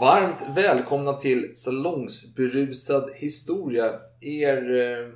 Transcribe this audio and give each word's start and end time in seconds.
Varmt 0.00 0.46
välkomna 0.54 1.12
till 1.12 1.56
Salongsberusad 1.56 3.10
historia. 3.14 3.92
Er... 4.20 4.80
Eh, 4.80 5.08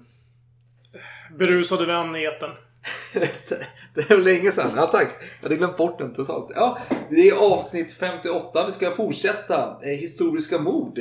Berusade 1.38 1.86
vän 1.86 2.16
i 2.16 2.24
etern. 2.24 2.50
det 3.94 4.10
var 4.10 4.16
länge 4.16 4.52
sedan. 4.52 4.70
Ja 4.76 4.86
tack. 4.86 5.08
Jag 5.40 5.48
hade 5.48 5.56
glömt 5.56 5.76
bort 5.76 5.98
den 5.98 6.12
totalt. 6.12 6.50
Ja, 6.54 6.78
det 7.10 7.28
är 7.28 7.52
avsnitt 7.52 7.92
58. 7.92 8.66
Vi 8.66 8.72
ska 8.72 8.90
fortsätta. 8.90 9.76
Eh, 9.82 9.88
historiska 9.88 10.58
mord. 10.58 11.00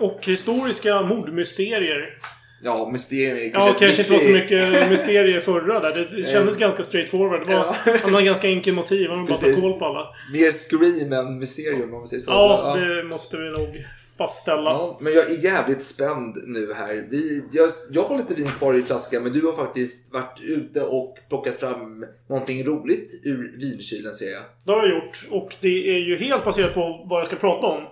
Och 0.00 0.20
historiska 0.22 1.02
mordmysterier. 1.02 2.18
Ja, 2.62 2.90
mysterier. 2.92 3.50
Ja, 3.54 3.76
kanske 3.78 4.02
inte 4.02 4.12
var 4.12 4.20
så 4.20 4.28
mycket 4.28 4.90
mysterier 4.90 5.40
förra 5.40 5.80
där. 5.80 6.08
Det 6.16 6.24
kändes 6.32 6.56
ganska 6.56 6.82
straightforward. 6.82 7.40
Det 7.48 7.54
var, 7.54 7.76
Ja. 7.86 7.92
Han 8.02 8.14
hade 8.14 8.26
ganska 8.26 8.48
enkel 8.48 8.74
motiv. 8.74 9.10
Han 9.10 9.26
bara 9.26 9.38
ta 9.38 9.60
koll 9.60 9.78
på 9.78 9.84
alla. 9.84 10.06
Mer 10.32 10.50
Scream 10.50 11.12
än 11.12 11.38
Mysterium 11.38 11.94
om 11.94 11.98
man 11.98 12.08
säger 12.08 12.20
så. 12.20 12.30
Ja, 12.30 12.76
det 12.76 13.04
måste 13.04 13.36
vi 13.36 13.50
nog 13.50 13.84
fastställa. 14.18 14.70
Ja, 14.70 14.98
men 15.00 15.12
jag 15.12 15.30
är 15.30 15.44
jävligt 15.44 15.82
spänd 15.82 16.36
nu 16.46 16.72
här. 16.74 17.06
Vi, 17.10 17.44
jag, 17.52 17.70
jag 17.90 18.02
har 18.02 18.16
lite 18.18 18.34
vin 18.34 18.48
kvar 18.48 18.78
i 18.78 18.82
flaskan 18.82 19.22
men 19.22 19.32
du 19.32 19.46
har 19.46 19.52
faktiskt 19.52 20.12
varit 20.12 20.40
ute 20.42 20.80
och 20.82 21.18
plockat 21.28 21.60
fram 21.60 22.04
någonting 22.28 22.64
roligt 22.64 23.20
ur 23.24 23.56
vinkylen 23.58 24.14
ser 24.14 24.30
jag. 24.32 24.42
Det 24.64 24.72
har 24.72 24.86
jag 24.86 24.94
gjort. 24.94 25.18
Och 25.30 25.54
det 25.60 25.96
är 25.96 25.98
ju 25.98 26.16
helt 26.16 26.44
baserat 26.44 26.74
på 26.74 27.06
vad 27.10 27.20
jag 27.20 27.26
ska 27.26 27.36
prata 27.36 27.66
om. 27.66 27.82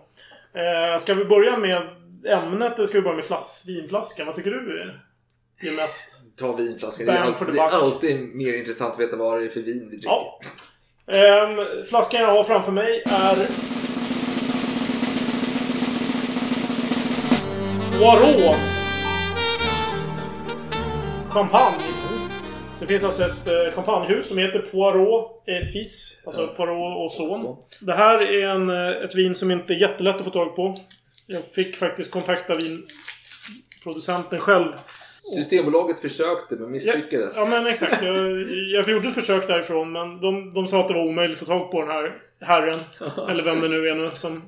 Eh, 0.54 1.00
ska 1.00 1.14
vi 1.14 1.24
börja 1.24 1.56
med 1.58 1.82
ämnet 2.26 2.78
eller 2.78 2.86
ska 2.86 2.98
vi 2.98 3.02
börja 3.02 3.16
med 3.16 3.24
flas 3.24 3.64
vinflaskan? 3.68 4.26
Vad 4.26 4.36
tycker 4.36 4.50
du 4.50 4.80
är, 4.80 5.04
är 5.60 5.76
mest? 5.76 6.36
Ta 6.36 6.56
vinflaskan. 6.56 7.06
Det 7.06 7.12
är, 7.12 7.22
alltid, 7.22 7.46
det 7.54 7.60
är 7.60 7.74
alltid 7.74 8.20
mer 8.20 8.54
intressant 8.54 8.94
att 8.94 9.00
veta 9.00 9.16
vad 9.16 9.40
det 9.40 9.46
är 9.46 9.48
för 9.48 9.60
vin 9.60 9.88
vi 9.90 9.96
dricker. 9.96 10.08
Ja. 10.08 10.40
Ehm, 11.12 11.84
flaskan 11.88 12.20
jag 12.20 12.32
har 12.32 12.44
framför 12.44 12.72
mig 12.72 13.02
är... 13.06 13.48
Poirot. 17.98 18.56
Champagne. 21.30 21.82
Så 22.74 22.84
det 22.84 22.86
finns 22.86 23.04
alltså 23.04 23.22
ett 23.22 23.46
eh, 23.46 23.74
champagnehus 23.74 24.28
som 24.28 24.38
heter 24.38 24.58
Poirot 24.58 25.44
Fils. 25.72 26.22
Alltså 26.26 26.46
Poirot 26.46 27.04
och 27.04 27.12
son. 27.12 27.56
Det 27.80 27.94
här 27.94 28.22
är 28.22 28.48
en, 28.48 28.70
eh, 28.70 29.04
ett 29.04 29.14
vin 29.14 29.34
som 29.34 29.50
inte 29.50 29.74
är 29.74 29.76
jättelätt 29.76 30.16
att 30.16 30.24
få 30.24 30.30
tag 30.30 30.56
på. 30.56 30.76
Jag 31.30 31.44
fick 31.44 31.76
faktiskt 31.76 32.10
kontakta 32.10 32.56
vinproducenten 32.56 34.38
själv. 34.38 34.72
Systembolaget 35.36 36.00
försökte 36.00 36.56
men 36.56 36.70
misslyckades. 36.70 37.36
Ja, 37.36 37.46
men 37.50 37.66
exakt. 37.66 38.02
Jag, 38.02 38.50
jag 38.50 38.88
gjorde 38.88 39.08
ett 39.08 39.14
försök 39.14 39.46
därifrån 39.46 39.92
men 39.92 40.20
de, 40.20 40.54
de 40.54 40.66
sa 40.66 40.80
att 40.80 40.88
det 40.88 40.94
var 40.94 41.06
omöjligt 41.08 41.42
att 41.42 41.48
få 41.48 41.58
tag 41.58 41.70
på 41.70 41.80
den 41.80 41.90
här 41.90 42.22
herren. 42.40 42.78
eller 43.30 43.44
vem 43.44 43.60
det 43.60 43.68
nu 43.68 43.88
är 43.88 43.94
nu 43.94 44.10
som, 44.10 44.42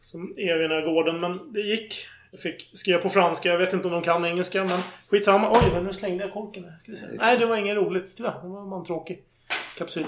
som 0.00 0.34
är 0.36 0.58
vid 0.58 0.70
den 0.70 0.82
här 0.82 0.86
gården. 0.88 1.20
Men 1.20 1.52
det 1.52 1.60
gick. 1.60 2.06
Jag 2.30 2.40
fick 2.40 2.70
skriva 2.72 2.98
på 2.98 3.08
franska. 3.08 3.48
Jag 3.48 3.58
vet 3.58 3.72
inte 3.72 3.86
om 3.86 3.92
de 3.92 4.02
kan 4.02 4.24
engelska 4.24 4.64
men 4.64 4.78
skitsamma. 5.08 5.50
Oj, 5.52 5.70
men 5.72 5.84
nu 5.84 5.92
slängde 5.92 6.24
jag 6.24 6.32
korken. 6.32 6.64
här. 6.64 6.78
Ska 6.82 6.90
vi 6.90 6.96
se. 6.96 7.06
Nej, 7.12 7.38
det 7.38 7.46
var 7.46 7.56
inget 7.56 7.76
roligt. 7.76 8.16
Titta, 8.16 8.40
det 8.42 8.48
var 8.48 8.78
en 8.78 8.84
tråkig 8.84 9.24
kapsyl. 9.78 10.04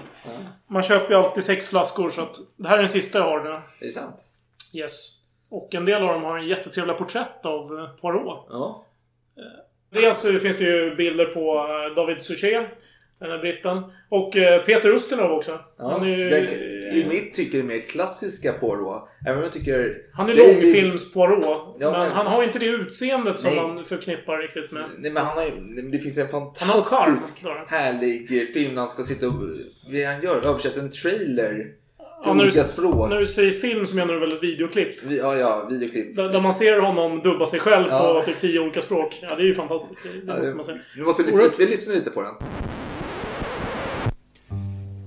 Man 0.66 0.82
köper 0.82 1.14
ju 1.14 1.20
alltid 1.20 1.44
sex 1.44 1.66
flaskor 1.66 2.10
så 2.10 2.20
att 2.20 2.36
det 2.56 2.68
här 2.68 2.78
är 2.78 2.82
den 2.82 2.88
sista 2.88 3.18
jag 3.18 3.24
har 3.24 3.44
nu. 3.44 3.50
Är 3.50 3.62
det 3.86 3.92
sant? 3.92 4.16
Yes. 4.74 5.25
Och 5.48 5.74
en 5.74 5.84
del 5.84 6.02
av 6.02 6.08
dem 6.08 6.22
har 6.22 6.38
en 6.38 6.46
jättetrevliga 6.48 6.96
porträtt 6.96 7.46
av 7.46 7.78
eh, 7.78 7.88
Poirot. 8.00 8.46
Ja. 8.50 8.86
Dels 9.92 10.18
så 10.20 10.32
finns 10.32 10.58
det 10.58 10.64
ju 10.64 10.94
bilder 10.94 11.24
på 11.26 11.56
eh, 11.56 11.94
David 11.96 12.20
Suchet. 12.22 12.66
Den 13.18 13.30
här 13.30 13.38
britten. 13.38 13.82
Och 14.08 14.36
eh, 14.36 14.62
Peter 14.62 14.88
Ustinov 14.88 15.30
också. 15.32 15.60
Ja. 15.78 15.90
Han 15.90 16.02
är 16.02 16.16
ju... 16.16 16.30
det, 16.30 16.50
I 16.94 17.06
mitt 17.08 17.34
tycke 17.34 17.62
mer 17.62 17.80
klassiska 17.80 18.52
Poirot. 18.52 19.08
Även 19.26 19.36
om 19.38 19.42
jag 19.42 19.52
tycker... 19.52 19.96
Han 20.14 20.30
är 20.30 20.34
David- 20.34 20.62
långfilms 20.62 21.14
Poirot. 21.14 21.76
Ja, 21.78 21.90
men, 21.90 22.00
men- 22.00 22.10
han 22.12 22.26
har 22.26 22.42
inte 22.42 22.58
det 22.58 22.66
utseendet 22.66 23.38
som 23.38 23.54
Nej. 23.54 23.66
man 23.66 23.84
förknippar 23.84 24.38
riktigt 24.38 24.72
med. 24.72 24.90
Nej 24.98 25.10
men 25.10 25.24
han 25.26 25.36
har 25.36 25.44
ju, 25.44 25.50
det 25.90 25.98
finns 25.98 26.18
en 26.18 26.26
Han 26.32 26.42
har 26.68 26.76
en 26.76 26.82
charm, 26.82 27.04
fantastisk 27.04 27.38
Klara. 27.40 27.64
härlig 27.68 28.40
eh, 28.42 28.46
film 28.46 28.74
när 28.74 28.80
han 28.80 28.88
ska 28.88 29.02
sitta 29.02 29.26
och... 29.26 29.32
Vad 29.34 30.04
han 30.06 30.22
gör? 30.22 30.46
Översätta 30.48 30.80
en 30.80 30.90
trailer. 30.90 31.72
Ja, 32.24 32.34
när, 32.34 32.44
olika 32.44 32.62
du, 32.62 32.68
språk. 32.68 33.10
när 33.10 33.18
du 33.18 33.26
säger 33.26 33.52
film 33.52 33.86
så 33.86 33.96
menar 33.96 34.14
du 34.14 34.20
väl 34.20 34.32
ett 34.32 34.42
videoklipp? 34.42 35.02
Vi- 35.04 35.18
Ja, 35.18 35.36
ja, 35.36 35.66
videoklipp. 35.70 36.16
Där, 36.16 36.28
där 36.28 36.40
man 36.40 36.54
ser 36.54 36.80
honom 36.80 37.20
dubba 37.20 37.46
sig 37.46 37.60
själv 37.60 37.86
Ja. 37.90 38.14
på 38.20 38.26
typ 38.30 38.38
tio 38.38 38.60
olika 38.60 38.80
språk. 38.80 39.18
Ja, 39.22 39.34
det 39.36 39.42
är 39.42 39.46
ju 39.46 39.54
fantastiskt. 39.54 40.02
Det, 40.02 40.08
det 40.26 40.32
Ja, 40.32 40.38
måste 40.38 40.54
man 40.54 40.64
säga. 40.64 40.78
Nu 40.96 41.02
måste 41.04 41.22
vi 41.22 41.30
lyssna, 41.30 41.48
vi 41.58 41.66
lyssnar 41.66 41.94
lite 41.94 42.10
på 42.10 42.22
den. 42.22 42.34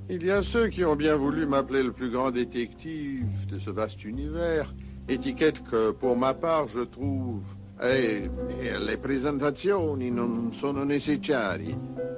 Il 0.10 0.26
y 0.26 0.32
a 0.32 0.42
ceux 0.42 0.70
qui 0.72 0.84
ont 0.86 0.98
bien 0.98 1.18
voulu 1.18 1.46
m'appeler 1.46 1.84
le 1.84 1.92
plus 1.94 2.10
grand 2.12 2.32
détective 2.34 3.26
de 3.52 3.60
ce 3.60 3.70
vaste 3.70 4.06
univers, 4.06 4.66
étiquette 5.08 5.60
que 5.72 5.92
pour 5.92 6.18
ma 6.18 6.34
part 6.34 6.68
je 6.68 6.84
trouve... 6.86 7.44
Eh, 7.82 8.26
eh, 8.66 8.78
le 8.80 8.98
presentazioni 8.98 10.12
non 10.12 10.52
sono 10.52 10.84
necessarie. 10.84 11.74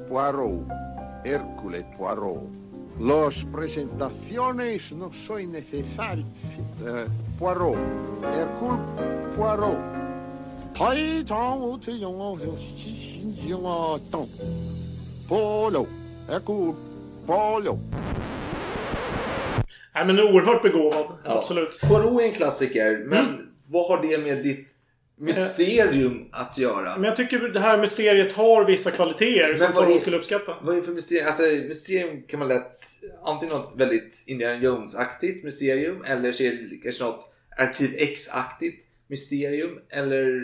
Poirot, 0.07 0.65
Hercule 1.23 1.85
Poirot. 1.97 2.49
Las 2.99 3.45
presentaciones 3.51 4.91
no 4.91 5.11
son 5.11 5.51
necesarias. 5.51 6.25
Eh, 6.85 7.07
Poirot, 7.39 7.77
Hercule 8.23 8.79
Poirot. 9.35 9.79
Oh, 10.79 10.93
Polo, 15.27 15.87
Hercule 16.27 16.73
Polo. 17.25 17.79
Nej, 19.93 20.05
men 20.05 20.19
oerhört 20.19 20.61
begåvad, 20.61 21.05
ja. 21.23 21.37
absolut. 21.37 21.81
Poirot 21.81 22.21
är 22.21 22.25
en 22.25 22.33
klassiker, 22.33 23.05
men 23.07 23.25
mm. 23.25 23.47
vad 23.67 23.87
har 23.87 24.01
det 24.01 24.23
med 24.23 24.43
ditt 24.43 24.67
mysterium 25.21 26.25
att 26.31 26.57
göra? 26.57 26.95
Men 26.95 27.03
jag 27.03 27.15
tycker 27.15 27.39
det 27.39 27.59
här 27.59 27.77
mysteriet 27.77 28.33
har 28.33 28.65
vissa 28.65 28.91
kvaliteter 28.91 29.55
som 29.55 29.67
Men 29.67 29.77
är- 29.77 29.85
Poirot 29.85 30.01
skulle 30.01 30.17
uppskatta. 30.17 30.53
Vad 30.61 30.75
är 30.75 30.79
det 30.79 30.85
för 30.85 30.91
mysterium? 30.93 31.27
Alltså, 31.27 31.43
mysterium 31.43 32.23
kan 32.27 32.39
man 32.39 32.47
lätt... 32.47 32.71
Antingen 33.25 33.55
något 33.55 33.73
väldigt 33.77 34.23
Indiana 34.27 34.63
Jones-aktigt 34.63 35.43
mysterium, 35.43 36.03
eller 36.03 36.31
så 36.31 36.43
är 36.43 36.51
det 36.51 36.75
kanske 36.83 37.03
något 37.03 37.33
Arkiv 37.57 37.95
X-aktigt 37.97 38.85
mysterium, 39.07 39.79
eller... 39.89 40.41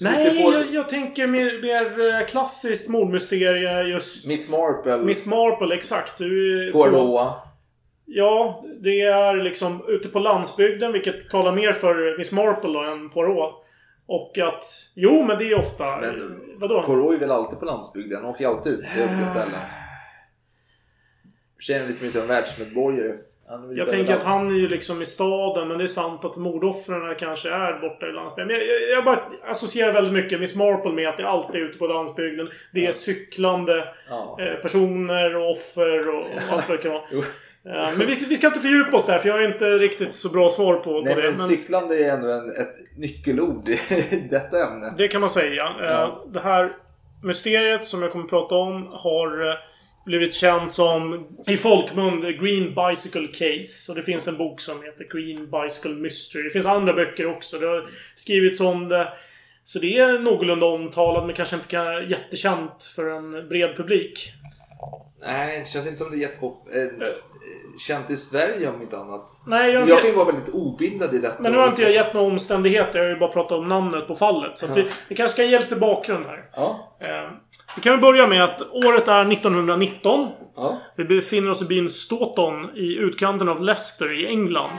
Nej, 0.00 0.42
på- 0.44 0.52
jag, 0.52 0.74
jag 0.74 0.88
tänker 0.88 1.26
mer, 1.26 1.62
mer 1.62 2.14
eh, 2.14 2.26
klassiskt 2.26 2.88
mordmysterie 2.88 3.82
just... 3.82 4.26
Miss 4.26 4.50
Marple, 4.50 4.96
Miss 4.98 5.26
Marple, 5.26 5.74
exakt. 5.76 6.18
Du, 6.18 6.72
Poirot. 6.72 7.32
Ja, 8.06 8.64
det 8.82 9.00
är 9.00 9.34
liksom 9.34 9.84
ute 9.88 10.08
på 10.08 10.18
landsbygden, 10.18 10.92
vilket 10.92 11.30
talar 11.30 11.52
mer 11.52 11.72
för 11.72 12.18
Miss 12.18 12.32
Marple 12.32 12.70
då, 12.72 12.82
än 12.82 13.10
Poirot. 13.10 13.65
Och 14.08 14.38
att... 14.38 14.64
Jo, 14.94 15.24
men 15.24 15.38
det 15.38 15.44
är 15.44 15.58
ofta... 15.58 15.96
Men- 15.96 16.40
vadå? 16.58 16.82
Poirot 16.82 17.14
är 17.14 17.18
väl 17.18 17.30
alltid 17.30 17.58
på 17.58 17.64
landsbygden, 17.64 18.20
han 18.22 18.30
åker 18.30 18.40
ju 18.40 18.50
alltid 18.50 18.72
ut 18.72 18.84
till 18.92 19.02
olika 19.02 19.26
ställen. 19.26 19.60
Känner 21.58 21.86
lite 21.86 22.04
mer 22.04 22.10
som 22.10 22.20
en 22.20 22.26
världsmedborgare. 22.26 23.16
Jag 23.76 23.88
tänker 23.88 24.16
att 24.16 24.22
han 24.22 24.46
är 24.48 24.54
ju 24.54 24.68
liksom 24.68 25.02
i 25.02 25.06
staden, 25.06 25.68
men 25.68 25.78
det 25.78 25.84
är 25.84 25.88
sant 25.88 26.24
att 26.24 26.36
mordoffren 26.36 27.14
kanske 27.18 27.50
är 27.50 27.80
borta 27.80 28.06
i 28.06 28.12
landsbygden. 28.12 28.46
Men 28.46 28.56
jag, 28.56 28.66
jag, 28.82 28.90
jag 28.90 29.04
bara 29.04 29.22
associerar 29.44 29.92
väldigt 29.92 30.12
mycket 30.12 30.40
Miss 30.40 30.56
Marple 30.56 30.92
med 30.92 31.08
att 31.08 31.16
det 31.16 31.28
alltid 31.28 31.60
är 31.60 31.64
ute 31.64 31.78
på 31.78 31.86
landsbygden. 31.86 32.48
Det 32.72 32.86
är 32.86 32.92
cyklande 32.92 33.88
Ja. 34.08 34.36
eh, 34.40 34.54
personer 34.62 35.36
och 35.36 35.50
offer 35.50 36.08
och 36.08 36.26
allt 36.50 36.68
vad 36.68 36.78
det 36.78 36.82
kan 36.82 36.92
vara. 36.92 37.02
Eh, 37.66 37.98
Men 37.98 38.06
vi, 38.06 38.14
vi 38.28 38.36
ska 38.36 38.46
inte 38.46 38.60
fördjupa 38.60 38.96
oss 38.96 39.06
där, 39.06 39.18
för 39.18 39.28
jag 39.28 39.34
har 39.36 39.44
inte 39.44 39.64
riktigt 39.64 40.12
så 40.12 40.28
bra 40.28 40.50
svar 40.50 40.74
på, 40.76 41.00
Nej 41.00 41.14
på 41.14 41.20
det. 41.20 41.26
men 41.38 41.48
cyklande 41.48 41.94
är 42.04 42.10
ändå 42.14 42.30
en, 42.30 42.50
ett 42.50 42.76
nyckelord 42.96 43.68
i 43.68 43.78
detta 44.30 44.66
ämne. 44.66 44.94
Det 44.96 45.08
kan 45.08 45.20
man 45.20 45.30
säga. 45.30 45.64
Eh, 45.80 45.86
Ja. 45.86 46.24
Det 46.32 46.40
här 46.40 46.72
mysteriet 47.22 47.84
som 47.84 48.02
jag 48.02 48.12
kommer 48.12 48.24
att 48.24 48.30
prata 48.30 48.54
om 48.54 48.86
har 48.92 49.48
eh, 49.48 49.54
blivit 50.06 50.34
känt 50.34 50.72
som 50.72 51.26
i 51.46 51.56
folkmun 51.56 52.20
Green 52.20 52.74
Bicycle 52.74 53.26
Case. 53.26 53.92
Och 53.92 53.96
det 53.96 54.02
finns 54.02 54.28
en 54.28 54.36
bok 54.36 54.60
som 54.60 54.82
heter 54.82 55.06
Green 55.12 55.50
Bicycle 55.50 55.94
Mystery. 55.94 56.42
Det 56.42 56.50
finns 56.50 56.66
andra 56.66 56.92
böcker 56.92 57.26
också. 57.26 57.58
Det 57.58 57.66
har 57.66 57.84
skrivits 58.14 58.60
om 58.60 58.88
det. 58.88 59.08
Så 59.64 59.78
det 59.78 59.98
är 59.98 60.18
någorlunda 60.18 60.66
omtalat 60.66 61.26
men 61.26 61.34
kanske 61.34 61.56
inte 61.56 61.76
jättekänt 62.08 62.82
för 62.96 63.08
en 63.08 63.48
bred 63.48 63.76
publik. 63.76 64.32
Nej, 65.22 65.60
det 65.60 65.68
känns 65.68 65.86
inte 65.86 65.98
som 65.98 66.10
det 66.10 66.16
är 66.16 66.20
jättepop... 66.20 66.68
Eh, 66.72 66.82
eh, 66.82 67.14
känt 67.78 68.10
i 68.10 68.16
Sverige 68.16 68.68
om 68.68 68.82
inte 68.82 68.98
annat. 68.98 69.40
Nej, 69.46 69.72
jag 69.72 69.88
jag, 69.88 69.98
kan 69.98 70.10
ju 70.10 70.16
vara 70.16 70.26
väldigt 70.26 70.54
obildad 70.54 71.14
i 71.14 71.18
detta. 71.18 71.42
Men 71.42 71.52
nu 71.52 71.58
har 71.58 71.68
inte 71.68 71.82
jag 71.82 71.92
gett 71.92 72.14
några 72.14 72.26
omständigheter. 72.26 72.98
Jag 72.98 73.04
har 73.04 73.10
ju 73.10 73.18
bara 73.18 73.32
pratat 73.32 73.58
om 73.58 73.68
namnet 73.68 74.06
på 74.06 74.14
fallet. 74.14 74.58
Så 74.58 74.66
Ja. 74.66 74.72
vi, 74.74 74.86
vi 75.08 75.14
kanske 75.14 75.32
ska 75.32 75.44
ge 75.44 75.58
lite 75.58 75.76
bakgrund 75.76 76.26
här. 76.26 76.44
Ja. 76.56 76.96
Eh, 77.00 77.30
vi 77.76 77.82
kan 77.82 77.92
väl 77.92 78.00
börja 78.00 78.26
med 78.26 78.44
att 78.44 78.62
året 78.72 79.08
är 79.08 79.32
1919. 79.32 80.28
Ja. 80.56 80.78
Vi 80.96 81.04
befinner 81.04 81.50
oss 81.50 81.62
i 81.62 81.64
byn 81.64 81.90
Stoughton 81.90 82.76
i 82.76 82.96
utkanten 82.96 83.48
av 83.48 83.62
Leicester 83.62 84.20
i 84.20 84.26
England. 84.26 84.78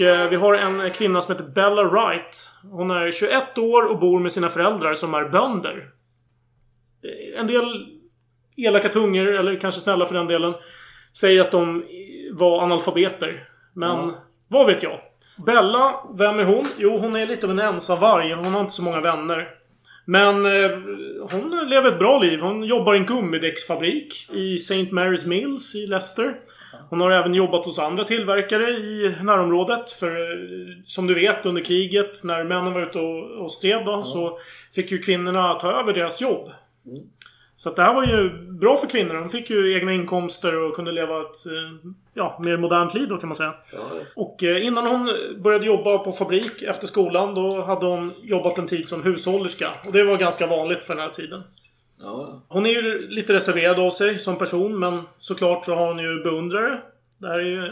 Och 0.00 0.06
eh, 0.06 0.28
vi 0.28 0.36
har 0.36 0.54
en 0.54 0.90
kvinna 0.90 1.22
som 1.22 1.34
heter 1.34 1.48
Bella 1.50 1.84
Wright. 1.84 2.52
Hon 2.70 2.90
är 2.90 3.10
21 3.10 3.58
år 3.58 3.82
och 3.86 3.98
bor 3.98 4.20
med 4.20 4.32
sina 4.32 4.48
föräldrar 4.48 4.94
som 4.94 5.14
är 5.14 5.28
bönder. 5.28 5.90
Eh, 7.04 7.40
En 7.40 7.46
del 7.46 7.86
elaka 8.56 8.88
tungor, 8.88 9.32
eller 9.34 9.56
kanske 9.56 9.80
snälla 9.80 10.06
för 10.06 10.14
den 10.14 10.26
delen, 10.26 10.54
säger 11.16 11.40
att 11.40 11.50
de 11.50 11.84
var 12.32 12.62
analfabeter. 12.62 13.48
Men 13.74 13.88
Ja. 14.08 14.14
vad 14.48 14.66
vet 14.66 14.82
jag? 14.82 15.00
Bella, 15.46 15.94
vem 16.18 16.38
är 16.38 16.44
hon? 16.44 16.66
Jo, 16.76 16.98
hon 16.98 17.16
är 17.16 17.26
lite 17.26 17.46
av 17.46 17.50
en 17.50 17.58
ensamvarg. 17.58 18.32
Hon 18.32 18.54
har 18.54 18.60
inte 18.60 18.72
så 18.72 18.82
många 18.82 19.00
vänner. 19.00 19.48
Men 20.10 20.46
eh, 20.46 20.70
hon 21.30 21.68
lever 21.68 21.88
ett 21.88 21.98
bra 21.98 22.18
liv. 22.18 22.40
Hon 22.40 22.64
jobbar 22.64 22.94
i 22.94 22.98
en 22.98 23.06
gummidäcksfabrik 23.06 24.28
i 24.34 24.54
St. 24.54 24.90
Mary's 24.90 25.28
Mills 25.28 25.74
i 25.74 25.86
Leicester. 25.86 26.34
Hon 26.88 27.00
har 27.00 27.10
även 27.10 27.34
jobbat 27.34 27.64
hos 27.64 27.78
andra 27.78 28.04
tillverkare 28.04 28.70
i 28.70 29.14
närområdet. 29.22 29.90
För 29.90 30.10
eh, 30.10 30.82
som 30.84 31.06
du 31.06 31.14
vet 31.14 31.46
under 31.46 31.62
kriget 31.62 32.24
när 32.24 32.44
männen 32.44 32.74
var 32.74 32.82
ute 32.82 32.98
och, 32.98 33.42
och 33.44 33.52
stred 33.52 33.84
då 33.84 34.02
så 34.02 34.38
fick 34.74 34.90
ju 34.90 34.98
kvinnorna 34.98 35.54
ta 35.54 35.80
över 35.80 35.92
deras 35.92 36.20
jobb. 36.20 36.50
Så 37.60 37.68
att 37.68 37.76
det 37.76 37.82
här 37.82 37.94
var 37.94 38.04
ju 38.04 38.30
bra 38.52 38.76
för 38.76 38.86
kvinnorna. 38.86 39.20
De 39.20 39.28
fick 39.28 39.50
ju 39.50 39.76
egna 39.76 39.92
inkomster 39.92 40.56
och 40.56 40.74
kunde 40.74 40.92
leva 40.92 41.20
ett 41.20 41.46
eh, 41.46 41.92
ja, 42.14 42.38
mer 42.42 42.56
modernt 42.56 42.94
liv 42.94 43.08
då 43.08 43.18
kan 43.18 43.28
man 43.28 43.36
säga. 43.36 43.54
Och 44.16 44.42
eh, 44.42 44.66
innan 44.66 44.86
hon 44.86 45.12
började 45.42 45.66
jobba 45.66 45.98
på 45.98 46.12
fabrik 46.12 46.62
efter 46.62 46.86
skolan 46.86 47.34
då 47.34 47.62
hade 47.62 47.86
hon 47.86 48.12
jobbat 48.20 48.58
en 48.58 48.66
tid 48.66 48.86
som 48.86 49.02
hushållerska. 49.02 49.70
Och 49.86 49.92
det 49.92 50.04
var 50.04 50.16
ganska 50.16 50.46
vanligt 50.46 50.84
för 50.84 50.94
den 50.94 51.04
här 51.04 51.10
tiden. 51.10 51.42
Ja. 52.00 52.42
Hon 52.48 52.66
är 52.66 52.70
ju 52.70 53.08
lite 53.08 53.32
reserverad 53.32 53.78
av 53.78 53.90
sig 53.90 54.18
som 54.18 54.38
person 54.38 54.78
men 54.78 55.02
såklart 55.18 55.64
så 55.64 55.74
har 55.74 55.86
hon 55.86 55.98
ju 55.98 56.22
beundrare. 56.22 56.80
Det 57.18 57.28
här 57.28 57.38
är 57.38 57.48
ju... 57.48 57.62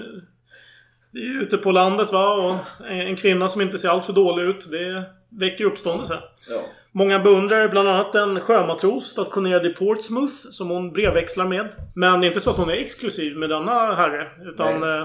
Det 1.10 1.18
är 1.18 1.24
ju 1.24 1.40
ute 1.42 1.56
på 1.56 1.72
landet 1.72 2.12
va 2.12 2.34
och 2.34 2.86
en 2.86 3.16
kvinna 3.16 3.48
som 3.48 3.60
inte 3.60 3.78
ser 3.78 3.88
allt 3.88 4.04
för 4.04 4.12
dålig 4.12 4.42
ut 4.42 4.70
det 4.70 5.04
väcker 5.28 5.64
uppståndelse. 5.64 6.18
Ja. 6.50 6.60
Många 6.98 7.18
beundrar 7.18 7.68
bland 7.68 7.88
annat 7.88 8.14
en 8.14 8.40
sjömatros 8.40 9.04
stationerad 9.04 9.66
i 9.66 9.68
Portsmouth 9.74 10.32
som 10.50 10.68
hon 10.70 10.92
brevväxlar 10.92 11.46
med. 11.46 11.66
Men 11.94 12.20
det 12.20 12.26
är 12.26 12.28
inte 12.28 12.40
så 12.40 12.50
att 12.50 12.56
hon 12.56 12.68
är 12.70 12.74
exklusiv 12.74 13.36
med 13.36 13.50
denna 13.50 13.94
herre. 13.94 14.26
Utan 14.52 14.80
Nej. 14.80 14.98
eh, 14.98 15.04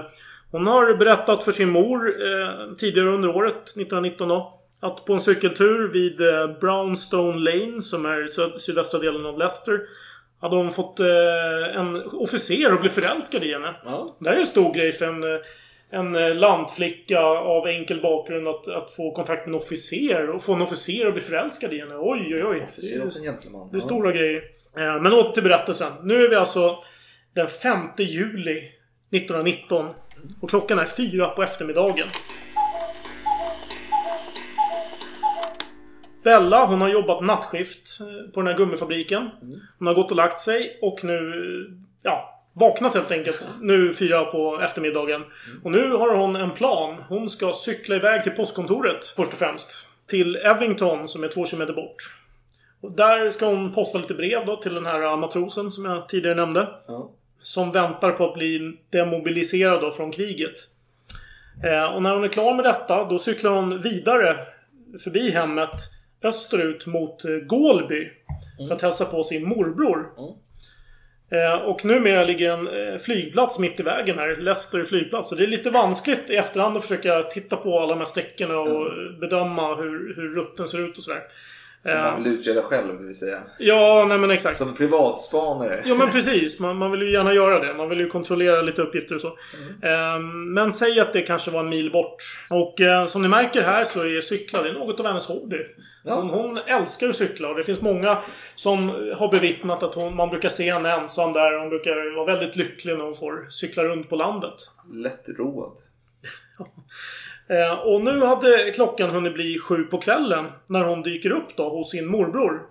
hon 0.50 0.66
har 0.66 0.94
berättat 0.96 1.44
för 1.44 1.52
sin 1.52 1.70
mor 1.70 2.08
eh, 2.08 2.74
tidigare 2.78 3.08
under 3.08 3.36
året, 3.36 3.54
1919 3.54 4.28
då. 4.28 4.60
Att 4.82 5.04
på 5.04 5.12
en 5.12 5.20
cykeltur 5.20 5.88
vid 5.88 6.20
eh, 6.20 6.58
Brownstone 6.60 7.38
Lane 7.50 7.82
som 7.82 8.06
är 8.06 8.26
syd- 8.26 8.60
sydvästra 8.60 9.00
delen 9.00 9.26
av 9.26 9.38
Leicester. 9.38 9.80
Hade 10.40 10.56
hon 10.56 10.70
fått 10.70 11.00
eh, 11.00 11.76
en 11.80 12.02
officer 12.12 12.72
att 12.72 12.80
bli 12.80 12.90
förälskad 12.90 13.44
i 13.44 13.52
henne. 13.52 13.74
Ja. 13.84 14.16
Det 14.20 14.28
här 14.28 14.36
är 14.36 14.40
en 14.40 14.46
stor 14.46 14.74
grej 14.74 14.92
för 14.92 15.06
en, 15.06 15.22
eh, 15.34 15.40
en 15.94 16.14
eh, 16.16 16.34
lantflicka 16.34 17.20
av 17.26 17.66
enkel 17.66 18.00
bakgrund 18.02 18.48
att, 18.48 18.68
att 18.68 18.92
få 18.92 19.12
kontakt 19.12 19.46
med 19.46 19.54
en 19.54 19.60
officer. 19.60 20.30
Och 20.30 20.42
få 20.42 20.54
en 20.54 20.62
officer 20.62 21.06
att 21.06 21.12
bli 21.14 21.22
förälskad 21.22 21.72
i 21.72 21.78
henne. 21.80 21.94
Oj, 21.98 22.34
oj, 22.34 22.44
oj. 22.44 22.62
Officer 22.64 22.98
och 23.06 23.16
en 23.16 23.22
gentleman. 23.22 23.68
Det 23.72 23.76
är 23.76 23.80
Ja. 23.80 23.86
stora 23.86 24.12
grejer. 24.12 24.42
Eh, 24.76 25.02
Men 25.02 25.12
åter 25.12 25.32
till 25.32 25.42
berättelsen. 25.42 25.92
Nu 26.02 26.24
är 26.24 26.28
vi 26.28 26.36
alltså 26.36 26.78
den 27.34 27.48
5 27.48 27.78
juli 27.98 28.62
1919. 29.10 29.86
Och 30.40 30.50
klockan 30.50 30.78
är 30.78 30.84
fyra 30.84 31.28
på 31.28 31.42
eftermiddagen. 31.42 32.08
Bella, 36.24 36.66
hon 36.66 36.80
har 36.80 36.88
jobbat 36.88 37.24
nattskift 37.24 38.00
eh, 38.00 38.32
på 38.32 38.40
den 38.40 38.46
här 38.46 38.56
gummifabriken. 38.56 39.30
Hon 39.78 39.86
har 39.86 39.94
gått 39.94 40.10
och 40.10 40.16
lagt 40.16 40.38
sig 40.38 40.78
och 40.82 41.04
nu... 41.04 41.32
Ja, 42.02 42.43
vaknat 42.54 42.94
helt 42.94 43.10
enkelt. 43.10 43.48
Nu 43.60 43.94
fyra 43.94 44.24
på 44.24 44.60
eftermiddagen. 44.60 45.22
Och 45.64 45.70
nu 45.70 45.90
har 45.90 46.16
hon 46.16 46.36
en 46.36 46.50
plan. 46.50 47.04
Hon 47.08 47.30
ska 47.30 47.52
cykla 47.52 47.96
iväg 47.96 48.22
till 48.22 48.32
postkontoret 48.32 49.04
först 49.04 49.32
och 49.32 49.38
främst. 49.38 49.88
Till 50.06 50.36
Evington 50.36 51.08
som 51.08 51.24
är 51.24 51.28
två 51.28 51.46
kilometer 51.46 51.72
bort. 51.72 51.96
Och 52.80 52.92
där 52.96 53.30
ska 53.30 53.46
hon 53.46 53.72
posta 53.72 53.98
lite 53.98 54.14
brev 54.14 54.46
då 54.46 54.56
till 54.56 54.74
den 54.74 54.86
här 54.86 55.16
matrosen 55.16 55.70
som 55.70 55.84
jag 55.84 56.08
tidigare 56.08 56.36
nämnde. 56.36 56.68
Ja. 56.88 57.10
Som 57.38 57.72
väntar 57.72 58.12
på 58.12 58.24
att 58.24 58.34
bli 58.34 58.78
demobiliserad 58.90 59.80
då 59.80 59.90
från 59.90 60.12
kriget. 60.12 60.54
Eh, 61.64 61.94
och 61.94 62.02
när 62.02 62.14
hon 62.14 62.24
är 62.24 62.28
klar 62.28 62.54
med 62.54 62.64
detta 62.64 63.04
då 63.04 63.18
cyklar 63.18 63.50
hon 63.50 63.82
vidare 63.82 64.36
förbi 65.04 65.30
hemmet 65.30 65.80
österut 66.22 66.86
mot 66.86 67.24
eh, 67.24 67.30
Gålby. 67.30 68.10
För 68.68 68.74
att 68.74 68.82
hälsa 68.82 69.04
på 69.04 69.22
sin 69.22 69.48
morbror. 69.48 70.12
Eh, 70.18 70.24
och 71.64 71.84
numera 71.84 72.24
ligger 72.24 72.50
en 72.50 72.66
eh, 72.92 72.98
flygplats 72.98 73.58
mitt 73.58 73.80
i 73.80 73.82
vägen 73.82 74.18
här. 74.18 74.36
Leicester 74.36 74.84
flygplats. 74.84 75.28
Så 75.28 75.34
det 75.34 75.42
är 75.44 75.46
lite 75.46 75.70
vanskligt 75.70 76.30
i 76.30 76.36
efterhand 76.36 76.76
att 76.76 76.82
försöka 76.82 77.22
titta 77.22 77.56
på 77.56 77.78
alla 77.78 77.92
de 77.92 77.98
här 77.98 78.04
sträckorna 78.04 78.58
och 78.58 78.90
bedöma 79.20 79.74
hur, 79.76 80.14
hur 80.16 80.34
rutten 80.34 80.68
ser 80.68 80.78
ut 80.88 80.96
och 80.98 81.02
sådär. 81.04 81.22
Eh, 81.86 81.94
Man 81.94 82.22
vill 82.22 82.32
utreda 82.32 82.62
själv, 82.62 82.98
det 83.00 83.04
vill 83.06 83.14
säga. 83.18 83.38
ja, 83.58 84.06
nej 84.08 84.18
men 84.18 84.30
exakt. 84.30 84.56
Som 84.56 84.74
privatspanare. 84.76 85.82
Ja 85.84 85.94
men 85.94 86.10
precis. 86.10 86.60
Man, 86.60 86.76
man 86.76 86.90
vill 86.90 87.02
ju 87.02 87.12
gärna 87.12 87.34
göra 87.34 87.58
det. 87.58 87.74
Man 87.74 87.88
vill 87.88 88.00
ju 88.00 88.06
kontrollera 88.06 88.62
lite 88.62 88.82
uppgifter 88.82 89.14
och 89.14 89.20
så. 89.20 89.38
Ehm, 89.82 90.52
men 90.54 90.72
säg 90.72 91.00
att 91.00 91.12
det 91.12 91.20
kanske 91.22 91.50
var 91.50 91.60
en 91.60 91.68
mil 91.68 91.92
bort. 91.92 92.16
Och 92.50 92.80
eh, 92.80 93.06
som 93.06 93.22
ni 93.22 93.28
märker 93.28 93.62
här 93.62 93.84
så 93.84 94.00
är 94.00 94.20
cykla 94.20 94.62
det 94.62 94.68
är 94.68 94.72
något 94.72 95.00
av 95.00 95.06
hennes 95.06 95.26
hobby. 95.26 95.56
Hon, 96.04 96.30
hon 96.30 96.58
älskar 96.58 97.08
att 97.08 97.16
cykla 97.16 97.48
och 97.48 97.56
det 97.56 97.64
finns 97.64 97.80
många 97.80 98.18
som 98.54 98.88
har 98.88 99.30
bevittnat 99.30 99.82
att 99.82 99.94
hon, 99.94 100.16
man 100.16 100.30
brukar 100.30 100.48
se 100.48 100.72
henne 100.72 100.92
ensam 100.92 101.32
där. 101.32 101.58
Hon 101.58 101.68
brukar 101.68 102.16
vara 102.16 102.36
väldigt 102.36 102.56
lycklig 102.56 102.98
när 102.98 103.04
hon 103.04 103.14
får 103.14 103.46
cykla 103.50 103.84
runt 103.84 104.08
på 104.08 104.16
landet. 104.16 104.54
Lättroad. 104.92 105.72
Eh, 107.48 107.72
och 107.72 108.00
nu 108.00 108.24
hade 108.24 108.72
klockan 108.74 109.10
hunnit 109.10 109.34
bli 109.34 109.58
sju 109.58 109.84
på 109.84 109.98
kvällen 109.98 110.44
när 110.66 110.84
hon 110.84 111.02
dyker 111.02 111.30
upp 111.30 111.56
då 111.56 111.68
hos 111.68 111.90
sin 111.90 112.06
morbror. 112.06 112.66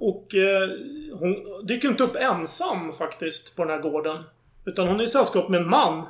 Och 0.00 0.34
eh, 0.34 0.68
hon 1.18 1.66
dyker 1.66 1.88
inte 1.88 2.04
upp 2.04 2.16
ensam 2.16 2.92
faktiskt 2.92 3.56
på 3.56 3.64
den 3.64 3.70
här 3.70 3.82
gården. 3.82 4.22
Utan 4.64 4.88
hon 4.88 5.00
är 5.00 5.04
i 5.04 5.08
sällskap 5.08 5.48
med 5.48 5.60
en 5.60 5.68
man. 5.68 6.06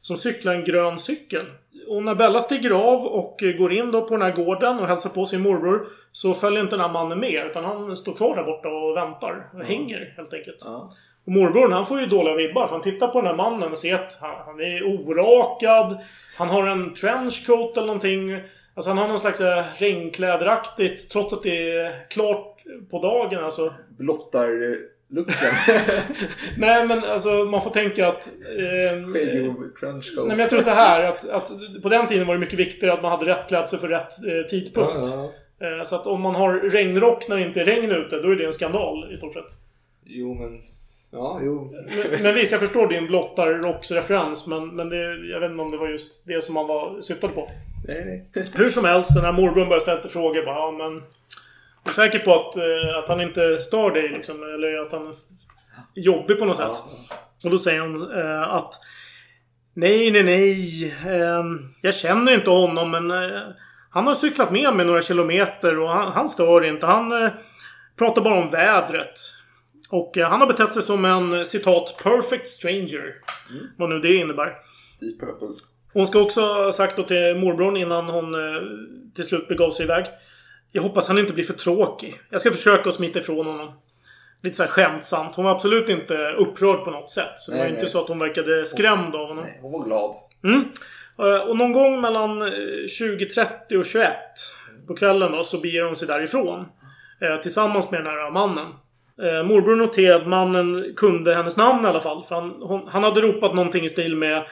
Som 0.00 0.16
cyklar 0.16 0.54
en 0.54 0.64
grön 0.64 0.98
cykel. 0.98 1.46
Och 1.88 2.02
när 2.02 2.14
Bella 2.14 2.40
stiger 2.40 2.70
av 2.70 3.06
och 3.06 3.42
går 3.58 3.72
in 3.72 3.90
då 3.90 4.02
på 4.02 4.16
den 4.16 4.22
här 4.22 4.32
gården 4.32 4.78
och 4.78 4.86
hälsar 4.86 5.10
på 5.10 5.26
sin 5.26 5.42
morbror. 5.42 5.86
Så 6.12 6.34
följer 6.34 6.60
inte 6.60 6.76
den 6.76 6.84
här 6.84 6.92
mannen 6.92 7.20
med. 7.20 7.46
Utan 7.46 7.64
han 7.64 7.96
står 7.96 8.12
kvar 8.12 8.36
där 8.36 8.44
borta 8.44 8.68
och 8.68 8.96
väntar. 8.96 9.50
Och 9.54 9.64
hänger 9.64 10.14
helt 10.16 10.34
enkelt. 10.34 10.62
Och 11.26 11.32
morbrorn 11.32 11.72
han 11.72 11.86
får 11.86 12.00
ju 12.00 12.06
dåliga 12.06 12.34
vibbar 12.34 12.66
för 12.66 12.72
han 12.72 12.82
tittar 12.82 13.08
på 13.08 13.20
den 13.20 13.26
här 13.30 13.36
mannen 13.36 13.72
och 13.72 13.78
ser 13.78 13.94
att 13.94 14.18
han, 14.20 14.34
han 14.46 14.60
är 14.60 14.82
orakad. 14.82 15.98
Han 16.38 16.48
har 16.48 16.66
en 16.66 16.94
trenchcoat 16.94 17.76
eller 17.76 17.86
någonting. 17.86 18.40
Alltså 18.74 18.90
han 18.90 18.98
har 18.98 19.08
någon 19.08 19.20
slags 19.20 19.40
eh, 19.40 19.64
regnkläderaktigt 19.76 21.10
trots 21.10 21.32
att 21.32 21.42
det 21.42 21.70
är 21.70 22.08
klart 22.08 22.56
på 22.90 23.02
dagen 23.02 23.44
alltså. 23.44 23.72
Blottar-looken. 25.08 26.02
Nej 26.58 26.86
men 26.86 27.04
alltså 27.04 27.28
man 27.28 27.62
får 27.62 27.70
tänka 27.70 28.08
att... 28.08 28.26
Eh, 28.26 29.12
trenchcoat. 29.80 30.26
Nej 30.26 30.36
men 30.36 30.38
jag 30.38 30.50
tror 30.50 30.60
så 30.60 30.70
här 30.70 31.04
att, 31.04 31.28
att 31.28 31.52
på 31.82 31.88
den 31.88 32.06
tiden 32.06 32.26
var 32.26 32.34
det 32.34 32.40
mycket 32.40 32.58
viktigare 32.58 32.94
att 32.94 33.02
man 33.02 33.10
hade 33.10 33.26
rätt 33.26 33.48
klädsel 33.48 33.78
för 33.78 33.88
rätt 33.88 34.12
eh, 34.26 34.48
tidpunkt. 34.50 35.08
Ja, 35.12 35.32
Eh, 35.60 35.84
så 35.84 35.94
att 35.94 36.06
om 36.06 36.20
man 36.20 36.34
har 36.34 36.58
regnrock 36.58 37.28
när 37.28 37.36
det 37.36 37.42
inte 37.42 37.60
är 37.60 37.64
regn 37.64 37.90
ute, 37.90 38.20
då 38.20 38.30
är 38.30 38.36
det 38.36 38.46
en 38.46 38.52
skandal 38.52 39.12
i 39.12 39.16
stort 39.16 39.34
sett. 39.34 39.56
Jo, 40.04 40.34
men... 40.34 40.62
Ja, 41.10 41.40
jo. 41.42 41.74
Men, 42.10 42.22
men 42.22 42.34
visst, 42.34 42.52
jag 42.52 42.60
förstår 42.60 42.88
din 42.88 43.06
blottarrocksreferens 43.06 44.46
men, 44.46 44.76
men 44.76 44.88
det, 44.88 45.28
jag 45.30 45.40
vet 45.40 45.50
inte 45.50 45.62
om 45.62 45.70
det 45.70 45.76
var 45.76 45.88
just 45.88 46.26
det 46.26 46.44
som 46.44 46.54
man 46.54 46.66
var 46.66 47.00
syftade 47.00 47.32
på. 47.32 47.48
Nej, 47.88 48.04
nej. 48.34 48.44
Hur 48.56 48.70
som 48.70 48.84
helst, 48.84 49.14
den 49.14 49.24
här 49.24 49.32
morbrorn 49.32 49.68
börjar 49.68 49.80
ställa 49.80 49.96
lite 49.96 50.08
frågor. 50.08 50.44
Bara, 50.44 50.54
ja, 50.54 50.70
men, 50.70 51.02
är 51.88 51.92
säker 51.92 52.18
på 52.18 52.34
att, 52.34 52.56
eh, 52.56 52.98
att 52.98 53.08
han 53.08 53.20
inte 53.20 53.60
stör 53.60 53.90
dig 53.90 54.08
liksom. 54.08 54.42
Eller 54.42 54.80
att 54.86 54.92
han 54.92 55.06
är 55.06 55.14
jobbig 55.94 56.38
på 56.38 56.44
något 56.44 56.56
sätt. 56.56 56.82
Och 57.44 57.50
då 57.50 57.58
säger 57.58 57.80
hon 57.80 58.12
eh, 58.12 58.42
att 58.42 58.74
Nej, 59.74 60.10
nej, 60.10 60.22
nej. 60.22 60.84
Eh, 61.06 61.44
jag 61.80 61.94
känner 61.94 62.34
inte 62.34 62.50
honom 62.50 62.90
men 62.90 63.10
eh, 63.10 63.40
han 63.90 64.06
har 64.06 64.14
cyklat 64.14 64.52
med 64.52 64.74
mig 64.74 64.86
några 64.86 65.02
kilometer 65.02 65.78
och 65.78 65.88
han, 65.88 66.12
han 66.12 66.28
stör 66.28 66.64
inte. 66.64 66.86
Han 66.86 67.30
pratar 67.98 68.22
bara 68.22 68.38
om 68.38 68.50
vädret. 68.50 69.18
Och 69.90 70.16
han 70.16 70.40
har 70.40 70.46
betett 70.46 70.72
sig 70.72 70.82
som 70.82 71.04
en 71.04 71.46
citat 71.46 72.00
perfect 72.02 72.46
stranger. 72.46 73.14
Vad 73.76 73.90
nu 73.90 73.98
det 73.98 74.14
innebär. 74.14 74.52
Deep 75.00 75.20
Purple. 75.20 75.48
Hon 75.92 76.06
ska 76.06 76.20
också 76.20 76.40
ha 76.40 76.72
sagt 76.72 76.96
då 76.96 77.02
till 77.02 77.36
morbrorn 77.36 77.76
innan 77.76 78.08
hon 78.08 78.34
till 79.14 79.24
slut 79.24 79.48
begav 79.48 79.70
sig 79.70 79.84
iväg. 79.84 80.04
Jag 80.76 80.82
hoppas 80.82 81.08
han 81.08 81.18
inte 81.18 81.32
blir 81.32 81.44
för 81.44 81.52
tråkig. 81.52 82.14
Jag 82.30 82.40
ska 82.40 82.50
försöka 82.50 82.88
att 82.88 82.94
smita 82.94 83.18
ifrån 83.18 83.46
honom. 83.46 83.72
Lite 84.42 84.56
så 84.56 84.62
här 84.62 84.70
skämtsamt. 84.70 85.34
Hon 85.36 85.44
var 85.44 85.52
absolut 85.52 85.88
inte 85.88 86.14
upprörd 86.38 86.84
på 86.84 86.90
något 86.90 87.10
sätt. 87.10 87.32
Så 87.38 87.50
det 87.50 87.56
Nej, 87.56 87.64
var 87.66 87.70
inte 87.70 87.82
nej. 87.82 87.90
så 87.90 88.00
att 88.02 88.08
hon 88.08 88.18
verkade 88.18 88.66
skrämd 88.66 89.14
av 89.14 89.28
honom. 89.28 89.44
Hon 89.62 89.72
var 89.72 89.84
glad. 89.84 90.14
Mm. 90.44 90.64
Eh, 91.18 91.48
Och 91.48 91.56
någon 91.56 91.72
gång 91.72 92.00
mellan 92.00 92.42
eh, 92.42 92.46
20.30 92.48 93.76
och 93.78 93.86
21 93.86 94.10
på 94.86 94.94
kvällen 94.96 95.32
då 95.32 95.44
så 95.44 95.60
beger 95.60 95.82
hon 95.84 95.96
sig 95.96 96.08
därifrån. 96.08 96.60
eh, 97.20 97.40
Tillsammans 97.42 97.90
med 97.90 98.00
den 98.00 98.06
här 98.12 98.30
mannen. 98.30 98.66
Eh, 99.22 99.42
Morbror 99.48 99.76
noterade 99.76 100.22
att 100.22 100.28
mannen 100.28 100.92
kunde 100.96 101.34
hennes 101.34 101.56
namn 101.56 101.84
i 101.84 101.88
alla 101.88 102.00
fall. 102.00 102.22
För 102.24 102.34
han, 102.34 102.50
hon, 102.62 102.88
han 102.88 103.04
hade 103.04 103.20
ropat 103.20 103.54
någonting 103.54 103.84
i 103.84 103.88
stil 103.88 104.16
med 104.16 104.42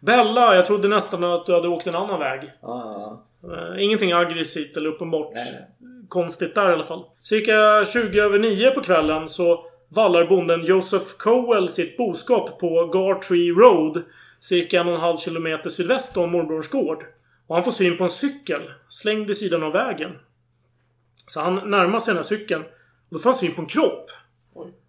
Bella, 0.00 0.54
jag 0.54 0.66
trodde 0.66 0.88
nästan 0.88 1.24
att 1.24 1.46
du 1.46 1.54
hade 1.54 1.68
åkt 1.68 1.86
en 1.86 1.94
annan 1.94 2.20
väg. 2.20 2.50
Ja, 2.62 3.00
Eh, 3.06 3.18
Ingenting 3.78 4.12
aggressivt 4.12 4.76
eller 4.76 4.88
uppenbart 4.88 5.32
Nej, 5.34 5.68
nej. 5.78 6.06
konstigt 6.08 6.54
där 6.54 6.70
i 6.70 6.72
alla 6.72 6.82
fall. 6.82 7.04
Cirka 7.20 7.84
20 7.92 8.20
över 8.20 8.38
9 8.38 8.70
på 8.70 8.80
kvällen 8.80 9.28
så 9.28 9.66
vallar 9.88 10.26
bonden 10.26 10.64
Joseph 10.64 11.06
Cowell 11.18 11.68
sitt 11.68 11.96
boskap 11.96 12.60
på 12.60 12.86
Gartree 12.86 13.50
Road. 13.50 14.02
Cirka 14.40 14.80
en 14.80 14.88
och 14.88 14.94
en 14.94 15.00
halv 15.00 15.16
kilometer 15.16 15.70
sydväst 15.70 16.16
om 16.16 16.30
morbrorns 16.30 16.68
gård. 16.68 17.04
Och 17.46 17.54
han 17.54 17.64
får 17.64 17.72
syn 17.72 17.96
på 17.96 18.04
en 18.04 18.10
cykel 18.10 18.62
slängd 18.88 19.26
vid 19.26 19.36
sidan 19.36 19.62
av 19.62 19.72
vägen. 19.72 20.10
Så 21.26 21.40
han 21.40 21.70
närmar 21.70 22.00
sig 22.00 22.14
den 22.14 22.16
här 22.16 22.24
cykeln. 22.24 22.62
Och 22.62 23.10
då 23.10 23.18
får 23.18 23.30
han 23.30 23.38
syn 23.38 23.54
på 23.54 23.60
en 23.60 23.68
kropp. 23.68 24.10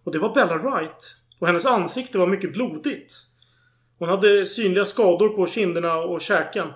Och 0.03 0.11
det 0.11 0.19
var 0.19 0.33
Bella 0.33 0.57
Wright. 0.57 1.15
Och 1.39 1.47
hennes 1.47 1.65
ansikte 1.65 2.17
var 2.17 2.27
mycket 2.27 2.53
blodigt. 2.53 3.13
Hon 3.99 4.09
hade 4.09 4.45
synliga 4.45 4.85
skador 4.85 5.29
på 5.29 5.47
kinderna 5.47 5.95
och 5.95 6.21
käken. 6.21 6.67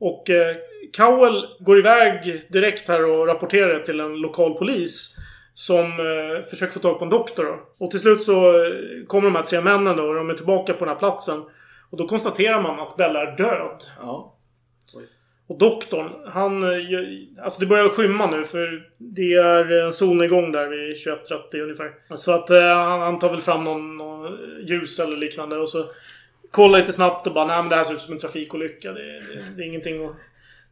Och 0.00 0.30
eh, 0.30 0.56
Cowell 0.96 1.46
går 1.60 1.78
iväg 1.78 2.42
direkt 2.48 2.88
här 2.88 3.04
och 3.10 3.26
rapporterar 3.26 3.74
det 3.74 3.84
till 3.84 4.00
en 4.00 4.16
lokal 4.16 4.54
polis. 4.54 5.16
Som 5.54 5.84
eh, 5.86 6.42
försöker 6.50 6.72
få 6.72 6.78
tag 6.78 6.98
på 6.98 7.04
en 7.04 7.10
doktor 7.10 7.44
då. 7.44 7.84
Och 7.84 7.90
till 7.90 8.00
slut 8.00 8.22
så 8.22 8.64
eh, 8.64 8.72
kommer 9.06 9.30
de 9.30 9.36
här 9.36 9.42
tre 9.42 9.60
männen 9.60 9.96
då 9.96 10.02
och 10.02 10.14
de 10.14 10.30
är 10.30 10.34
tillbaka 10.34 10.72
på 10.72 10.84
den 10.84 10.94
här 10.94 10.98
platsen. 10.98 11.42
Och 11.90 11.98
då 11.98 12.08
konstaterar 12.08 12.62
man 12.62 12.80
att 12.80 12.96
Bella 12.96 13.22
är 13.22 13.36
död. 13.36 13.82
Ja. 14.00 14.36
Och 15.48 15.58
doktorn, 15.58 16.10
han... 16.26 16.62
eh, 16.62 17.44
Alltså 17.44 17.60
det 17.60 17.66
börjar 17.66 17.88
skymma 17.88 18.26
nu 18.30 18.44
för 18.44 18.82
det 18.98 19.34
är 19.34 19.72
en 19.72 19.92
solnedgång 19.92 20.52
där 20.52 20.68
vid 20.68 20.96
21.30 20.96 21.62
ungefär. 21.62 21.90
Så 22.16 22.32
att 22.32 22.50
eh, 22.50 22.76
han, 22.76 23.00
han 23.00 23.18
tar 23.18 23.30
väl 23.30 23.40
fram 23.40 23.64
någon, 23.64 23.96
någon 23.96 24.38
ljus 24.66 24.98
eller 24.98 25.16
liknande 25.16 25.56
och 25.56 25.68
så 25.68 25.84
kollar 26.50 26.78
lite 26.78 26.92
snabbt 26.92 27.26
och 27.26 27.34
bara 27.34 27.46
nej 27.46 27.56
men 27.56 27.68
det 27.68 27.76
här 27.76 27.84
ser 27.84 27.94
ut 27.94 28.00
som 28.00 28.12
en 28.12 28.18
trafikolycka. 28.18 28.92
Det, 28.92 29.02
det, 29.02 29.56
det 29.56 29.62
är 29.62 29.66
ingenting 29.66 30.04
att 30.04 30.16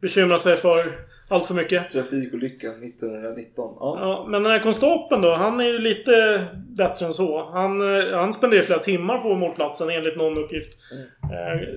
bekymra 0.01 0.39
sig 0.39 0.57
för 0.57 0.83
allt 1.27 1.45
för 1.45 1.53
mycket. 1.53 1.89
Trafikolyckan 1.89 2.83
1919. 2.83 3.77
Ja. 3.79 3.97
Ja, 3.99 4.25
men 4.29 4.43
den 4.43 4.51
här 4.51 4.59
konstapeln 4.59 5.21
då, 5.21 5.35
han 5.35 5.59
är 5.59 5.65
ju 5.65 5.79
lite 5.79 6.45
bättre 6.55 7.05
än 7.05 7.13
så. 7.13 7.49
Han, 7.51 7.97
eh, 7.97 8.17
han 8.17 8.33
spenderar 8.33 8.63
flera 8.63 8.79
timmar 8.79 9.17
på 9.17 9.35
mordplatsen 9.35 9.89
enligt 9.89 10.17
någon 10.17 10.37
uppgift. 10.37 10.77
Eh, 11.23 11.67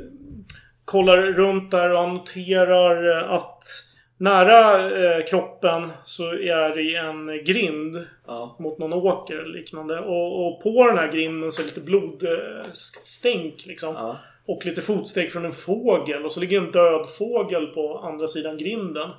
kollar 0.84 1.16
runt 1.16 1.70
där 1.70 1.92
och 1.92 1.98
han 1.98 2.14
noterar 2.14 3.18
eh, 3.18 3.32
att 3.32 3.64
nära 4.22 4.90
eh, 5.04 5.24
kroppen 5.24 5.90
så 6.04 6.22
är 6.32 6.74
det 6.74 6.96
en 6.96 7.44
grind 7.44 8.06
Ja. 8.26 8.56
mot 8.58 8.78
någon 8.78 8.92
åker 8.92 9.34
eller 9.34 9.52
liknande. 9.58 9.98
Och, 10.00 10.46
och 10.46 10.62
på 10.62 10.86
den 10.86 10.98
här 10.98 11.12
grinden 11.12 11.52
så 11.52 11.62
är 11.62 11.64
det 11.64 11.68
lite 11.68 11.80
blodstänk 11.80 13.66
liksom. 13.66 13.94
Ja. 13.94 14.16
Och 14.46 14.66
lite 14.66 14.82
fotsteg 14.82 15.32
från 15.32 15.44
en 15.44 15.52
fågel. 15.52 16.24
Och 16.24 16.32
så 16.32 16.40
ligger 16.40 16.58
en 16.58 16.70
död 16.70 17.06
fågel 17.18 17.66
på 17.66 17.98
andra 17.98 18.28
sidan 18.28 18.56
grinden. 18.58 19.10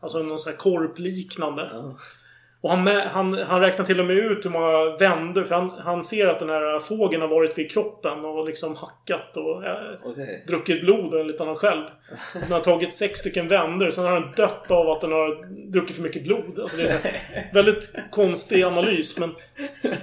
Alltså 0.00 0.22
någon 0.22 0.38
sån 0.38 0.50
här 0.50 0.56
korpliknande. 0.58 1.68
Ja. 1.72 1.96
Och 2.60 2.70
han, 2.70 2.86
han, 2.86 3.38
han 3.38 3.60
räknar 3.60 3.84
till 3.84 4.00
och 4.00 4.06
med 4.06 4.16
ut 4.16 4.44
hur 4.44 4.50
många 4.50 4.96
vändor. 4.96 5.44
För 5.44 5.54
han, 5.54 5.70
han 5.70 6.02
ser 6.02 6.26
att 6.26 6.38
den 6.38 6.48
här 6.48 6.78
fågeln 6.78 7.22
har 7.22 7.28
varit 7.28 7.58
vid 7.58 7.70
kroppen 7.70 8.24
och 8.24 8.46
liksom 8.46 8.76
hackat 8.76 9.36
och 9.36 9.64
eh, 9.64 9.76
druckit 10.46 10.80
blod 10.80 11.14
enligt 11.14 11.38
honom 11.38 11.56
själv. 11.56 11.84
Den 12.32 12.52
har 12.52 12.60
tagit 12.60 12.94
sex 12.94 13.18
stycken 13.20 13.48
vändor. 13.48 13.90
Sen 13.90 14.04
har 14.04 14.20
den 14.20 14.32
dött 14.36 14.70
av 14.70 14.90
att 14.90 15.00
den 15.00 15.12
har 15.12 15.46
druckit 15.70 15.96
för 15.96 16.02
mycket 16.02 16.24
blod. 16.24 16.60
Alltså 16.60 16.76
det 16.76 16.82
är 16.82 16.88
här, 16.88 17.50
väldigt 17.54 17.94
konstig 18.10 18.62
analys. 18.62 19.18
Men 19.18 19.34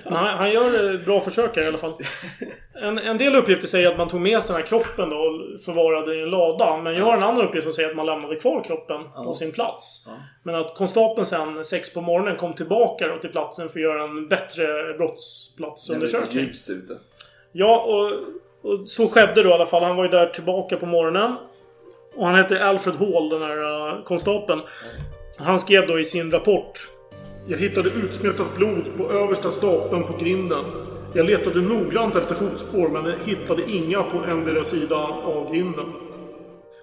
han, 0.04 0.38
han 0.38 0.52
gör 0.52 0.94
eh, 0.94 1.00
bra 1.06 1.20
försök 1.20 1.56
här 1.56 1.64
i 1.64 1.68
alla 1.68 1.78
fall. 1.78 1.94
En, 2.82 2.98
en 2.98 3.18
del 3.18 3.36
uppgifter 3.36 3.68
säger 3.68 3.92
att 3.92 3.98
man 3.98 4.08
tog 4.08 4.22
med 4.22 4.44
sig 4.44 4.54
den 4.54 4.62
här 4.62 4.68
kroppen 4.68 5.10
då 5.10 5.16
och 5.16 5.60
förvarade 5.66 6.16
i 6.16 6.22
en 6.22 6.30
lada. 6.30 6.78
Men 6.78 6.96
jag 6.96 7.06
har 7.06 7.18
en 7.18 7.24
annan 7.24 7.42
uppgift 7.42 7.64
som 7.64 7.74
säger 7.74 7.90
att 7.90 7.96
man 7.96 8.06
lämnade 8.06 8.36
kvar 8.36 8.64
kroppen 8.64 9.02
på 9.14 9.34
sin 9.34 9.52
plats. 9.52 10.08
Men 10.44 10.56
att 10.56 10.76
konstapeln 10.76 11.26
sen, 11.26 11.66
sex 11.66 11.94
på 11.94 12.02
morgonen, 12.02 12.38
kom 12.46 12.54
tillbaka 12.56 13.08
då 13.08 13.18
till 13.18 13.30
platsen 13.30 13.70
för 13.70 13.80
att 13.80 13.84
göra 13.84 14.04
en 14.04 14.28
bättre 14.28 14.64
Det 14.64 14.98
brottsplatsundersökning. 14.98 16.46
ljust 16.46 16.70
ute. 16.70 16.98
Ja, 17.52 17.82
och, 17.82 18.72
och 18.72 18.90
så 18.90 19.08
skedde 19.08 19.44
då 19.44 19.50
i 19.50 19.54
alla 19.54 19.66
fall. 19.66 19.84
Han 19.84 19.96
var 19.96 20.04
ju 20.04 20.10
där 20.10 20.28
tillbaka 20.28 20.78
på 20.78 20.86
morgonen. 20.86 21.36
Och 22.16 22.26
han 22.26 22.36
hette 22.36 22.66
Alfred 22.66 22.96
Hall, 22.96 23.30
den 23.30 23.42
här 23.42 23.58
uh, 23.98 24.04
konstapeln. 24.04 24.62
Han 25.38 25.60
skrev 25.60 25.88
då 25.88 26.00
i 26.00 26.06
sin 26.06 26.32
rapport. 26.32 26.80
Jag 27.48 27.58
hittade 27.58 27.90
utsmetat 27.90 28.58
blod 28.58 28.86
på 28.98 29.12
översta 29.12 29.52
stapeln 29.52 30.04
på 30.04 30.18
grinden. 30.18 30.66
Jag 31.14 31.26
letade 31.26 31.62
noggrant 31.62 32.16
efter 32.16 32.36
fotspår 32.36 32.90
men 32.90 33.14
hittade 33.26 33.64
inga 33.72 34.04
på 34.04 34.18
endera 34.18 34.64
sida 34.64 34.96
av 35.24 35.54
grinden. 35.54 35.86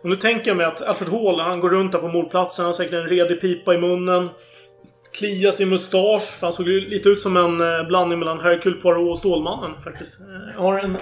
Och 0.02 0.09
nu 0.09 0.16
tänker 0.16 0.50
jag 0.50 0.57
mig 0.57 0.66
att 0.66 0.83
Alfred 0.83 1.09
Hall, 1.09 1.40
han 1.40 1.61
går 1.61 1.71
runt 1.71 1.92
där 1.92 1.99
på 1.99 2.09
mordplatsen. 2.09 2.62
Han 2.62 2.69
har 2.69 2.73
säkert 2.73 2.95
en 2.95 3.09
redig 3.09 3.40
pipa 3.40 3.75
i 3.75 3.78
munnen. 3.78 4.28
Kliar 5.14 5.52
sin 5.52 5.69
mustasch. 5.69 6.23
För 6.23 6.47
han 6.47 6.52
såg 6.52 6.69
ju 6.69 6.81
lite 6.81 7.09
ut 7.09 7.21
som 7.21 7.37
en 7.37 7.61
eh, 7.61 7.87
blandning 7.87 8.19
mellan 8.19 8.40
Hercule 8.40 8.76
Poirot 8.76 9.11
och 9.11 9.19
Stålmannen 9.19 9.83
faktiskt. 9.83 10.21
Eh, 10.21 10.26
Jag 10.54 10.61
har 10.61 10.78
en, 10.78 10.97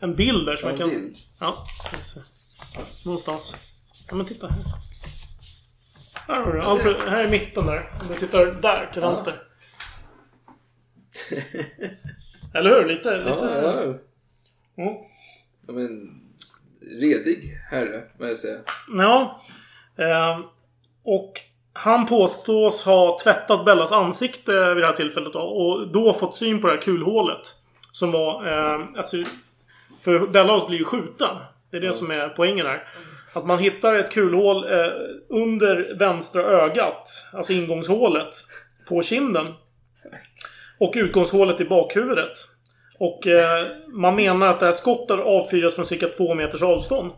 en 0.00 0.14
bild 0.14 0.46
där 0.46 0.56
som 0.56 0.68
jag 0.68 0.78
kan... 0.78 0.88
bild? 0.88 1.14
Ja. 1.40 1.66
Någonstans. 3.04 3.56
Ja 4.10 4.14
men 4.14 4.26
titta 4.26 4.48
här. 4.48 4.58
Här 6.28 6.42
har 6.42 6.52
du. 6.52 6.60
Alfred, 6.62 6.96
här 7.08 7.24
i 7.24 7.30
mitten 7.30 7.66
där. 7.66 7.90
Om 8.00 8.08
du 8.08 8.14
tittar 8.14 8.46
där 8.46 8.90
till 8.92 9.02
vänster. 9.02 9.34
Eller 12.54 12.70
hur? 12.70 12.88
Lite... 12.88 13.16
lite... 13.16 13.30
Ja, 13.30 13.82
ja. 13.82 13.98
Mm. 14.82 14.94
ja 15.66 15.72
men, 15.72 16.20
redig 17.00 17.58
herre, 17.70 18.02
må 18.18 18.26
jag 18.26 18.38
säga. 18.38 18.58
Ja. 18.96 19.42
Eh, 19.98 20.40
och 21.04 21.32
han 21.72 22.06
påstås 22.06 22.84
ha 22.84 23.18
tvättat 23.22 23.64
Bellas 23.64 23.92
ansikte 23.92 24.74
vid 24.74 24.82
det 24.82 24.86
här 24.86 24.96
tillfället 24.96 25.32
då, 25.32 25.40
och 25.40 25.88
då 25.88 26.14
fått 26.14 26.34
syn 26.34 26.60
på 26.60 26.66
det 26.66 26.72
här 26.72 26.80
kulhålet. 26.80 27.54
Som 27.92 28.12
var... 28.12 28.46
Eh, 28.46 28.80
alltså, 28.96 29.16
för 30.00 30.26
Bellas 30.26 30.66
blir 30.66 30.78
ju 30.78 30.84
skjuten. 30.84 31.36
Det 31.70 31.76
är 31.76 31.80
det 31.80 31.92
som 31.92 32.10
är 32.10 32.28
poängen 32.28 32.66
här. 32.66 32.84
Att 33.34 33.46
man 33.46 33.58
hittar 33.58 33.94
ett 33.94 34.10
kulhål 34.10 34.64
eh, 34.64 34.92
under 35.28 35.98
vänstra 35.98 36.42
ögat. 36.42 37.08
Alltså 37.32 37.52
ingångshålet. 37.52 38.34
På 38.88 39.02
kinden. 39.02 39.54
Och 40.78 40.92
utgångshålet 40.96 41.60
i 41.60 41.64
bakhuvudet. 41.64 42.32
Och 42.98 43.26
eh, 43.26 43.66
man 43.88 44.16
menar 44.16 44.46
att 44.46 44.60
det 44.60 44.66
här 44.66 44.72
skottet 44.72 45.20
avfyras 45.20 45.74
från 45.74 45.84
cirka 45.84 46.08
två 46.08 46.34
meters 46.34 46.62
avstånd. 46.62 47.12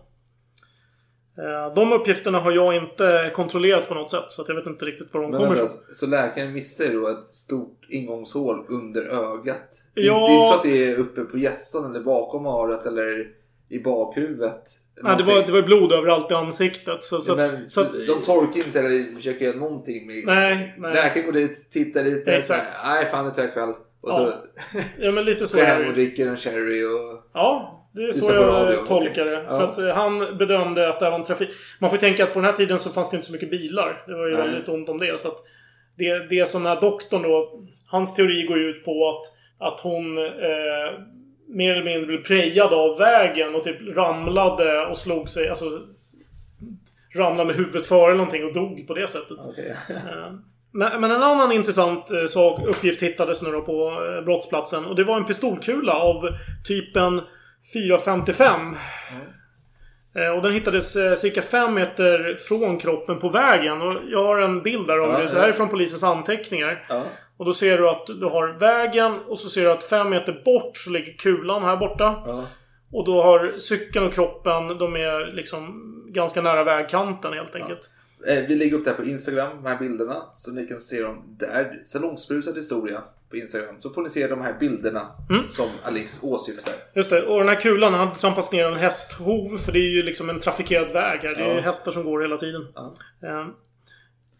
Eh, 1.38 1.74
De 1.74 1.92
uppgifterna 1.92 2.38
har 2.38 2.52
jag 2.52 2.76
inte 2.76 3.30
kontrollerat 3.34 3.88
på 3.88 3.94
något 3.94 4.10
sätt. 4.10 4.24
Så 4.28 4.44
jag 4.48 4.54
vet 4.54 4.66
inte 4.66 4.84
riktigt 4.84 5.14
var 5.14 5.22
de 5.22 5.30
Men 5.30 5.40
kommer 5.40 5.54
ifrån. 5.54 5.68
så 5.92 6.06
läkaren 6.06 6.52
missar 6.52 6.92
då 6.92 7.08
ett 7.08 7.26
stort 7.34 7.80
ingångshål 7.88 8.64
under 8.68 9.02
ögat? 9.04 9.82
Ja. 9.94 10.26
Det 10.28 10.32
är 10.32 10.36
inte 10.36 10.48
så 10.48 10.54
att 10.54 10.62
det 10.62 10.92
är 10.92 10.96
uppe 10.98 11.24
på 11.24 11.38
hjässan 11.38 11.90
eller 11.90 12.04
bakom 12.04 12.46
örat 12.46 12.86
eller 12.86 13.28
i 13.68 13.78
bakhuvudet? 13.78 14.62
Nej, 15.02 15.16
det, 15.18 15.22
var, 15.24 15.42
det 15.46 15.52
var 15.52 15.62
blod 15.62 15.92
överallt 15.92 16.30
i 16.30 16.34
ansiktet. 16.34 17.02
Så, 17.02 17.20
så, 17.20 17.36
men, 17.36 17.70
så 17.70 17.80
att, 17.80 17.92
de 17.92 18.22
torkar 18.24 18.66
inte 18.66 18.78
eller 18.80 19.16
försöker 19.16 19.44
göra 19.44 19.56
någonting 19.56 20.06
med... 20.06 20.22
Nej, 20.26 20.74
nej. 20.78 20.94
Läkaren 20.94 21.26
går 21.26 21.32
dit, 21.32 21.70
tittar 21.70 22.04
lite. 22.04 22.32
Exakt. 22.36 22.74
så 22.74 22.86
här, 22.86 22.94
Nej, 22.94 23.06
fan 23.10 23.24
det 23.24 23.30
tar 23.34 23.42
jag 23.42 23.52
kväll. 23.54 23.68
Och 23.70 24.10
Ja. 24.10 24.12
så 24.12 24.32
ja, 24.98 25.12
men 25.12 25.24
lite 25.24 25.46
så 25.46 25.56
går 25.56 25.64
hem 25.64 25.88
och 25.88 25.94
dricker 25.94 26.26
en 26.26 26.36
sherry 26.36 26.84
och... 26.84 27.22
Ja, 27.32 27.83
det 27.94 28.02
är 28.04 28.12
så 28.12 28.32
radio, 28.32 28.74
jag 28.76 28.86
tolkar 28.86 29.24
det. 29.24 29.36
okej. 29.36 29.48
För 29.48 29.56
Ja. 29.62 29.68
att 29.70 29.78
eh, 29.78 29.88
han 29.88 30.36
bedömde 30.38 30.88
att 30.88 31.00
det 31.00 31.10
var 31.10 31.18
en 31.18 31.24
trafik... 31.24 31.48
Man 31.78 31.90
får 31.90 31.96
tänka 31.96 32.24
att 32.24 32.32
på 32.32 32.38
den 32.40 32.50
här 32.50 32.56
tiden 32.56 32.78
så 32.78 32.90
fanns 32.90 33.10
det 33.10 33.16
inte 33.16 33.26
så 33.26 33.32
mycket 33.32 33.50
bilar. 33.50 34.02
Det 34.06 34.14
var 34.14 34.26
ju 34.26 34.36
Nej. 34.36 34.46
väldigt 34.48 34.68
ont 34.68 34.88
om 34.88 34.98
det. 34.98 35.20
Så 35.20 35.28
att 35.28 35.36
det, 35.98 36.18
det 36.30 36.48
som 36.48 36.62
den 36.62 36.72
här 36.72 36.80
doktorn 36.80 37.22
då... 37.22 37.62
Hans 37.86 38.14
teori 38.14 38.42
går 38.42 38.58
ju 38.58 38.64
ut 38.64 38.84
på 38.84 39.08
att, 39.08 39.22
att 39.72 39.80
hon 39.80 40.18
eh, 40.18 40.24
mer 41.48 41.72
eller 41.72 41.84
mindre 41.84 42.06
blev 42.06 42.22
prejad 42.24 42.72
av 42.72 42.98
vägen 42.98 43.54
och 43.54 43.62
typ 43.62 43.96
ramlade 43.96 44.86
och 44.86 44.98
slog 44.98 45.28
sig. 45.28 45.48
Alltså 45.48 45.64
ramlade 47.14 47.44
med 47.46 47.56
huvudet 47.56 47.86
före 47.86 48.14
någonting 48.14 48.44
och 48.44 48.52
dog 48.54 48.86
på 48.86 48.94
det 48.94 49.06
sättet. 49.06 49.38
Eh, 49.88 50.32
Men, 50.72 51.00
men 51.00 51.10
en 51.10 51.22
annan 51.22 51.52
intressant 51.52 52.10
eh, 52.10 52.26
sak, 52.26 52.60
uppgift 52.66 53.02
hittades 53.02 53.42
nu 53.42 53.50
då 53.50 53.60
på 53.60 53.88
eh, 54.18 54.24
brottsplatsen. 54.24 54.84
Och 54.84 54.96
det 54.96 55.04
var 55.04 55.16
en 55.16 55.24
pistolkula 55.24 55.92
av 55.92 56.22
typen 56.68 57.20
455. 57.72 58.74
Eh, 60.14 60.28
Och 60.36 60.42
den 60.42 60.52
hittades 60.52 60.96
eh, 60.96 61.14
cirka 61.14 61.42
5 61.42 61.74
meter 61.74 62.34
från 62.48 62.78
kroppen 62.78 63.18
på 63.18 63.28
vägen. 63.28 63.82
Och 63.82 63.94
jag 64.08 64.24
har 64.24 64.38
en 64.40 64.62
bild 64.62 64.86
där 64.86 64.98
av 64.98 65.10
Ja, 65.10 65.18
det. 65.18 65.28
Så 65.28 65.36
här 65.38 65.48
är 65.48 65.52
från 65.52 65.68
polisens 65.68 66.02
anteckningar. 66.02 66.86
Ja. 66.88 67.04
Och 67.36 67.44
då 67.44 67.54
ser 67.54 67.78
du 67.78 67.88
att 67.88 68.06
du 68.06 68.24
har 68.26 68.58
vägen 68.58 69.18
och 69.28 69.38
så 69.38 69.48
ser 69.48 69.64
du 69.64 69.70
att 69.72 69.84
5 69.84 70.10
meter 70.10 70.42
bort 70.44 70.76
så 70.76 70.90
ligger 70.90 71.12
kulan 71.12 71.62
här 71.62 71.76
borta. 71.76 72.22
Ja. 72.26 72.44
Och 72.92 73.04
då 73.04 73.22
har 73.22 73.58
cykeln 73.58 74.06
och 74.06 74.12
kroppen, 74.14 74.68
de 74.78 74.96
är 74.96 75.32
liksom 75.34 75.80
ganska 76.08 76.42
nära 76.42 76.64
vägkanten 76.64 77.32
helt 77.32 77.54
enkelt. 77.54 77.90
Eh, 78.28 78.44
Vi 78.48 78.56
lägger 78.56 78.76
upp 78.76 78.84
det 78.84 78.90
här 78.90 78.96
på 78.96 79.04
Instagram, 79.04 79.62
de 79.62 79.68
här 79.70 79.78
bilderna. 79.78 80.16
Så 80.30 80.52
ni 80.52 80.66
kan 80.66 80.78
se 80.78 81.02
dem 81.02 81.36
där. 81.38 81.82
Salongsbrusad 81.84 82.56
historia 82.56 83.00
på 83.34 83.38
Instagram. 83.40 83.74
Så 83.78 83.90
får 83.90 84.02
ni 84.02 84.10
se 84.10 84.26
de 84.26 84.40
här 84.40 84.54
bilderna 84.60 85.02
Mm. 85.30 85.48
som 85.48 85.66
Alex 85.84 86.20
åsyftar. 86.22 86.74
Just 86.94 87.10
det. 87.10 87.22
Och 87.22 87.38
den 87.38 87.48
här 87.48 87.60
kulan 87.60 87.94
hade 87.94 88.14
trampats 88.14 88.52
ner 88.52 88.64
av 88.66 88.72
en 88.72 88.78
hästhov. 88.78 89.58
För 89.58 89.72
det 89.72 89.78
är 89.78 89.90
ju 89.96 90.02
liksom 90.02 90.30
en 90.30 90.40
trafikerad 90.40 90.92
väg 90.92 91.20
här. 91.20 91.34
Det 91.34 91.40
är 91.42 91.48
Ja. 91.48 91.54
ju 91.54 91.60
hästar 91.60 91.92
som 91.92 92.04
går 92.04 92.20
hela 92.22 92.36
tiden. 92.36 92.66
Ja. 92.74 92.94
Eh, 93.22 93.46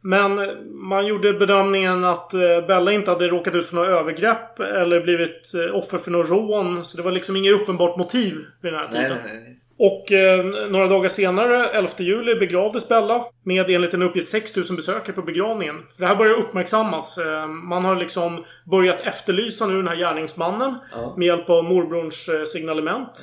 Men 0.06 0.40
man 0.74 1.06
gjorde 1.06 1.32
bedömningen 1.32 2.04
att 2.04 2.34
eh, 2.34 2.66
Bella 2.66 2.92
inte 2.92 3.10
hade 3.10 3.28
råkat 3.28 3.54
ut 3.54 3.66
för 3.66 3.74
några 3.76 3.88
övergrepp 4.00 4.60
eller 4.60 5.00
blivit 5.00 5.54
eh, 5.54 5.76
offer 5.76 5.98
för 5.98 6.10
några 6.10 6.26
rån. 6.26 6.84
Så 6.84 6.96
det 6.96 7.02
var 7.02 7.12
liksom 7.12 7.36
inget 7.36 7.52
uppenbart 7.60 7.96
motiv 7.98 8.34
vid 8.60 8.72
den 8.72 8.80
här 8.80 8.88
Nej, 8.92 9.02
tiden. 9.02 9.18
nej, 9.24 9.34
nej. 9.40 9.60
Och 9.78 10.12
eh, 10.12 10.45
några 10.71 10.87
dagar 10.87 11.09
senare, 11.09 11.66
11 11.66 11.90
juli, 11.99 12.35
begravdes 12.35 12.88
Bella. 12.88 13.25
Med 13.43 13.71
enligt 13.71 13.95
en 13.95 14.02
uppgift 14.02 14.28
6000 14.28 14.76
besökare 14.76 15.16
på 15.16 15.23
begravningen. 15.23 15.83
För 15.95 16.02
det 16.02 16.07
här 16.07 16.16
börjar 16.16 16.35
uppmärksammas. 16.35 17.19
Eh, 17.19 17.47
man 17.47 17.85
har 17.85 17.97
liksom 17.97 18.45
börjat 18.64 19.00
efterlysa 19.00 19.66
nu 19.66 19.76
den 19.76 19.88
här 19.88 19.97
gärningsmannen. 19.97 20.78
Ja. 20.93 21.14
Med 21.16 21.26
hjälp 21.26 21.50
av 21.50 21.64
morbrorns 21.64 22.28
eh, 22.28 22.45
signalement. 22.45 23.21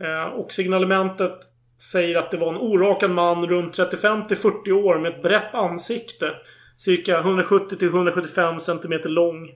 Eh, 0.00 0.34
och 0.34 0.52
signalementet 0.52 1.40
säger 1.92 2.16
att 2.16 2.30
det 2.30 2.36
var 2.36 2.48
en 2.48 2.60
orakad 2.60 3.10
man 3.10 3.46
runt 3.46 3.72
35 3.72 4.26
till 4.26 4.36
40 4.36 4.72
år 4.72 4.98
med 4.98 5.12
ett 5.12 5.22
brett 5.22 5.54
ansikte. 5.54 6.30
Cirka 6.76 7.18
170 7.18 7.76
till 7.76 7.88
175 7.88 8.60
cm 8.60 9.00
lång. 9.04 9.48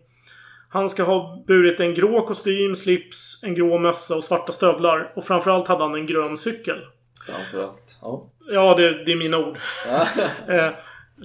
Han 0.68 0.88
ska 0.88 1.02
ha 1.02 1.44
burit 1.46 1.80
en 1.80 1.94
grå 1.94 2.22
kostym, 2.22 2.76
slips, 2.76 3.42
en 3.44 3.54
grå 3.54 3.78
mössa 3.78 4.16
och 4.16 4.24
svarta 4.24 4.52
stövlar. 4.52 5.12
Och 5.16 5.24
framförallt 5.24 5.68
hade 5.68 5.84
han 5.84 5.94
en 5.94 6.06
grön 6.06 6.36
cykel. 6.36 6.76
Framförallt. 7.26 7.98
Ja. 8.02 8.30
Ja, 8.50 8.74
det, 8.74 9.04
det 9.04 9.12
är 9.12 9.16
mina 9.16 9.38
ord. 9.38 9.58
Ja. 9.88 10.06
Eh, 10.54 10.70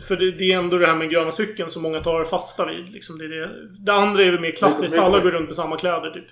för 0.08 0.16
det, 0.16 0.32
det 0.32 0.52
är 0.52 0.58
ändå 0.58 0.78
det 0.78 0.88
här 0.88 0.96
med 0.96 1.10
gröna 1.10 1.32
cykeln 1.32 1.70
som 1.70 1.84
många 1.84 2.00
tar 2.00 2.24
fasta 2.24 2.66
vid. 2.66 2.90
Liksom 2.90 3.18
det, 3.18 3.28
det. 3.28 3.50
det 3.86 3.94
andra 3.94 4.24
är 4.24 4.32
väl 4.32 4.40
mer 4.40 4.52
klassiskt. 4.52 4.98
Alla 4.98 5.20
går 5.20 5.32
runt 5.32 5.46
med 5.46 5.56
samma 5.56 5.78
kläder 5.78 6.12
typ. 6.12 6.28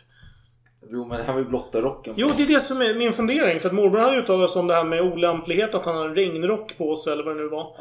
Jo, 0.91 1.07
men 1.07 1.25
han 1.25 1.35
vill 1.35 1.45
blotta 1.45 1.81
rocken. 1.81 2.13
Jo, 2.17 2.31
det 2.37 2.43
är 2.43 2.47
det 2.47 2.59
som 2.59 2.81
är 2.81 2.95
min 2.95 3.13
fundering. 3.13 3.59
För 3.59 3.69
att 3.69 3.75
morbror 3.75 3.99
hade 3.99 4.17
uttalat 4.17 4.51
sig 4.51 4.59
om 4.59 4.67
det 4.67 4.73
här 4.73 4.83
med 4.83 5.01
olämplighet. 5.01 5.75
Att 5.75 5.85
han 5.85 5.95
hade 5.95 6.09
en 6.09 6.15
regnrock 6.15 6.77
på 6.77 6.95
sig 6.95 7.13
eller 7.13 7.23
vad 7.23 7.35
det 7.35 7.43
nu 7.43 7.49
var. 7.49 7.75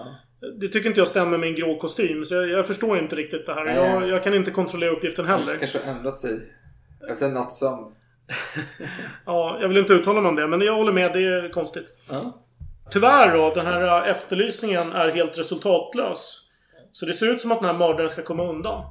Det 0.61 0.69
tycker 0.69 0.89
inte 0.89 1.01
jag 1.01 1.09
stämmer 1.09 1.39
med 1.39 1.49
en 1.49 1.55
grå 1.55 1.79
kostym. 1.79 2.25
Så 2.25 2.35
jag, 2.35 2.49
jag 2.49 2.67
förstår 2.67 2.99
inte 2.99 3.17
riktigt 3.17 3.47
det 3.47 3.55
här. 3.55 3.65
Nej. 3.65 3.75
Jag, 3.77 4.09
jag 4.09 4.23
kan 4.25 4.35
inte 4.35 4.51
kontrollera 4.51 4.91
uppgiften 4.91 5.27
heller. 5.27 5.59
kanske 5.59 5.79
har 5.85 5.93
ändrat 5.93 6.19
sig. 6.19 6.41
Efter 7.11 7.27
en 7.27 7.35
natts 7.35 7.59
sömn. 7.59 7.85
Ja, 9.27 9.59
jag 9.61 9.69
vill 9.69 9.79
inte 9.79 9.93
uttala 9.93 10.21
mig 10.21 10.29
om 10.29 10.37
det. 10.37 10.47
Men 10.49 10.61
jag 10.61 10.75
håller 10.75 10.93
med. 10.93 11.13
Det 11.13 11.21
är 11.21 11.49
konstigt. 11.49 11.95
Ja. 12.11 12.45
Tyvärr 12.91 13.37
då, 13.37 13.55
den 13.55 13.67
här 13.67 14.07
efterlysningen 14.07 14.93
är 14.93 15.09
helt 15.09 15.39
resultatlös. 15.39 16.41
Så 16.93 17.07
det 17.07 17.15
ser 17.15 17.27
ut 17.27 17.41
som 17.41 17.53
att 17.53 17.61
den 17.61 17.71
här 17.71 17.79
mördaren 17.79 18.11
ska 18.11 18.23
komma 18.23 18.49
undan. 18.49 18.85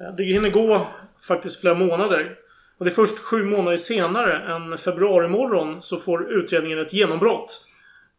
Eh, 0.00 0.14
Det 0.16 0.24
hinner 0.24 0.50
gå 0.50 0.86
faktiskt 1.28 1.60
flera 1.60 1.74
månader. 1.74 2.36
Och 2.78 2.84
det 2.84 2.90
är 2.90 2.94
först 2.94 3.18
sju 3.18 3.44
månader 3.44 3.76
senare, 3.76 4.54
en 4.54 4.78
februarimorgon, 4.78 5.82
så 5.82 5.96
får 5.96 6.32
utredningen 6.32 6.78
ett 6.78 6.92
genombrott. 6.92 7.65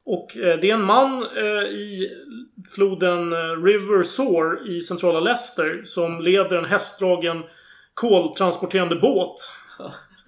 Och 0.10 0.38
eh, 0.38 0.60
det 0.60 0.70
är 0.70 0.74
en 0.74 0.84
man 0.84 1.24
eh, 1.38 1.64
i 1.64 2.12
floden 2.76 3.34
eh, 3.34 3.64
River 3.64 4.04
Soar 4.04 4.70
i 4.72 4.82
centrala 4.82 5.20
Leicester 5.20 5.82
som 5.84 6.22
leder 6.22 6.58
en 6.58 6.66
hästdragen 6.66 7.44
koltransporterande 7.94 8.96
båt. 8.96 9.36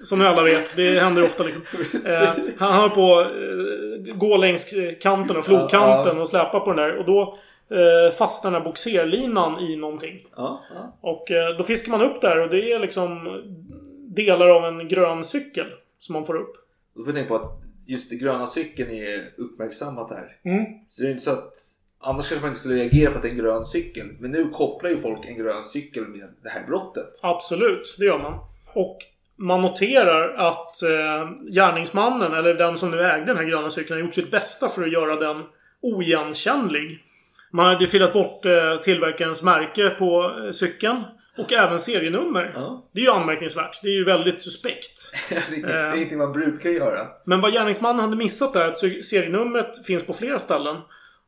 Som 0.04 0.20
ni 0.20 0.26
alla 0.26 0.44
vet. 0.44 0.76
Det 0.76 1.00
händer 1.00 1.24
ofta 1.24 1.44
liksom. 1.44 1.62
Eh, 1.94 2.30
han 2.58 2.74
höll 2.74 2.89
på 2.89 3.22
eh, 3.22 4.15
gå 4.15 4.38
längs 4.38 4.74
kanten 5.02 5.38
och 5.38 5.46
flodkanten 5.46 6.18
och 6.18 6.28
släpa 6.28 6.60
på 6.60 6.74
den 6.74 6.86
där. 6.86 6.98
Och 6.98 7.06
då 7.06 7.38
eh, 7.70 8.13
fastnar 8.13 8.52
den 8.52 8.62
här 8.62 8.70
boxerlinan 8.70 9.60
i 9.60 9.76
någonting. 9.76 10.28
Ja, 10.36 10.62
ja. 10.76 10.98
Och 11.02 11.32
eh, 11.32 11.58
då 11.58 11.63
fiskar 11.63 11.92
man 11.92 12.02
upp 12.02 12.22
där 12.22 12.39
och 12.39 12.50
det 12.50 12.72
är 12.72 12.80
liksom 12.80 13.42
delar 14.08 14.50
av 14.50 14.65
en 14.65 14.88
grön 14.88 15.24
cykel 15.24 15.68
som 16.00 16.13
man 16.13 16.26
får 16.26 16.36
upp. 16.38 16.56
Då 16.96 17.06
får 17.06 17.12
tänka 17.12 17.30
på 17.30 17.36
att 17.36 17.69
just 17.89 18.10
det 18.10 18.15
gröna 18.15 18.47
cykeln 18.47 18.91
är 18.91 19.19
uppmärksammat 19.38 20.10
här. 20.12 20.38
Mm. 20.45 20.65
Så 20.88 21.02
det 21.02 21.08
är 21.08 21.12
inte 21.12 21.23
så 21.23 21.32
att 21.32 21.54
Annars 22.02 22.30
kanske 22.30 22.41
man 22.41 22.49
inte 22.49 22.60
skulle 22.60 22.75
reagera 22.75 23.12
på 23.12 23.15
att 23.15 23.21
det 23.21 23.28
är 23.28 23.32
en 23.32 23.38
grön 23.38 23.65
cykel. 23.65 24.08
Men 24.19 24.32
nu 24.32 24.49
kopplar 24.49 24.89
ju 24.89 24.97
folk 24.97 25.25
en 25.25 25.38
grön 25.38 25.65
cykel 25.65 26.08
med 26.08 26.30
det 26.43 26.49
här 26.49 26.67
brottet. 26.67 27.19
Absolut, 27.21 27.95
det 27.99 28.06
gör 28.06 28.19
man. 28.19 28.39
Och 28.73 28.97
man 29.36 29.62
noterar 29.62 30.36
att 30.36 30.84
eh, 30.84 31.52
gärningsmannen, 31.52 32.34
eller 32.34 32.54
den 32.54 32.78
som 32.78 32.91
nu 32.91 33.06
ägde 33.06 33.25
den 33.25 33.38
här 33.38 33.43
gröna 33.43 33.69
cykeln, 33.69 33.99
har 33.99 34.06
gjort 34.06 34.15
sitt 34.15 34.32
bästa 34.32 34.67
för 34.67 34.84
att 34.84 34.93
göra 34.93 35.15
den 35.15 35.43
oigenkännlig. 35.82 36.99
Man 37.52 37.65
hade 37.65 37.88
filat 37.88 38.13
bort 38.13 38.45
eh, 38.45 38.80
tillverkarens 38.84 39.43
märke 39.43 39.89
på 39.89 40.36
eh, 40.45 40.52
cykeln. 40.52 41.04
Och 41.39 41.54
även 41.54 41.80
serienummer. 41.80 42.52
Ja. 42.56 42.89
Det 42.91 43.02
är 43.02 43.06
ju 43.06 43.12
anmärkningsvärt. 43.12 43.80
Det 43.82 43.88
är 43.88 43.97
ju 43.97 44.06
väldigt 44.06 44.39
suspekt. 44.39 45.13
det 45.30 45.36
är 45.36 45.91
det 45.91 45.97
ingenting 45.97 46.17
man 46.17 46.32
brukar 46.32 46.69
göra. 46.69 47.08
Men 47.25 47.41
vad 47.41 47.54
gärningsmannen 47.54 47.99
hade 47.99 48.17
missat 48.17 48.56
är 48.56 48.65
att 48.65 48.78
serienumret 48.78 49.86
finns 49.86 50.06
på 50.06 50.13
flera 50.13 50.39
ställen. 50.39 50.78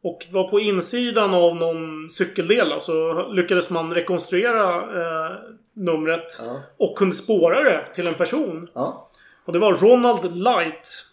Och 0.03 0.27
var 0.31 0.49
på 0.49 0.59
insidan 0.59 1.33
av 1.33 1.55
någon 1.55 2.09
cykeldel 2.09 2.79
så 2.79 3.27
lyckades 3.27 3.69
man 3.69 3.93
rekonstruera 3.93 4.75
eh, 4.75 5.37
numret. 5.73 6.41
Ja. 6.45 6.61
Och 6.77 6.97
kunde 6.97 7.15
spåra 7.15 7.63
det 7.63 7.85
till 7.93 8.07
en 8.07 8.13
person. 8.13 8.69
Ja. 8.73 9.09
Och 9.45 9.53
det 9.53 9.59
var 9.59 9.73
Ronald 9.73 10.35
Light. 10.35 11.05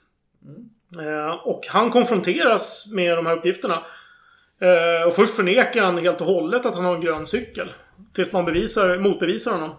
Eh, 0.98 1.34
och 1.34 1.66
han 1.68 1.90
konfronteras 1.90 2.92
med 2.92 3.18
de 3.18 3.26
här 3.26 3.36
uppgifterna. 3.36 3.82
Eh, 4.60 5.06
och 5.06 5.14
först 5.14 5.34
förnekar 5.34 5.82
han 5.82 5.98
helt 5.98 6.20
och 6.20 6.26
hållet 6.26 6.66
att 6.66 6.74
han 6.74 6.84
har 6.84 6.94
en 6.94 7.00
grön 7.00 7.26
cykel. 7.26 7.72
Tills 8.14 8.32
man 8.32 8.44
bevisar, 8.44 8.98
motbevisar 8.98 9.52
honom. 9.52 9.70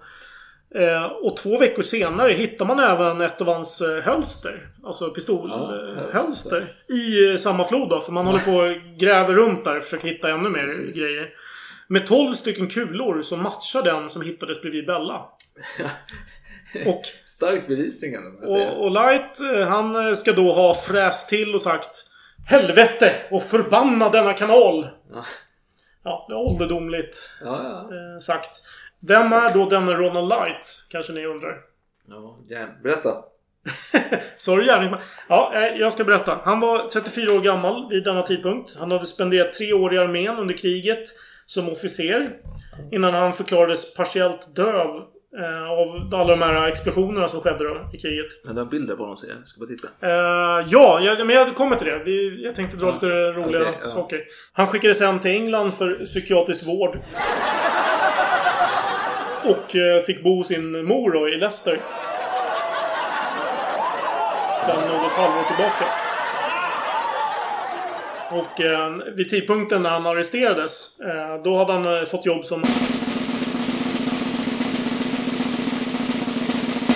Eh, 0.75 1.05
och 1.05 1.37
två 1.37 1.57
veckor 1.57 1.83
senare 1.83 2.33
hittar 2.33 2.65
man 2.65 2.79
även 2.79 3.21
ett 3.21 3.41
av 3.41 3.47
hans 3.47 3.81
eh, 3.81 4.03
hölster. 4.03 4.67
Alltså 4.83 5.05
Ja, 5.05 5.09
pistolhölster. 5.13 6.09
hölster. 6.13 6.73
I 6.89 7.31
eh, 7.31 7.37
samma 7.37 7.67
flod 7.67 7.89
då. 7.89 8.01
För 8.01 8.11
man 8.11 8.25
håller 8.25 8.39
på 8.39 8.51
och 8.51 8.97
gräver 8.99 9.33
runt 9.33 9.63
där 9.63 9.77
och 9.77 9.83
försöker 9.83 10.07
hitta 10.07 10.29
ännu 10.29 10.49
mer 10.49 10.59
Precis. 10.63 10.95
grejer. 10.99 11.29
Med 11.87 12.07
12 12.07 12.33
stycken 12.33 12.67
kulor 12.67 13.21
som 13.21 13.41
matchar 13.43 13.83
den 13.83 14.09
som 14.09 14.21
hittades 14.21 14.61
bredvid 14.61 14.85
Bella. 14.85 15.25
Och 16.85 17.01
Stark 17.25 17.67
bevisning 17.67 18.13
ändå, 18.13 18.53
och, 18.53 18.83
och 18.83 18.91
Light, 18.91 19.39
eh, 19.39 19.67
han 19.67 20.15
ska 20.15 20.31
då 20.33 20.51
ha 20.53 20.73
fräst 20.73 21.29
till 21.29 21.55
och 21.55 21.61
sagt 21.61 21.89
Helvete 22.47 23.13
och 23.31 23.43
förbanna 23.43 24.09
denna 24.09 24.33
kanal! 24.33 24.87
Ja. 26.03 26.25
Det 26.29 26.33
är 26.33 26.37
ålderdomligt 26.37 27.37
Ja, 27.41 27.63
ja. 27.63 27.95
eh, 27.95 28.19
sagt. 28.19 28.49
Vem 28.99 29.33
är 29.33 29.53
då 29.53 29.65
denne 29.69 29.93
Ronald 29.93 30.29
Light? 30.29 30.85
Kanske 30.89 31.13
ni 31.13 31.25
undrar. 31.25 31.57
ja 32.07 32.37
gärna. 32.49 32.73
Berätta. 32.83 33.09
Du 34.57 34.65
gärningsman? 34.65 34.99
Ja, 35.29 35.51
eh, 35.55 35.79
jag 35.79 35.93
ska 35.93 36.03
berätta. 36.03 36.39
Han 36.43 36.59
var 36.59 36.89
34 36.89 37.33
år 37.33 37.41
gammal 37.41 37.89
vid 37.89 38.03
denna 38.03 38.21
tidpunkt. 38.21 38.75
Han 38.79 38.91
hade 38.91 39.05
spenderat 39.05 39.53
tre 39.53 39.73
år 39.73 39.93
i 39.93 39.97
armén 39.97 40.37
under 40.37 40.57
kriget 40.57 41.03
som 41.45 41.69
officer. 41.69 42.37
Innan 42.91 43.13
han 43.13 43.33
förklarades 43.33 43.95
partiellt 43.95 44.55
döv 44.55 44.87
eh, 45.37 45.71
av 45.71 46.09
alla 46.13 46.35
de 46.35 46.41
här 46.41 46.67
explosionerna 46.67 47.27
som 47.27 47.41
skedde 47.41 47.63
då 47.63 47.89
i 47.93 47.97
kriget. 47.97 48.27
Men 48.43 48.55
du 48.55 48.61
har 48.61 48.69
bilder 48.69 48.95
på 48.95 49.03
honom 49.03 49.17
ser 49.17 49.27
jag. 49.27 49.47
Ska 49.47 49.59
bara 49.59 49.67
titta. 49.67 49.87
Eh, 50.01 50.67
ja, 50.67 50.99
jag, 51.01 51.27
men 51.27 51.35
jag 51.35 51.55
kommer 51.55 51.75
till 51.75 51.87
det. 51.87 52.01
Vi, 52.05 52.43
jag 52.43 52.55
tänkte 52.55 52.77
dra 52.77 52.91
lite 52.91 53.31
roliga 53.31 53.61
ja. 53.61 53.87
saker. 53.87 54.21
Han 54.53 54.67
skickades 54.67 54.99
hem 54.99 55.19
till 55.19 55.31
England 55.31 55.71
för 55.71 56.05
psykiatrisk 56.05 56.67
vård. 56.67 56.99
Och 59.43 59.75
eh, 59.75 60.01
fick 60.01 60.23
bo 60.23 60.43
sin 60.43 60.85
mor 60.85 61.11
då, 61.11 61.29
i 61.29 61.37
Leicester. 61.37 61.81
Sen 64.65 64.87
något 64.87 65.11
halvår 65.11 65.43
tillbaka. 65.43 65.85
Och 68.31 68.61
eh, 68.61 69.15
vid 69.15 69.29
tidpunkten 69.29 69.83
när 69.83 69.89
han 69.89 70.07
arresterades, 70.07 70.99
eh, 70.99 71.43
då 71.43 71.57
hade 71.57 71.73
han 71.73 71.97
eh, 71.97 72.05
fått 72.05 72.25
jobb 72.25 72.45
som 72.45 72.63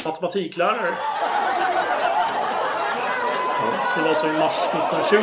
matematiklärare. 0.06 0.96
Det 3.96 4.02
var 4.02 4.10
alltså 4.10 4.28
i 4.28 4.34
mars 4.34 4.58
1920. 4.74 5.18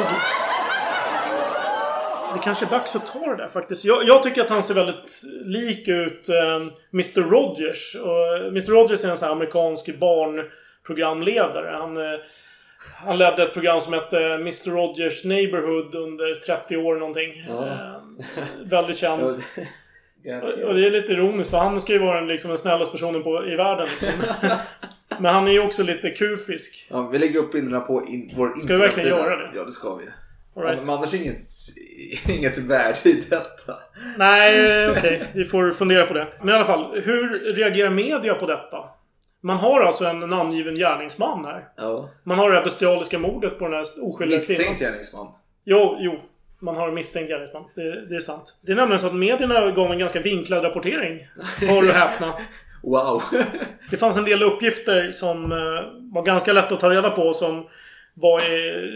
Det 2.35 2.41
kanske 2.43 2.65
är 2.65 2.71
dags 2.71 2.97
att 2.97 3.13
ta 3.13 3.19
det 3.19 3.37
där 3.37 3.49
faktiskt. 3.49 3.85
Jag, 3.85 4.09
jag 4.09 4.23
tycker 4.23 4.41
att 4.41 4.51
han 4.51 4.63
ser 4.63 4.75
väldigt 4.75 5.23
lik 5.45 5.89
ut 5.89 6.29
eh, 6.29 6.57
Mr 6.95 7.21
Rogers. 7.21 7.95
Och 7.95 8.47
Mr 8.47 8.71
Rogers 8.71 9.05
är 9.05 9.11
en 9.11 9.17
sån 9.17 9.27
här 9.27 9.35
amerikansk 9.35 9.99
barnprogramledare. 9.99 11.77
Han, 11.77 11.97
eh, 11.97 12.21
han 13.05 13.19
ledde 13.19 13.43
ett 13.43 13.53
program 13.53 13.81
som 13.81 13.93
hette 13.93 14.19
Mr 14.19 14.71
Rogers 14.71 15.25
Neighborhood 15.25 15.95
under 15.95 16.35
30 16.35 16.77
år 16.77 16.97
någonting. 16.97 17.45
Ja. 17.49 17.67
Eh, 17.67 18.45
väldigt 18.65 18.97
känd. 18.97 19.29
Och 20.67 20.75
det 20.75 20.87
är 20.87 20.91
lite 20.91 21.13
ironiskt 21.13 21.51
för 21.51 21.59
han 21.59 21.81
ska 21.81 21.93
ju 21.93 21.99
vara 21.99 22.21
den, 22.21 22.29
liksom, 22.29 22.49
den 22.49 22.59
snällaste 22.59 22.93
personen 22.93 23.23
på, 23.23 23.47
i 23.47 23.57
världen. 23.57 23.89
Liksom. 23.91 24.21
Men 25.19 25.35
han 25.35 25.49
är 25.49 25.53
ju 25.53 25.61
också 25.61 25.83
lite 25.83 26.11
kufisk. 26.11 26.87
Ja, 26.91 27.09
vi 27.09 27.19
lägger 27.19 27.39
upp 27.41 27.53
bilderna 27.53 27.81
på 27.81 28.07
in, 28.07 28.31
vår 28.37 28.61
Ska 28.61 28.73
vi 28.73 28.81
verkligen 28.81 29.09
göra 29.09 29.37
det? 29.37 29.51
Ja, 29.55 29.65
det 29.65 29.71
ska 29.71 29.95
vi. 29.95 30.05
All 30.57 30.63
right. 30.63 30.87
Men 30.87 30.95
annars 30.95 31.15
är 31.15 31.19
inget, 31.19 31.41
inget 32.29 32.59
värde 32.59 32.99
i 33.05 33.25
detta. 33.31 33.77
Nej, 34.17 34.91
okej. 34.91 35.23
Vi 35.33 35.45
får 35.45 35.73
fundera 35.73 36.07
på 36.07 36.15
det. 36.15 36.29
Men 36.39 36.49
i 36.49 36.53
alla 36.53 36.65
fall, 36.65 37.01
hur 37.05 37.55
reagerar 37.55 37.91
media 37.91 38.35
på 38.35 38.47
detta? 38.47 38.85
Man 39.43 39.57
har 39.57 39.81
alltså 39.81 40.05
en 40.05 40.19
namngiven 40.19 40.75
gärningsman 40.75 41.45
här. 41.45 41.69
Ja. 41.77 42.11
Man 42.25 42.39
har 42.39 42.51
det 42.51 42.57
här 42.57 42.65
bestialiska 42.65 43.19
mordet 43.19 43.59
på 43.59 43.65
den 43.65 43.75
här 43.75 43.85
oskyldiga 44.03 44.41
kvinnan. 44.41 44.59
Misstänkt 44.59 44.81
gärningsman. 44.81 45.27
Jo, 45.65 45.97
jo. 46.01 46.21
Man 46.61 46.77
har 46.77 46.89
en 46.89 46.95
misstänkt 46.95 47.29
gärningsman. 47.29 47.65
Det, 47.75 48.07
det 48.07 48.17
är 48.17 48.21
sant. 48.21 48.59
Det 48.63 48.73
är 48.73 48.77
nämligen 48.77 49.01
så 49.01 49.07
att 49.07 49.15
medierna 49.15 49.71
gav 49.71 49.93
en 49.93 49.99
ganska 49.99 50.21
vinklad 50.21 50.65
rapportering. 50.65 51.27
Hör 51.61 51.89
och 51.89 51.95
häpna. 51.95 52.33
Wow. 52.83 53.23
Det 53.91 53.97
fanns 53.97 54.17
en 54.17 54.25
del 54.25 54.43
uppgifter 54.43 55.11
som 55.11 55.53
eh, 55.53 55.59
var 56.15 56.23
ganska 56.23 56.53
lätta 56.53 56.75
att 56.75 56.81
ta 56.81 56.91
reda 56.91 57.11
på 57.11 57.33
som 57.33 57.67
var, 58.15 58.41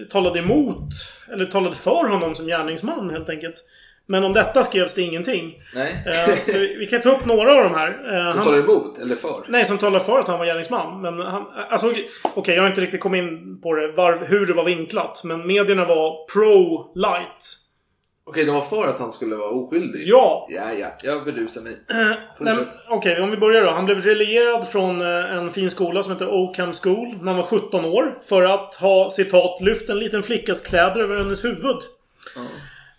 talade 0.04 0.38
emot, 0.38 0.88
eller 1.32 1.44
talade 1.44 1.76
för 1.76 2.08
honom 2.08 2.34
som 2.34 2.46
gärningsman 2.46 3.10
helt 3.10 3.28
enkelt. 3.28 3.64
Men 4.06 4.24
om 4.24 4.32
detta 4.32 4.64
skrevs 4.64 4.94
det 4.94 5.02
ingenting. 5.02 5.54
Nej. 5.74 6.04
Eh, 6.06 6.36
så 6.44 6.52
vi 6.58 6.86
kan 6.90 7.00
ta 7.00 7.10
upp 7.16 7.24
några 7.26 7.54
av 7.56 7.64
de 7.64 7.74
här. 7.74 7.88
Eh, 7.88 8.28
Som 8.30 8.38
han- 8.38 8.46
talar 8.46 8.58
emot 8.58 8.98
eller 8.98 9.16
för? 9.16 9.44
Nej, 9.48 9.64
som 9.64 9.78
talar 9.78 10.00
för 10.00 10.18
att 10.20 10.28
han 10.28 10.38
var 10.38 10.46
gärningsman. 10.46 11.00
Men 11.02 11.18
han, 11.18 11.46
alltså, 11.70 11.86
okej, 12.34 12.54
jag 12.54 12.62
har 12.62 12.68
inte 12.68 12.80
riktigt 12.80 13.00
kommit 13.00 13.18
in 13.18 13.60
på 13.62 13.74
det, 13.74 13.92
var, 13.92 14.26
hur 14.28 14.46
det 14.46 14.52
var 14.54 14.64
vinklat. 14.64 15.20
Men 15.24 15.46
medierna 15.46 15.84
var 15.84 16.26
pro-light. 16.32 17.60
Okej, 18.26 18.44
de 18.44 18.54
var 18.54 18.60
för 18.62 18.86
att 18.88 19.00
han 19.00 19.12
skulle 19.12 19.36
vara 19.36 19.50
oskyldig? 19.50 20.02
Ja! 20.04 20.46
Ja, 20.50 20.72
ja. 20.80 20.86
Jag 21.04 21.24
berusar 21.24 21.60
mig. 21.62 21.76
Fortsätt. 22.38 22.80
Okej, 22.88 23.20
om 23.22 23.30
vi 23.30 23.36
börjar 23.36 23.64
då. 23.64 23.70
Han 23.70 23.84
blev 23.84 24.00
relegerad 24.02 24.68
från 24.68 25.00
eh, 25.00 25.32
en 25.36 25.50
fin 25.50 25.70
skola 25.70 26.02
som 26.02 26.12
heter 26.12 26.28
Oakham 26.28 26.72
School 26.72 27.16
när 27.20 27.26
han 27.32 27.36
var 27.36 27.46
17 27.46 27.84
år. 27.84 28.18
För 28.28 28.42
att 28.42 28.74
ha, 28.74 29.10
citat, 29.10 29.60
lyft 29.60 29.88
en 29.90 29.98
liten 29.98 30.22
flickas 30.22 30.60
kläder 30.60 31.00
över 31.00 31.16
hennes 31.16 31.44
huvud. 31.44 31.76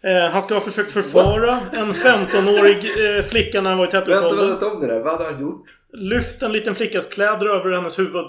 Eh, 0.05 0.29
han 0.31 0.41
ska 0.41 0.53
ha 0.53 0.61
försökt 0.61 0.91
förföra 0.91 1.59
en 1.73 1.93
15-årig 1.93 2.77
eh, 3.17 3.23
flicka 3.25 3.61
när 3.61 3.69
han 3.69 3.77
var 3.79 3.85
i 3.85 3.89
Vänta, 3.91 4.05
tätortsåldern. 4.11 4.47
vänta 4.49 4.65
om 4.71 4.81
det 4.81 4.87
där. 4.87 4.99
Vad 4.99 5.11
hade 5.11 5.23
han 5.33 5.41
gjort? 5.41 5.65
Lyft 5.93 6.41
en 6.41 6.51
liten 6.51 6.75
flickas 6.75 7.07
kläder 7.13 7.45
över 7.45 7.75
hennes 7.75 7.99
huvud. 7.99 8.25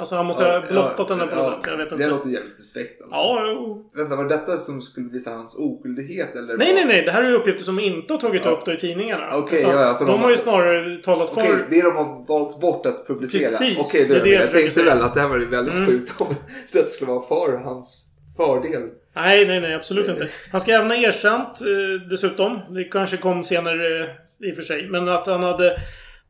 Alltså 0.00 0.14
han 0.16 0.26
måste 0.26 0.44
ha 0.44 0.60
blottat 0.70 1.08
henne 1.10 1.26
på 1.26 1.36
något 1.36 1.46
sätt. 1.46 1.70
Jag 1.70 1.76
vet 1.76 1.88
Det 1.90 1.94
inte. 1.94 2.06
låter 2.08 2.30
jävligt 2.30 2.56
suspekt 2.56 3.02
alltså. 3.02 3.16
Ja, 3.18 3.46
jo. 3.46 3.90
Vänta, 3.94 4.16
var 4.16 4.24
det 4.24 4.30
detta 4.30 4.56
som 4.56 4.82
skulle 4.82 5.08
visa 5.10 5.30
hans 5.30 5.58
oskyldighet 5.58 6.36
eller? 6.36 6.56
Nej, 6.56 6.74
nej, 6.74 6.84
nej. 6.84 7.02
Det 7.02 7.10
här 7.10 7.22
är 7.22 7.28
ju 7.28 7.34
uppgifter 7.34 7.64
som 7.64 7.80
inte 7.80 8.12
har 8.12 8.20
tagit 8.20 8.46
upp 8.46 8.64
då 8.64 8.72
i 8.72 8.76
tidningarna. 8.76 9.36
Okej, 9.36 9.58
Utan 9.60 9.70
ja, 9.70 9.80
ja, 9.82 9.94
så 9.94 10.04
de, 10.04 10.10
de 10.10 10.20
har 10.22 10.30
ju 10.30 10.36
snarare 10.36 10.96
talat 10.96 11.30
för... 11.30 11.40
Okej, 11.40 11.54
det 11.70 11.82
de 11.82 11.96
har 11.96 12.26
valt 12.28 12.60
bort 12.60 12.86
att 12.86 13.06
publicera. 13.06 13.58
Precis, 13.58 13.78
Okej, 13.78 14.06
det 14.08 14.16
är 14.16 14.20
det 14.24 14.30
jag 14.30 14.42
jag 14.42 14.50
tänkte 14.50 14.82
väl 14.82 15.02
att 15.02 15.14
det 15.14 15.20
här 15.20 15.28
var 15.28 15.38
ju 15.38 15.48
väldigt 15.48 15.74
Mm. 15.74 15.86
sjukt 15.86 16.12
om 16.20 16.34
det 16.72 16.90
skulle 16.90 17.10
vara 17.12 17.22
för 17.28 17.56
hans 17.64 18.06
fördel. 18.36 18.82
Nej, 19.14 19.46
nej, 19.46 19.60
nej. 19.60 19.74
Absolut 19.74 20.08
inte. 20.08 20.28
Han 20.52 20.60
ska 20.60 20.72
även 20.72 20.90
ha 20.90 20.96
erkänt 20.96 21.60
eh, 21.60 22.08
dessutom. 22.10 22.60
Det 22.74 22.84
kanske 22.84 23.16
kom 23.16 23.44
senare 23.44 24.00
eh, 24.00 24.08
i 24.48 24.52
och 24.52 24.54
för 24.56 24.62
sig. 24.62 24.86
Men 24.88 25.08
att 25.08 25.26
han 25.26 25.42
hade 25.42 25.80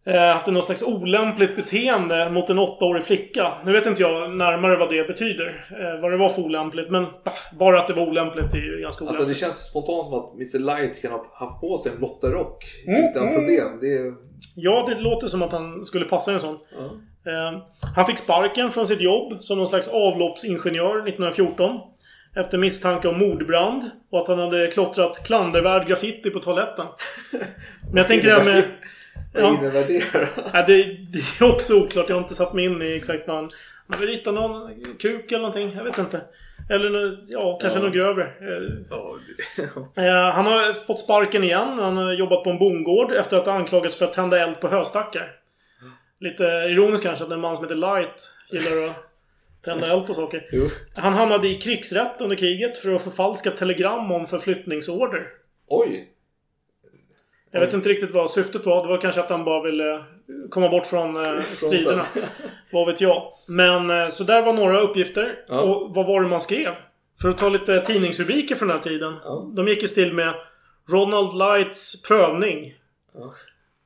eh, 0.06 0.20
haft 0.20 0.46
något 0.46 0.64
slags 0.64 0.82
olämpligt 0.82 1.56
beteende 1.56 2.30
mot 2.30 2.50
en 2.50 2.58
åttaårig 2.58 3.02
flicka. 3.04 3.52
Nu 3.64 3.72
vet 3.72 3.86
inte 3.86 4.02
jag 4.02 4.36
närmare 4.36 4.76
vad 4.76 4.90
det 4.90 5.06
betyder. 5.06 5.66
Eh, 5.70 6.00
vad 6.02 6.10
det 6.10 6.16
var 6.16 6.28
för 6.28 6.42
olämpligt. 6.42 6.90
Men 6.90 7.04
bah, 7.24 7.32
bara 7.58 7.78
att 7.78 7.86
det 7.88 7.92
var 7.94 8.02
olämpligt 8.08 8.54
är 8.54 8.58
ju 8.58 8.80
ganska 8.80 9.04
Alltså 9.04 9.22
olämpligt. 9.22 9.40
det 9.40 9.44
känns 9.46 9.56
spontant 9.70 10.06
som 10.06 10.14
att 10.18 10.34
Mr 10.34 10.58
Light 10.58 11.02
kan 11.02 11.12
ha 11.12 11.26
haft 11.34 11.60
på 11.60 11.78
sig 11.78 11.92
en 11.92 12.00
lotterock 12.00 12.64
Mm, 12.86 13.10
utan 13.10 13.22
mm. 13.22 13.34
problem. 13.34 13.78
Det 13.80 13.86
är... 13.94 14.12
Ja, 14.56 14.86
det 14.88 15.00
låter 15.00 15.26
som 15.28 15.42
att 15.42 15.52
han 15.52 15.84
skulle 15.84 16.04
passa 16.04 16.32
en 16.32 16.40
sån. 16.40 16.54
Eh, 17.26 17.62
han 17.96 18.06
fick 18.06 18.18
sparken 18.18 18.70
från 18.70 18.86
sitt 18.86 19.00
jobb 19.00 19.36
som 19.40 19.58
någon 19.58 19.68
slags 19.68 19.88
avloppsingenjör 19.88 20.96
1914. 21.08 21.80
Efter 22.34 22.58
misstanke 22.58 23.08
om 23.08 23.18
mordbrand 23.18 23.90
och 24.10 24.20
att 24.20 24.28
han 24.28 24.38
hade 24.38 24.66
klottrat 24.66 25.26
klandervärd 25.26 25.88
graffiti 25.88 26.30
på 26.30 26.38
toaletten. 26.38 26.86
Men 27.88 27.96
jag 27.96 28.06
tänker 28.06 28.28
det 28.28 28.34
här 28.34 28.44
med... 28.44 28.64
Vad 29.34 29.42
Ja. 29.44 29.48
innebär 29.58 29.84
det? 29.86 30.02
Ja, 30.52 30.64
det, 30.66 30.82
det 31.12 31.18
är 31.40 31.52
också 31.52 31.74
oklart. 31.74 32.08
Jag 32.08 32.16
har 32.16 32.22
inte 32.22 32.34
satt 32.34 32.54
mig 32.54 32.64
in 32.64 32.82
i 32.82 32.96
exakt 32.96 33.28
vad 33.28 33.36
han... 33.36 33.50
Han 33.88 34.00
vill 34.00 34.08
rita 34.08 34.32
någon 34.32 34.70
kuk 34.98 35.32
eller 35.32 35.38
någonting. 35.42 35.72
Jag 35.76 35.84
vet 35.84 35.98
inte. 35.98 36.20
Eller 36.70 37.18
ja, 37.28 37.58
kanske 37.60 37.78
Ja. 37.78 37.84
något 37.84 37.94
grövre. 37.94 38.24
Eh, 39.96 40.30
han 40.34 40.46
har 40.46 40.72
fått 40.86 40.98
sparken 40.98 41.44
igen. 41.44 41.78
Han 41.78 41.96
har 41.96 42.12
jobbat 42.12 42.44
på 42.44 42.50
en 42.50 42.58
bondgård 42.58 43.12
efter 43.12 43.36
att 43.36 43.46
ha 43.46 43.52
anklagats 43.52 43.94
för 43.96 44.04
att 44.04 44.12
tända 44.12 44.38
eld 44.38 44.60
på 44.60 44.68
höstackar. 44.68 45.32
Lite 46.20 46.44
ironiskt 46.44 47.04
kanske 47.04 47.24
att 47.24 47.32
en 47.32 47.40
man 47.40 47.56
som 47.56 47.64
heter 47.64 47.76
Light 47.76 48.34
gillar 48.50 48.88
att 48.88 48.96
tända 49.64 49.92
eld 49.92 50.06
på 50.06 50.14
saker. 50.14 50.48
Jo. 50.52 50.70
Han 50.96 51.12
hamnade 51.12 51.48
i 51.48 51.54
krigsrätt 51.54 52.20
under 52.20 52.36
kriget 52.36 52.78
för 52.78 52.94
att 52.94 53.02
förfalska 53.02 53.50
telegram 53.50 54.12
om 54.12 54.26
förflyttningsorder. 54.26 55.26
Oj! 55.66 56.08
Jag 57.50 57.60
vet 57.60 57.74
inte 57.74 57.88
riktigt 57.88 58.10
vad 58.10 58.30
syftet 58.30 58.66
var. 58.66 58.82
Det 58.82 58.88
var 58.88 58.98
kanske 58.98 59.20
att 59.20 59.30
han 59.30 59.44
bara 59.44 59.62
ville 59.62 60.04
komma 60.50 60.68
bort 60.68 60.86
från 60.86 61.24
eh, 61.26 61.42
striderna. 61.42 62.06
vad 62.72 62.86
vet 62.86 63.00
jag. 63.00 63.32
Men 63.46 63.90
eh, 63.90 64.08
så 64.08 64.24
där 64.24 64.42
var 64.42 64.52
några 64.52 64.80
uppgifter. 64.80 65.44
Ja. 65.48 65.60
Och 65.60 65.94
vad 65.94 66.06
var 66.06 66.22
det 66.22 66.28
man 66.28 66.40
skrev? 66.40 66.74
För 67.22 67.28
att 67.28 67.38
ta 67.38 67.48
lite 67.48 67.80
tidningsrubriker 67.80 68.54
från 68.54 68.68
den 68.68 68.76
här 68.76 68.82
tiden. 68.82 69.14
Ja. 69.24 69.52
De 69.56 69.68
gick 69.68 69.82
i 69.82 69.88
stil 69.88 70.12
med 70.12 70.34
Ronald 70.88 71.38
Lights 71.38 72.02
prövning. 72.02 72.74
Ja. 73.14 73.34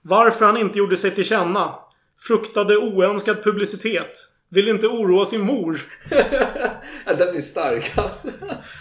Varför 0.02 0.46
han 0.46 0.56
inte 0.56 0.78
gjorde 0.78 0.96
sig 0.96 1.10
till 1.10 1.24
känna. 1.24 1.74
Fruktade 2.20 2.76
oönskad 2.76 3.44
publicitet. 3.44 4.35
Vill 4.50 4.68
inte 4.68 4.86
oroa 4.86 5.26
sin 5.26 5.40
mor. 5.40 5.80
ja, 7.06 7.14
den 7.14 7.36
är 7.36 7.40
stark 7.40 7.92
alltså. 7.98 8.28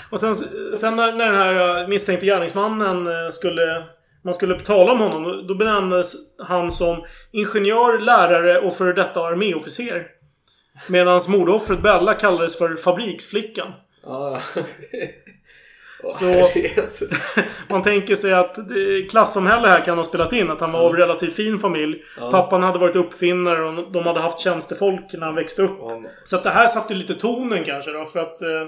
Och 0.09 0.19
sen, 0.19 0.35
sen 0.79 0.95
när, 0.95 1.13
när 1.13 1.25
den 1.25 1.35
här 1.35 1.81
eh, 1.81 1.87
misstänkte 1.87 2.25
gärningsmannen 2.25 3.07
eh, 3.07 3.29
skulle... 3.31 3.83
Man 4.23 4.33
skulle 4.33 4.59
tala 4.59 4.91
om 4.91 4.99
honom. 4.99 5.47
då- 5.47 5.55
benämndes 5.55 6.13
han 6.39 6.71
som 6.71 7.05
ingenjör, 7.31 7.99
lärare 7.99 8.59
och 8.59 8.73
före 8.73 8.93
detta 8.93 9.19
arméofficer. 9.19 10.07
Medan 10.87 11.21
mordoffret 11.27 11.81
Bella 11.81 12.13
kallades 12.13 12.57
för 12.57 12.75
fabriksflickan. 12.75 13.67
Så-. 16.09 17.05
Man 17.69 17.83
tänker 17.83 18.15
sig 18.15 18.33
att 18.33 18.57
klassamhälle 19.09 19.67
här 19.67 19.85
kan 19.85 19.97
ha 19.97 20.05
spelat 20.05 20.33
in. 20.33 20.51
Att 20.51 20.59
han 20.59 20.71
var 20.71 20.79
av 20.79 20.93
relativt 20.93 21.33
fin 21.33 21.59
familj. 21.59 22.03
Ja. 22.17 22.31
Pappan 22.31 22.63
hade 22.63 22.79
varit 22.79 22.95
uppfinnare 22.95 23.63
och 23.63 23.91
de 23.91 24.03
hade 24.03 24.19
haft 24.19 24.39
tjänstefolk 24.39 25.13
när 25.13 25.25
han 25.25 25.35
växte 25.35 25.61
upp. 25.61 25.79
Så 26.23 26.35
att 26.35 26.43
det 26.43 26.49
här 26.49 26.67
satte 26.67 26.93
lite 26.93 27.13
tonen 27.15 27.63
kanske 27.63 27.91
då. 27.91 28.05
För 28.05 28.19
att, 28.19 28.41
eh, 28.41 28.67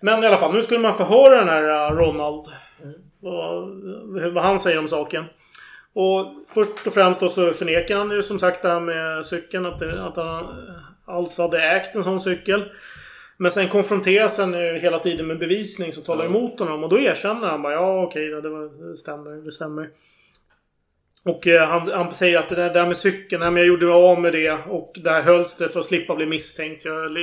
men 0.00 0.24
i 0.24 0.26
alla 0.26 0.36
fall, 0.36 0.54
nu 0.54 0.62
skulle 0.62 0.80
man 0.80 0.94
förhöra 0.94 1.38
den 1.38 1.48
här 1.48 1.68
eh, 1.68 1.96
Ronald. 1.96 2.46
Och, 3.22 4.22
eh, 4.22 4.32
vad 4.32 4.44
han 4.44 4.58
säger 4.58 4.78
om 4.78 4.88
saken. 4.88 5.24
Och 5.94 6.26
först 6.54 6.86
och 6.86 6.94
främst 6.94 7.20
då 7.20 7.28
så 7.28 7.52
förnekar 7.52 7.96
han 7.96 8.10
ju 8.10 8.22
som 8.22 8.38
sagt 8.38 8.62
det 8.62 8.68
här 8.68 8.80
med 8.80 9.26
cykeln. 9.26 9.66
Att, 9.66 9.78
det, 9.78 10.04
att 10.06 10.16
han 10.16 10.44
alls 11.06 11.38
hade 11.38 11.62
ägt 11.62 11.94
en 11.94 12.04
sån 12.04 12.20
cykel. 12.20 12.64
Men 13.36 13.50
sen 13.50 13.68
konfronteras 13.68 14.38
han 14.38 14.52
ju 14.52 14.78
hela 14.78 14.98
tiden 14.98 15.26
med 15.26 15.38
bevisning 15.38 15.92
som 15.92 16.02
talar 16.02 16.24
emot 16.24 16.58
honom. 16.58 16.84
Och 16.84 16.90
då 16.90 16.98
erkänner 16.98 17.48
han 17.48 17.62
bara 17.62 17.72
ja 17.72 18.02
okej, 18.02 18.28
det, 18.28 18.48
var, 18.48 18.90
det 18.90 18.96
stämmer. 18.96 19.30
Det 19.30 19.52
stämmer. 19.52 19.90
Och 21.24 21.46
eh, 21.46 21.68
han, 21.68 21.90
han 21.90 22.10
säger 22.14 22.38
att 22.38 22.48
det 22.48 22.54
där, 22.54 22.68
det 22.68 22.74
där 22.74 22.86
med 22.86 22.96
cykeln, 22.96 23.40
nej, 23.40 23.50
men 23.50 23.62
jag 23.62 23.68
gjorde 23.68 23.86
mig 23.86 23.94
av 23.94 24.20
med 24.20 24.32
det 24.32 24.58
och 24.68 24.92
där 24.94 25.22
hölls 25.22 25.56
det 25.56 25.68
för 25.68 25.80
att 25.80 25.86
slippa 25.86 26.14
bli 26.14 26.26
misstänkt. 26.26 26.84
Jag, 26.84 27.18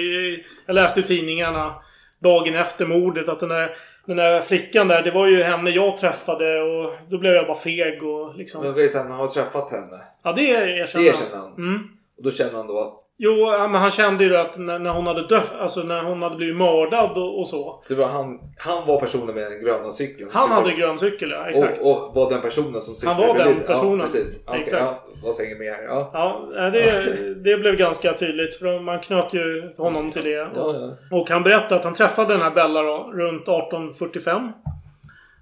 jag 0.65 0.73
läste 0.73 0.99
i 0.99 1.03
tidningarna 1.03 1.75
dagen 2.19 2.55
efter 2.55 2.85
mordet 2.85 3.29
att 3.29 3.39
den 3.39 3.49
där, 3.49 3.75
den 4.05 4.17
där 4.17 4.41
flickan 4.41 4.87
där, 4.87 5.01
det 5.01 5.11
var 5.11 5.27
ju 5.27 5.43
henne 5.43 5.69
jag 5.69 5.97
träffade 5.97 6.61
och 6.61 6.93
då 7.09 7.17
blev 7.17 7.33
jag 7.33 7.47
bara 7.47 7.57
feg 7.57 8.03
och 8.03 8.35
liksom... 8.35 8.61
Men 8.61 8.71
okej, 8.71 8.89
sen 8.89 9.11
han 9.11 9.19
har 9.19 9.27
träffat 9.27 9.71
henne. 9.71 10.01
Ja, 10.23 10.33
det 10.33 10.41
erkänner 10.41 11.05
Det 11.05 11.11
han. 11.11 11.21
erkänner 11.21 11.37
han. 11.37 11.53
Mm. 11.53 11.83
Och 12.17 12.23
då 12.23 12.31
känner 12.31 12.53
han 12.53 12.67
då 12.67 12.79
att 12.79 12.93
Jo, 13.23 13.67
men 13.69 13.75
han 13.81 13.91
kände 13.91 14.23
ju 14.23 14.37
att 14.37 14.57
när, 14.57 14.79
när 14.79 14.91
hon 14.91 15.07
hade 15.07 15.27
dött, 15.27 15.51
alltså 15.59 15.79
när 15.79 16.03
hon 16.03 16.21
hade 16.21 16.35
blivit 16.35 16.57
mördad 16.57 17.17
och, 17.17 17.39
och 17.39 17.47
så. 17.47 17.77
Så 17.81 17.93
det 17.93 17.99
var 17.99 18.07
han, 18.07 18.39
han 18.57 18.87
var 18.87 18.99
personen 18.99 19.35
med 19.35 19.51
den 19.51 19.59
gröna 19.63 19.91
cykeln? 19.91 20.29
Han 20.33 20.47
Så- 20.47 20.53
hade 20.53 20.71
grön 20.71 20.99
cykel, 20.99 21.29
ja. 21.29 21.49
Exakt. 21.49 21.81
Och, 21.81 22.07
och 22.07 22.15
var 22.15 22.29
den 22.31 22.41
personen 22.41 22.81
som 22.81 22.95
cyklade 22.95 23.15
Han 23.15 23.27
var 23.27 23.45
den 23.45 23.59
personen. 23.67 23.99
Ja, 23.99 24.05
precis. 24.05 24.43
Okej, 24.47 24.61
Exakt. 24.61 25.01
Ja, 25.05 25.11
vad 25.23 25.35
säger 25.35 25.59
mer? 25.59 25.83
Ja. 25.83 26.09
Ja, 26.13 26.69
det, 26.69 27.13
det 27.43 27.57
blev 27.57 27.75
ganska 27.75 28.13
tydligt. 28.13 28.55
För 28.55 28.79
man 28.79 28.99
knöt 28.99 29.33
ju 29.33 29.73
honom 29.77 30.11
till 30.11 30.23
det. 30.23 30.29
Ja, 30.29 30.49
ja. 30.55 31.17
Och 31.17 31.29
han 31.29 31.43
berättade 31.43 31.75
att 31.75 31.83
han 31.83 31.93
träffade 31.93 32.33
den 32.33 32.41
här 32.41 32.51
Bella 32.51 32.81
då, 32.81 33.11
runt 33.13 33.41
1845. 33.41 34.41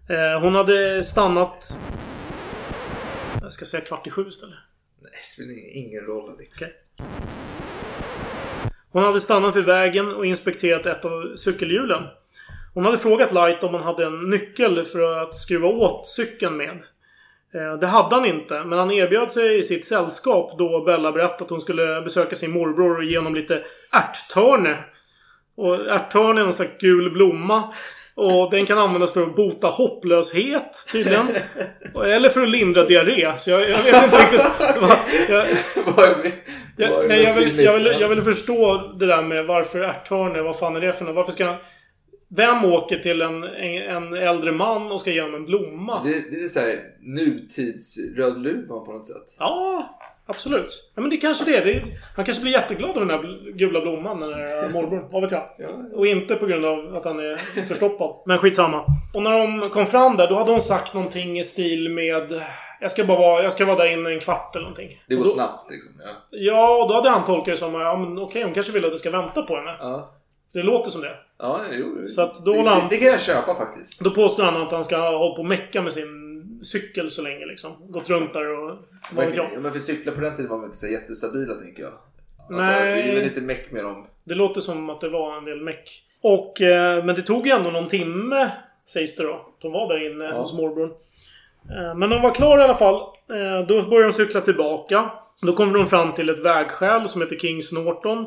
Eh, 0.10 0.42
hon 0.42 0.56
hade 0.56 1.04
stannat... 1.04 1.78
Jag 3.42 3.54
ska 3.54 3.66
säga 3.66 3.82
kvart 3.82 4.08
i 4.08 4.10
sju 4.10 4.26
istället. 4.30 4.56
Nej, 5.02 5.12
det 5.12 5.26
spelar 5.26 5.78
ingen 5.78 6.06
roll 6.06 6.30
Alex. 6.30 6.62
Okej. 6.62 6.74
Hon 8.92 9.04
hade 9.04 9.22
stannat 9.22 9.56
vid 9.56 9.66
vägen 9.66 10.16
och 10.16 10.26
inspekterat 10.26 10.86
ett 10.86 11.06
av 11.06 11.36
cykelhjulen. 11.36 12.04
Hon 12.74 12.86
hade 12.86 12.98
frågat 12.98 13.34
Light 13.34 13.64
om 13.64 13.74
han 13.74 13.84
hade 13.84 14.06
en 14.06 14.30
nyckel 14.30 14.86
för 14.86 15.22
att 15.22 15.36
skruva 15.36 15.68
åt 15.68 16.06
cykeln 16.06 16.58
med. 16.58 16.80
Eh, 17.54 17.80
det 17.82 17.88
hade 17.88 18.16
han 18.16 18.26
inte, 18.26 18.64
men 18.64 18.80
han 18.80 18.92
erbjöd 18.92 19.32
sig 19.32 19.60
i 19.60 19.64
sitt 19.64 19.86
sällskap 19.86 20.58
då 20.58 20.84
Bella 20.84 21.12
berättade 21.12 21.44
att 21.44 21.50
hon 21.50 21.62
skulle 21.62 22.02
besöka 22.02 22.36
sin 22.36 22.52
morbror 22.52 22.98
och 22.98 23.04
ge 23.04 23.18
honom 23.18 23.36
lite 23.36 23.64
ärttörne. 23.92 24.78
Och 25.58 25.76
ärttörne 25.76 26.42
är 26.42 26.44
någon 26.44 26.54
slags 26.54 26.78
gul 26.80 27.12
blomma. 27.12 27.74
Och 28.20 28.52
den 28.52 28.66
kan 28.66 28.78
användas 28.78 29.12
för 29.12 29.22
att 29.22 29.36
bota 29.36 29.68
hopplöshet 29.68 30.86
tydligen. 30.92 31.28
Eller 32.06 32.30
för 32.30 32.42
att 32.44 32.50
lindra 32.50 32.84
diarré. 32.86 33.32
Så 33.38 33.50
jag, 33.50 33.62
jag 33.70 33.84
vet 33.84 34.04
inte 34.04 34.18
riktigt. 34.18 34.42
vad- 34.60 34.98
Jag, 35.30 35.48
Vad 35.96 36.06
är 36.06 36.16
det? 36.24 36.32
jag, 36.84 36.92
Vad 36.92 37.04
är 37.06 37.08
nej, 37.10 37.24
jag, 37.24 37.36
det 37.36 37.46
vill, 37.46 37.60
jag, 37.60 37.74
vill, 37.74 37.84
rimligt? 37.84 38.02
jag 38.02 38.10
vill 38.10 38.22
förstå 38.22 38.92
det 39.00 39.06
där 39.06 39.22
med 39.24 39.46
varför 39.46 39.80
ärthörne. 39.80 40.42
Vad 40.42 40.60
fan 40.60 40.76
är 40.76 40.82
det 40.82 40.94
för 40.94 41.06
något? 41.06 41.16
Varför 41.16 41.32
ska 41.32 41.46
han... 41.46 41.56
Vem 42.36 42.66
åker 42.66 43.00
till 43.00 43.22
en, 43.22 43.44
en, 43.44 43.84
en 43.84 44.14
äldre 44.14 44.52
man 44.52 44.92
och 44.92 45.02
ska 45.02 45.12
ge 45.12 45.22
honom 45.22 45.36
en 45.36 45.46
blomma? 45.46 46.02
Det, 46.04 46.10
det 46.38 46.44
är 46.46 46.50
såhär 46.50 46.80
nutids-Rödluvan 47.18 48.86
på 48.86 48.92
något 48.92 49.08
sätt. 49.08 49.36
Ja, 49.40 50.00
absolut. 50.30 50.92
Ja, 50.96 51.02
men 51.02 51.10
det 51.10 51.16
är 51.16 51.22
kanske 51.22 51.46
det. 51.46 51.60
det 51.60 51.72
är, 51.74 52.00
han 52.16 52.26
kanske 52.26 52.42
blir 52.44 52.52
jätteglad 52.54 52.90
av 52.90 52.96
den 52.96 53.08
där 53.08 53.18
bl- 53.18 53.52
gula 53.52 53.82
blomman, 53.82 54.20
den 54.20 54.30
där 54.30 54.70
morbrorn. 54.74 55.06
Vad 55.12 55.22
vet 55.22 55.32
jag. 55.32 55.44
Och 55.94 56.08
inte 56.08 56.36
på 56.36 56.46
grund 56.46 56.66
av 56.66 56.96
att 56.96 57.06
han 57.06 57.20
är 57.20 57.66
förstoppad. 57.66 58.16
Men 58.26 58.38
skitsamma. 58.38 58.86
Och 59.16 59.24
när 59.24 59.32
de 59.40 59.70
kom 59.70 59.86
fram 59.86 60.18
där, 60.18 60.28
då 60.28 60.36
hade 60.36 60.52
hon 60.52 60.62
sagt 60.62 60.94
någonting 60.94 61.40
i 61.40 61.44
stil 61.44 61.90
med... 61.90 62.42
Jag 62.82 62.92
ska 62.92 63.04
bara 63.04 63.20
vara, 63.20 63.44
jag 63.44 63.54
ska 63.54 63.66
vara 63.66 63.78
där 63.78 63.86
inne 63.94 64.10
en 64.10 64.20
kvart 64.20 64.56
eller 64.56 64.64
någonting. 64.64 65.02
Det 65.08 65.16
går 65.16 65.24
då, 65.24 65.30
snabbt 65.30 65.72
liksom. 65.72 65.92
Ja. 66.04 66.10
Ja, 66.32 66.84
och 66.84 66.90
då 66.90 66.96
hade 66.96 67.10
han 67.10 67.26
tolkat 67.26 67.46
det 67.46 67.58
som 67.58 67.74
ja, 67.74 67.98
men 67.98 68.20
okej, 68.20 68.44
hon 68.44 68.54
kanske 68.54 68.72
vill 68.72 68.86
att 68.86 68.92
jag 68.92 69.00
ska 69.00 69.12
vänta 69.12 69.42
på 69.42 69.56
henne. 69.56 69.76
Ja, 69.80 70.12
Det 70.54 70.64
låter 70.64 70.92
som 70.92 71.02
det. 71.02 71.16
ja 71.40 71.62
jo. 71.72 72.08
Så 72.08 72.22
att 72.22 72.46
då 72.46 72.54
det, 72.54 72.70
han- 72.70 72.80
det, 72.80 72.88
det 72.90 72.98
kan 72.98 73.08
jag 73.08 73.22
köpa 73.22 73.56
faktiskt. 73.56 74.00
Då 74.00 74.12
påstår 74.12 74.44
han 74.44 74.62
att 74.62 74.72
han 74.72 74.84
ska 74.84 74.98
ha 74.98 75.18
hållit 75.18 75.36
på 75.36 75.42
och 75.42 75.46
mecka 75.48 75.82
med 75.82 75.94
sin 75.94 76.29
cykel 76.64 77.12
så 77.12 77.22
länge 77.22 77.46
liksom. 77.46 77.72
Gått 77.92 78.10
runt 78.10 78.34
där 78.34 78.50
och... 78.50 78.78
Vad 79.12 79.26
vet 79.26 79.36
jag. 79.36 79.62
Men, 79.62 79.74
för 79.74 79.80
cyklar 79.80 80.14
på 80.14 80.22
den 80.22 80.36
tiden 80.36 80.52
var 80.52 80.58
väl 80.58 80.66
inte 80.66 80.78
så 80.78 80.88
jättestabila 80.88 81.54
tänker 81.54 81.84
jag. 81.84 81.94
Alltså, 82.50 82.66
Nej. 82.66 83.04
Det 83.04 83.10
är 83.10 83.16
väl 83.16 83.24
lite 83.24 83.42
meck 83.42 83.72
med 83.72 83.84
dem. 83.84 84.08
Det 84.24 84.36
låter 84.36 84.62
som 84.62 84.90
att 84.90 85.02
det 85.02 85.10
var 85.10 85.38
en 85.38 85.46
del 85.46 85.62
meck. 85.62 86.04
Och... 86.22 86.62
Eh, 86.62 87.06
men 87.06 87.16
det 87.16 87.22
tog 87.22 87.48
ju 87.48 87.54
ändå 87.54 87.72
någon 87.72 87.88
timme, 87.88 88.52
sägs 88.86 89.16
det 89.16 89.24
då. 89.24 89.54
De 89.62 89.72
var 89.72 89.94
där 89.94 90.12
inne 90.12 90.32
hos 90.32 90.54
morbrorn. 90.54 90.92
Eh, 91.70 91.96
men 91.96 92.10
de 92.10 92.22
var 92.22 92.34
klara 92.36 92.62
i 92.62 92.64
alla 92.64 92.76
fall. 92.76 92.96
Eh, 93.30 93.68
då 93.68 93.82
började 93.82 94.12
de 94.12 94.14
cykla 94.14 94.42
tillbaka. 94.42 95.12
Då 95.42 95.54
kommer 95.54 95.78
de 95.78 95.88
fram 95.88 96.14
till 96.14 96.30
ett 96.30 96.40
vägskäl 96.40 97.10
som 97.10 97.22
heter 97.22 97.36
Kings 97.36 97.72
Norton. 97.72 98.26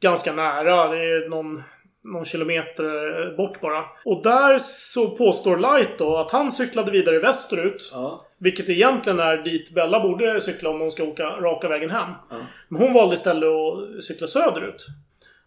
Ganska 0.00 0.32
nära. 0.32 0.88
Det 0.88 1.04
är 1.04 1.28
någon, 1.28 1.62
någon 2.04 2.24
kilometer 2.24 3.36
bort 3.36 3.60
bara. 3.60 3.84
Och 4.04 4.22
där 4.22 4.58
så 4.58 5.10
påstår 5.10 5.56
Light 5.56 5.98
då 5.98 6.16
att 6.16 6.30
han 6.30 6.52
cyklade 6.52 6.90
vidare 6.90 7.18
västerut. 7.18 7.90
Ja. 7.92 8.26
Vilket 8.38 8.68
egentligen 8.68 9.20
är 9.20 9.36
dit 9.36 9.74
Bella 9.74 10.00
borde 10.00 10.40
cykla 10.40 10.70
om 10.70 10.80
hon 10.80 10.90
ska 10.90 11.04
åka 11.04 11.24
raka 11.24 11.68
vägen 11.68 11.90
hem. 11.90 12.08
Men 12.68 12.82
hon 12.82 12.92
valde 12.92 13.14
istället 13.14 13.48
att 13.48 14.04
cykla 14.04 14.26
söderut. 14.26 14.86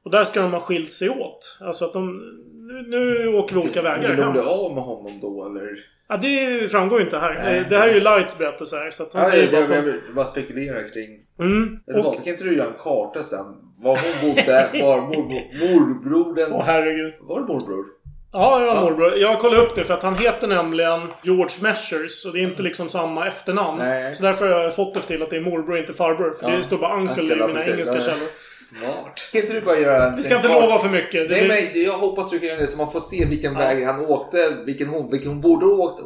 Och 0.03 0.11
där 0.11 0.25
ska 0.25 0.41
de 0.41 0.53
ha 0.53 0.59
skilt 0.59 0.91
sig 0.91 1.09
åt. 1.09 1.57
Alltså 1.61 1.85
att 1.85 1.93
de... 1.93 2.21
Nu, 2.53 2.81
nu 2.87 3.27
åker 3.27 3.55
vi 3.55 3.61
olika 3.61 3.81
vägar 3.81 4.07
Vill 4.07 4.17
de 4.17 4.23
hem. 4.23 4.31
bli 4.31 4.41
av 4.41 4.73
med 4.75 4.83
honom 4.83 5.19
då 5.21 5.45
eller? 5.45 5.77
Ja, 6.09 6.17
det 6.17 6.71
framgår 6.71 6.99
ju 6.99 7.05
inte 7.05 7.17
här. 7.17 7.33
Nej. 7.33 7.65
det 7.69 7.77
här 7.77 7.87
är 7.87 7.93
ju 7.93 7.99
Lights 7.99 8.37
berättelse 8.37 8.75
här. 8.75 8.91
Så 8.91 9.03
att 9.03 9.13
han 9.13 9.23
Ja, 9.23 9.29
säger 9.31 9.53
jag, 9.53 9.67
bara 9.67 9.75
jag, 9.75 9.87
jag, 9.87 9.91
vill 9.91 10.01
bara 10.15 10.25
spekulera 10.25 10.89
kring... 10.89 11.19
Mm. 11.39 11.79
Och... 11.85 12.15
Kan 12.15 12.27
inte 12.27 12.43
du 12.43 12.55
göra 12.57 12.67
en 12.67 12.73
karta 12.79 13.23
sen? 13.23 13.45
Var 13.83 13.99
hon 14.03 14.29
bodde, 14.29 14.69
var 14.81 15.01
morbrodern... 15.01 16.53
Åh 16.53 16.63
herregud. 16.65 17.13
Var 17.21 17.39
det 17.39 17.45
morbror? 17.47 17.85
Ja, 18.31 18.59
ja, 18.61 18.65
Ja. 18.75 18.81
morbror. 18.81 19.13
Jag 19.17 19.39
kollade 19.39 19.61
upp 19.61 19.75
det 19.75 19.83
för 19.83 19.93
att 19.93 20.03
han 20.03 20.15
heter 20.15 20.47
nämligen 20.47 21.01
George 21.23 21.55
Measures. 21.61 22.25
Och 22.25 22.33
det 22.33 22.39
är 22.39 22.43
inte 22.43 22.61
liksom 22.61 22.89
samma 22.89 23.27
efternamn. 23.27 23.77
Nej. 23.79 24.15
Så 24.15 24.23
därför 24.23 24.51
har 24.51 24.61
jag 24.63 24.75
fått 24.75 24.93
det 24.93 24.99
till 24.99 25.23
att 25.23 25.29
det 25.29 25.35
är 25.37 25.41
morbror, 25.41 25.77
inte 25.77 25.93
farbror. 25.93 26.31
För 26.39 26.49
Ja. 26.49 26.55
det 26.57 26.63
står 26.63 26.77
bara 26.77 26.95
uncle, 26.99 27.21
Uncle, 27.23 27.35
i 27.35 27.39
mina 27.47 27.53
precis. 27.53 27.73
engelska 27.73 28.01
källor. 28.01 28.27
Smart. 28.41 29.29
Kan 29.31 29.41
inte 29.41 29.53
du 29.53 29.61
bara 29.61 29.77
göra 29.79 30.07
en... 30.07 30.15
Vi 30.15 30.23
ska 30.23 30.35
inte 30.35 30.47
lova 30.47 30.79
för 30.79 30.89
mycket. 30.89 31.29
Det 31.29 31.35
Nej, 31.35 31.47
blir... 31.47 31.71
men 31.73 31.83
jag 31.83 31.93
hoppas 31.97 32.29
du 32.29 32.39
kan 32.39 32.47
göra 32.47 32.59
det 32.59 32.67
så 32.67 32.77
man 32.77 32.91
får 32.91 32.99
se 32.99 33.25
vilken 33.25 33.53
Ja. 33.53 33.59
väg 33.59 33.85
han 33.85 34.05
åkte, 34.05 34.37
vilken 34.65 34.87
hon, 34.87 35.11
vilken 35.11 35.29
hon 35.29 35.41
borde 35.41 35.65
ha 35.65 35.73
åkt. 35.73 36.01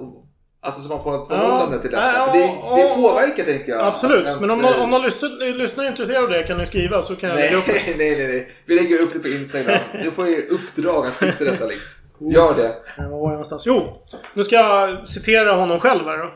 Alltså 0.63 0.81
så 0.81 0.89
man 0.89 1.03
får 1.03 1.21
ett 1.21 1.27
förhållande 1.27 1.79
till 1.81 1.91
detta. 1.91 2.13
Ja, 2.13 2.25
För 2.25 2.33
det, 2.39 2.45
ja, 2.45 2.75
det 2.75 2.81
ja. 2.81 2.95
påverkar 2.95 3.43
tänker 3.43 3.71
jag. 3.71 3.81
Absolut. 3.81 4.25
Alltså, 4.27 4.41
men 4.41 4.51
om 4.51 4.59
ens- 4.59 4.71
någon, 4.75 4.83
om 4.83 4.89
någon 4.89 5.01
lyssnar, 5.01 5.57
lyssnar 5.57 5.83
är 5.83 5.87
intresserad 5.87 6.23
av 6.23 6.29
det 6.29 6.43
kan 6.43 6.57
ni 6.57 6.65
skriva 6.65 7.01
så 7.01 7.15
kan 7.15 7.29
jag 7.29 7.35
Nej, 7.39 7.45
lägga 7.45 7.57
upp 7.57 7.65
det. 7.65 7.73
nej, 7.97 8.15
nej, 8.17 8.27
nej. 8.27 8.51
Vi 8.65 8.75
lägger 8.75 8.99
upp 9.01 9.13
det 9.13 9.19
på 9.19 9.27
Instagram. 9.27 9.79
Du 10.03 10.11
får 10.11 10.27
ju 10.27 10.47
uppdrag 10.47 11.07
att 11.07 11.13
fixa 11.13 11.43
detta 11.43 11.63
Alex. 11.63 11.85
Gör 12.19 12.53
det. 12.55 12.75
Var 12.97 13.09
var 13.09 13.17
jag 13.19 13.29
någonstans? 13.29 13.63
Jo! 13.65 14.03
Nu 14.33 14.43
ska 14.43 14.55
jag 14.55 15.09
citera 15.09 15.53
honom 15.53 15.79
själv 15.79 16.05
här 16.05 16.17
då. 16.17 16.33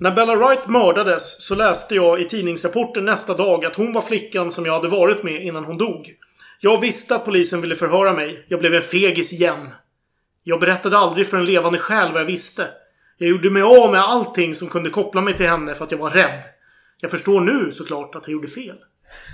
När 0.00 0.10
Bella 0.10 0.36
Wright 0.36 0.66
mördades 0.66 1.46
så 1.46 1.54
läste 1.54 1.94
jag 1.94 2.20
i 2.20 2.28
tidningsrapporten 2.28 3.04
nästa 3.04 3.34
dag 3.34 3.64
att 3.64 3.76
hon 3.76 3.92
var 3.92 4.02
flickan 4.02 4.50
som 4.50 4.66
jag 4.66 4.72
hade 4.72 4.88
varit 4.88 5.22
med 5.22 5.42
innan 5.44 5.64
hon 5.64 5.78
dog. 5.78 6.10
Jag 6.60 6.80
visste 6.80 7.14
att 7.14 7.24
polisen 7.24 7.60
ville 7.60 7.74
förhöra 7.74 8.12
mig. 8.12 8.46
Jag 8.48 8.60
blev 8.60 8.74
en 8.74 8.82
fegis 8.82 9.32
igen. 9.32 9.70
Jag 10.42 10.60
berättade 10.60 10.98
aldrig 10.98 11.28
för 11.30 11.36
en 11.36 11.44
levande 11.44 11.78
själ 11.78 12.12
vad 12.12 12.20
jag 12.20 12.26
visste. 12.26 12.66
Jag 13.18 13.30
gjorde 13.30 13.50
mig 13.50 13.62
av 13.62 13.90
med 13.90 14.00
allting 14.00 14.54
som 14.54 14.68
kunde 14.68 14.90
koppla 14.90 15.20
mig 15.20 15.36
till 15.36 15.46
henne 15.46 15.74
för 15.74 15.84
att 15.84 15.90
jag 15.90 15.98
var 15.98 16.10
rädd. 16.10 16.42
Jag 17.00 17.10
förstår 17.10 17.40
nu 17.40 17.72
såklart 17.72 18.14
att 18.14 18.22
jag 18.28 18.32
gjorde 18.32 18.48
fel. 18.48 18.76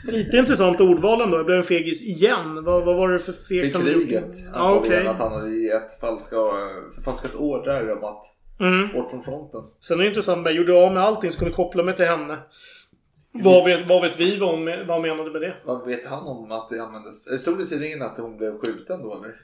Lite 0.07 0.37
intressant 0.37 0.81
ordval 0.81 1.21
ändå. 1.21 1.37
Jag 1.37 1.47
blev 1.47 1.59
en 1.59 1.65
fegis 1.65 2.03
igen. 2.03 2.65
Vad, 2.65 2.85
vad 2.85 2.97
var 2.97 3.09
det 3.09 3.19
för 3.19 3.33
fegt 3.33 3.75
han 3.75 3.87
gjort? 3.87 3.93
kriget. 3.95 4.35
Ja, 4.53 4.75
okej. 4.75 5.07
att 5.07 5.19
han 5.19 5.33
hade 5.33 5.51
gett 5.51 6.01
falska, 6.01 6.37
förfalskat 6.95 7.35
order 7.35 7.93
om 7.97 8.05
att 8.05 8.25
Mm. 8.61 8.93
bort 8.93 9.11
från 9.11 9.23
fronten. 9.23 9.61
Sen 9.81 9.99
är 9.99 10.03
det 10.03 10.09
intressant 10.09 10.43
med 10.43 10.51
jag 10.51 10.57
gjorde 10.57 10.87
av 10.87 10.93
med 10.93 11.03
allting 11.03 11.31
som 11.31 11.39
kunde 11.39 11.55
koppla 11.55 11.83
mig 11.83 11.97
till 11.97 12.05
henne. 12.05 12.39
Vad 13.33 13.65
vet, 13.65 13.89
vad 13.89 14.03
vet 14.03 14.21
vi 14.21 14.39
vad 14.39 14.51
hon, 14.51 14.65
vad 14.65 14.89
hon 14.89 15.03
menade 15.03 15.31
med 15.31 15.41
det? 15.41 15.55
Vad 15.65 15.87
vet 15.87 16.07
han 16.07 16.23
om 16.27 16.53
att 16.53 16.69
det 16.71 16.79
användes? 16.83 17.43
Stod 17.43 17.59
det 17.59 17.63
i 17.63 17.67
tidningen 17.67 18.03
att 18.03 18.19
hon 18.19 18.37
blev 18.37 18.59
skjuten 18.59 19.03
då 19.03 19.15
eller? 19.15 19.35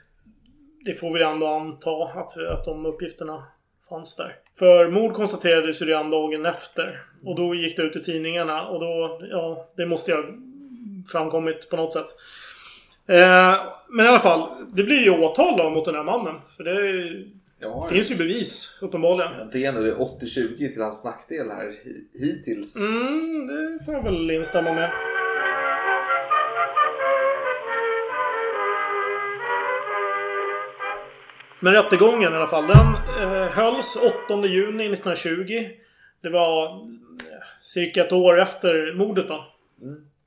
Det 0.85 0.93
får 0.93 1.13
vi 1.13 1.23
ändå 1.23 1.47
anta 1.47 1.91
att, 2.19 2.37
att 2.37 2.65
de 2.65 2.85
uppgifterna 2.85 3.43
fanns 3.89 4.15
där. 4.15 4.35
För 4.59 4.87
mord 4.91 5.13
konstaterades 5.13 5.81
ju 5.81 5.85
redan 5.85 6.09
dagen 6.09 6.45
efter. 6.45 7.01
Och 7.25 7.35
då 7.35 7.55
gick 7.55 7.77
det 7.77 7.83
ut 7.83 7.95
i 7.95 7.99
tidningarna 8.03 8.67
och 8.67 8.79
då, 8.79 9.21
ja, 9.31 9.69
det 9.77 9.85
måste 9.85 10.11
ju 10.11 10.17
ha 10.17 10.23
framkommit 11.11 11.69
på 11.69 11.75
något 11.77 11.93
sätt. 11.93 12.07
Eh, 13.07 13.55
men 13.89 14.05
i 14.05 14.09
alla 14.09 14.19
fall, 14.19 14.49
det 14.73 14.83
blir 14.83 14.99
ju 15.01 15.09
åtal 15.09 15.57
då 15.57 15.69
mot 15.69 15.85
den 15.85 15.95
här 15.95 16.03
mannen. 16.03 16.35
För 16.57 16.63
det 16.63 17.11
Ja, 17.61 17.87
finns 17.91 18.11
ju 18.11 18.15
bevis, 18.15 18.77
uppenbarligen. 18.81 19.31
Det 19.51 19.65
är 19.65 19.69
ändå 19.69 19.81
det 19.81 19.93
80-20 19.95 20.57
till 20.73 20.81
hans 20.81 21.05
nackdel 21.05 21.49
här 21.49 21.65
hi- 21.65 22.19
hittills. 22.19 22.75
Mm, 22.75 23.47
det 23.47 23.85
får 23.85 23.93
jag 23.93 24.03
väl 24.03 24.31
instämma 24.31 24.73
med. 24.73 24.91
Men 31.59 31.73
rättegången 31.73 32.33
i 32.33 32.35
alla 32.35 32.47
fall, 32.47 32.67
den 32.67 32.95
eh, 33.21 33.51
hölls 33.51 33.97
8 34.27 34.47
juni 34.47 34.85
1920. 34.85 35.69
Det 36.21 36.29
var 36.29 36.65
eh, 36.65 36.81
cirka 37.61 38.05
ett 38.05 38.11
år 38.11 38.39
efter 38.39 38.93
mordet 38.93 39.27
då. 39.27 39.45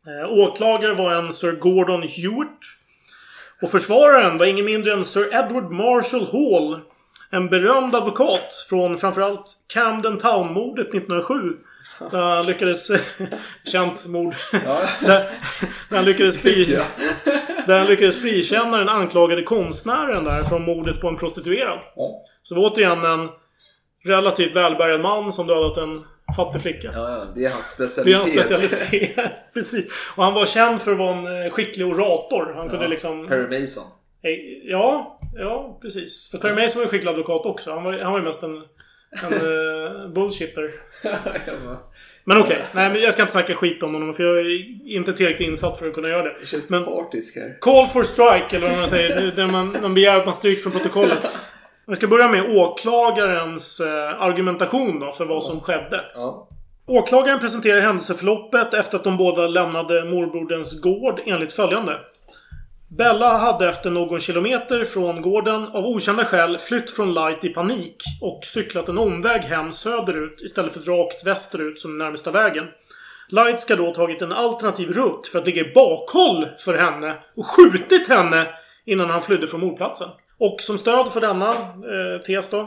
Eh, 0.06 0.32
åklagare 0.32 0.94
var 0.94 1.12
en 1.12 1.32
Sir 1.32 1.52
Gordon 1.52 2.02
Hewitt. 2.02 2.58
Och 3.62 3.70
försvararen 3.70 4.38
var 4.38 4.46
ingen 4.46 4.64
mindre 4.64 4.92
än 4.92 5.04
Sir 5.04 5.34
Edward 5.34 5.70
Marshall 5.70 6.26
Hall. 6.32 6.80
En 7.30 7.48
berömd 7.48 7.94
advokat 7.94 8.52
från 8.68 8.98
framförallt 8.98 9.50
Camden 9.66 10.18
Town-mordet 10.18 10.88
1907. 10.88 11.56
Där 12.10 12.36
han 12.36 12.46
lyckades... 12.46 12.88
känt 13.64 14.06
mord. 14.06 14.34
där, 14.52 14.90
där, 15.06 15.30
han 15.90 16.04
lyckades 16.04 16.38
fri, 16.38 16.64
där 17.66 17.78
han 17.78 17.86
lyckades 17.86 18.20
frikänna 18.22 18.76
den 18.78 18.88
anklagade 18.88 19.42
konstnären 19.42 20.24
där 20.24 20.42
från 20.42 20.62
mordet 20.62 21.00
på 21.00 21.08
en 21.08 21.16
prostituerad. 21.16 21.78
Så 22.42 22.54
det 22.54 22.60
var 22.60 22.70
återigen 22.70 23.04
en 23.04 23.28
relativt 24.04 24.56
välbärgad 24.56 25.00
man 25.00 25.32
som 25.32 25.46
dödat 25.46 25.76
en 25.76 26.02
fattig 26.36 26.62
flicka. 26.62 26.90
Ja, 26.94 27.24
det 27.34 27.44
är 27.44 27.50
hans 27.50 27.76
Det 27.76 27.84
är 27.84 27.88
specialitet. 27.88 28.36
hans 28.36 28.46
specialitet. 28.46 29.32
Precis. 29.54 29.92
Och 30.16 30.24
han 30.24 30.34
var 30.34 30.46
känd 30.46 30.82
för 30.82 30.92
att 30.92 30.98
vara 30.98 31.16
en 31.18 31.44
eh, 31.46 31.50
skicklig 31.52 31.86
orator. 31.86 32.52
Han 32.56 32.68
kunde 32.68 32.84
Ja, 32.84 32.90
liksom... 32.90 33.28
Perry 33.28 33.60
Mason. 33.60 33.84
Eh, 34.22 34.30
Ja, 34.70 35.18
ja 35.34 35.78
precis. 35.82 36.30
För 36.30 36.38
Perry 36.38 36.54
Mason 36.62 36.78
var 36.78 36.82
en 36.82 36.88
skicklig 36.88 37.10
advokat 37.10 37.46
också. 37.46 37.72
Han 37.72 37.84
var, 37.84 37.98
han 37.98 38.12
var 38.12 38.18
ju 38.18 38.24
mest 38.24 38.42
en, 38.42 38.62
en 39.24 39.32
uh, 39.32 40.08
bullshitter. 40.08 40.70
Men 42.24 42.38
okej, 42.38 42.64
nej 42.72 42.90
men 42.90 43.02
jag 43.02 43.12
ska 43.12 43.22
inte 43.22 43.32
snacka 43.32 43.54
skit 43.54 43.82
om 43.82 43.94
honom 43.94 44.14
för 44.14 44.22
jag 44.22 44.38
är 44.38 44.90
inte 44.96 45.12
tillräckligt 45.12 45.48
insatt 45.48 45.78
för 45.78 45.88
att 45.88 45.94
kunna 45.94 46.08
göra 46.08 46.22
det. 46.22 46.34
Det 46.40 46.46
känns 46.46 46.70
Men 46.70 46.84
partisk 46.84 47.36
här. 47.36 47.56
call 47.60 47.86
for 47.86 48.02
strike 48.02 48.56
eller 48.56 48.68
vad 48.68 48.78
man 48.78 48.88
säger. 48.88 49.32
Där 49.36 49.46
man, 49.46 49.76
man 49.82 49.94
begär 49.94 50.16
att 50.16 50.24
man 50.26 50.34
stryks 50.34 50.62
från 50.62 50.72
protokollet. 50.72 51.18
Vi 51.86 51.96
ska 51.96 52.06
börja 52.06 52.28
med 52.28 52.56
åklagarens 52.56 53.80
eh, 53.80 54.22
argumentation 54.22 55.00
då 55.00 55.12
för 55.12 55.24
vad 55.24 55.44
som 55.44 55.60
skedde. 55.60 56.04
Ja. 56.14 56.48
Åklagaren 56.86 57.40
presenterar 57.40 57.80
händelseförloppet 57.80 58.74
efter 58.74 58.96
att 58.98 59.04
de 59.04 59.16
båda 59.16 59.46
lämnade 59.46 60.04
morbroderns 60.04 60.80
gård 60.80 61.20
enligt 61.26 61.52
följande. 61.52 61.98
Bella 62.98 63.36
hade 63.36 63.68
efter 63.68 63.90
någon 63.90 64.20
kilometer 64.20 64.84
från 64.84 65.22
gården 65.22 65.66
av 65.66 65.86
okända 65.86 66.24
skäl 66.24 66.58
flytt 66.58 66.90
från 66.90 67.14
Light 67.14 67.44
i 67.44 67.48
panik 67.48 67.96
och 68.20 68.44
cyklat 68.44 68.88
en 68.88 68.98
omväg 68.98 69.42
hem 69.42 69.72
söderut 69.72 70.42
istället 70.42 70.72
för 70.72 70.80
rakt 70.80 71.26
västerut 71.26 71.78
som 71.78 71.98
närmsta 71.98 72.30
vägen. 72.30 72.64
Light 73.28 73.60
ska 73.60 73.76
då 73.76 73.86
ha 73.86 73.94
tagit 73.94 74.22
en 74.22 74.32
alternativ 74.32 74.92
rutt 74.92 75.26
för 75.26 75.38
att 75.38 75.46
ligga 75.46 75.60
i 75.62 75.72
bakhåll 75.74 76.48
för 76.58 76.74
henne 76.74 77.14
och 77.36 77.46
skjutit 77.46 78.08
henne 78.08 78.46
innan 78.86 79.10
han 79.10 79.22
flydde 79.22 79.46
från 79.46 79.60
mordplatsen. 79.60 80.08
Och 80.38 80.60
som 80.60 80.78
stöd 80.78 81.12
för 81.12 81.20
denna 81.20 81.48
eh, 81.48 82.20
tes 82.26 82.50
då 82.50 82.60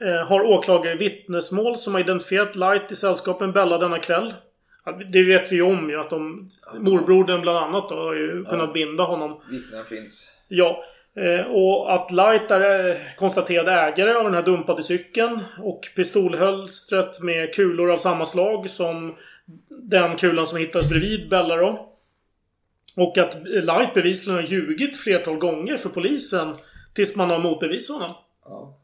eh, 0.00 0.28
har 0.28 0.40
åklagare 0.42 0.94
vittnesmål 0.94 1.76
som 1.76 1.94
har 1.94 2.00
identifierat 2.00 2.56
Light 2.56 2.92
i 2.92 2.96
sällskap 2.96 3.40
med 3.40 3.52
Bella 3.52 3.78
denna 3.78 3.98
kväll. 3.98 4.34
Det 5.12 5.22
vet 5.22 5.52
vi 5.52 5.56
ju 5.56 5.62
om 5.62 5.90
ju 5.90 6.00
att 6.00 6.10
de... 6.10 6.50
Morbrodern 6.78 7.40
bland 7.40 7.58
annat 7.58 7.88
då 7.88 7.94
har 7.94 8.14
ju 8.14 8.44
kunnat 8.44 8.74
binda 8.74 9.04
honom. 9.04 9.40
Vittnen 9.50 9.84
finns. 9.84 10.38
Ja. 10.48 10.84
Eh, 11.16 11.46
och 11.46 11.94
att 11.94 12.10
Light 12.10 12.50
är 12.50 12.88
eh, 12.88 12.96
konstaterad 13.16 13.68
ägare 13.68 14.14
av 14.14 14.24
den 14.24 14.34
här 14.34 14.42
dumpade 14.42 14.82
cykeln. 14.82 15.40
Och 15.58 15.80
pistolhölstret 15.96 17.20
med 17.20 17.54
kulor 17.54 17.90
av 17.92 17.96
samma 17.96 18.26
slag 18.26 18.70
som 18.70 19.16
den 19.68 20.16
kulan 20.16 20.46
som 20.46 20.58
hittades 20.58 20.88
bredvid 20.88 21.28
Bella 21.28 21.56
då. 21.56 21.88
Och 22.96 23.18
att 23.18 23.36
Light 23.44 23.94
bevisligen 23.94 24.40
har 24.40 24.46
ljugit 24.46 24.96
flertal 24.96 25.36
gånger 25.36 25.76
för 25.76 25.88
polisen 25.88 26.54
tills 26.94 27.16
man 27.16 27.30
har 27.30 27.38
motbevisat 27.38 27.96
honom. 27.96 28.16
Ja. 28.44 28.78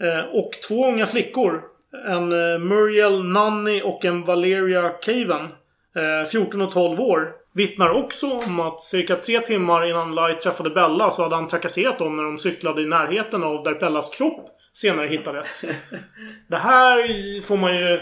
Eh, 0.00 0.24
och 0.24 0.50
två 0.68 0.88
unga 0.88 1.06
flickor. 1.06 1.75
En 2.06 2.32
eh, 2.32 2.58
Muriel 2.58 3.24
Nanny 3.24 3.82
och 3.84 4.04
en 4.04 4.24
Valeria 4.24 4.88
Caven. 4.88 5.48
Eh, 5.96 6.28
14 6.30 6.62
och 6.62 6.72
12 6.72 7.00
år. 7.00 7.32
Vittnar 7.54 7.90
också 7.90 8.26
om 8.26 8.60
att 8.60 8.80
cirka 8.80 9.16
tre 9.16 9.40
timmar 9.40 9.86
innan 9.86 10.14
Light 10.14 10.40
träffade 10.40 10.70
Bella 10.70 11.10
så 11.10 11.22
hade 11.22 11.34
han 11.34 11.48
trakasserat 11.48 11.98
dem 11.98 12.16
när 12.16 12.22
de 12.22 12.38
cyklade 12.38 12.82
i 12.82 12.86
närheten 12.86 13.44
av 13.44 13.62
där 13.62 13.74
Bellas 13.74 14.16
kropp 14.16 14.46
senare 14.72 15.08
hittades. 15.08 15.64
Det 16.48 16.56
här 16.56 17.40
får 17.40 17.56
man 17.56 17.76
ju 17.76 18.00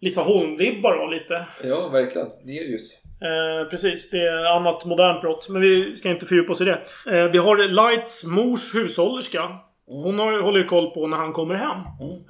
Lisa 0.00 0.20
Holm-vibbar 0.20 0.92
av 0.92 1.10
lite. 1.10 1.46
Ja, 1.64 1.88
verkligen. 1.88 2.28
Nerius. 2.44 3.02
Eh, 3.04 3.68
precis, 3.70 4.10
det 4.10 4.18
är 4.18 4.56
annat 4.56 4.84
modernt 4.84 5.20
brott. 5.20 5.48
Men 5.48 5.60
vi 5.62 5.96
ska 5.96 6.08
inte 6.08 6.26
fördjupa 6.26 6.52
oss 6.52 6.60
i 6.60 6.64
det. 6.64 6.80
Eh, 7.06 7.30
vi 7.30 7.38
har 7.38 7.56
Lights 7.56 8.24
mors 8.24 8.74
hushållerska. 8.74 9.50
Hon 9.86 10.18
har, 10.18 10.42
håller 10.42 10.58
ju 10.58 10.64
koll 10.64 10.90
på 10.90 11.06
när 11.06 11.16
han 11.16 11.32
kommer 11.32 11.54
hem. 11.54 11.78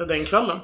Den 0.08 0.24
kvällen. 0.24 0.58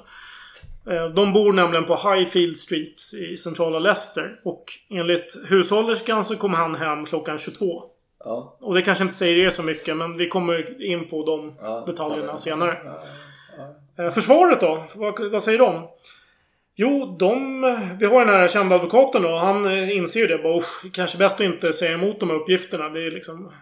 Eh, 0.90 1.06
de 1.08 1.32
bor 1.32 1.52
nämligen 1.52 1.84
på 1.84 1.94
Highfield 1.96 2.56
Street 2.56 3.00
i 3.32 3.36
centrala 3.36 3.78
Leicester. 3.78 4.40
Och 4.44 4.64
enligt 4.90 5.36
hushållerskan 5.48 6.24
så 6.24 6.36
kommer 6.36 6.56
han 6.56 6.74
hem 6.74 7.04
klockan 7.06 7.38
22. 7.38 7.82
Ja. 8.24 8.56
Och 8.60 8.74
det 8.74 8.82
kanske 8.82 9.04
inte 9.04 9.14
säger 9.14 9.46
er 9.46 9.50
så 9.50 9.62
mycket 9.62 9.96
men 9.96 10.16
vi 10.16 10.28
kommer 10.28 10.82
in 10.82 11.08
på 11.08 11.24
de 11.26 11.54
Ja, 11.60 11.84
detaljerna 11.86 12.38
senare. 12.38 12.78
ja, 12.84 12.98
Eh, 13.98 14.10
Försvaret 14.10 14.60
då? 14.60 14.84
Vad, 14.94 15.30
vad 15.32 15.42
säger 15.42 15.58
de? 15.58 15.88
Jo, 16.76 17.16
de... 17.20 17.60
Vi 18.00 18.06
har 18.06 18.24
den 18.24 18.34
här 18.34 18.48
kända 18.48 18.74
advokaten 18.74 19.22
då. 19.22 19.36
Han 19.36 19.66
eh, 19.66 19.96
inser 19.96 20.20
ju 20.20 20.26
det. 20.26 20.38
Bara, 20.38 20.56
"Usch, 20.58 20.92
kanske 20.92 21.18
bäst 21.18 21.34
att 21.40 21.46
inte 21.46 21.72
säga 21.72 21.94
emot 21.94 22.20
de 22.20 22.30
här 22.30 22.36
uppgifterna. 22.36 22.84
Är 22.84 23.10
liksom... 23.10 23.52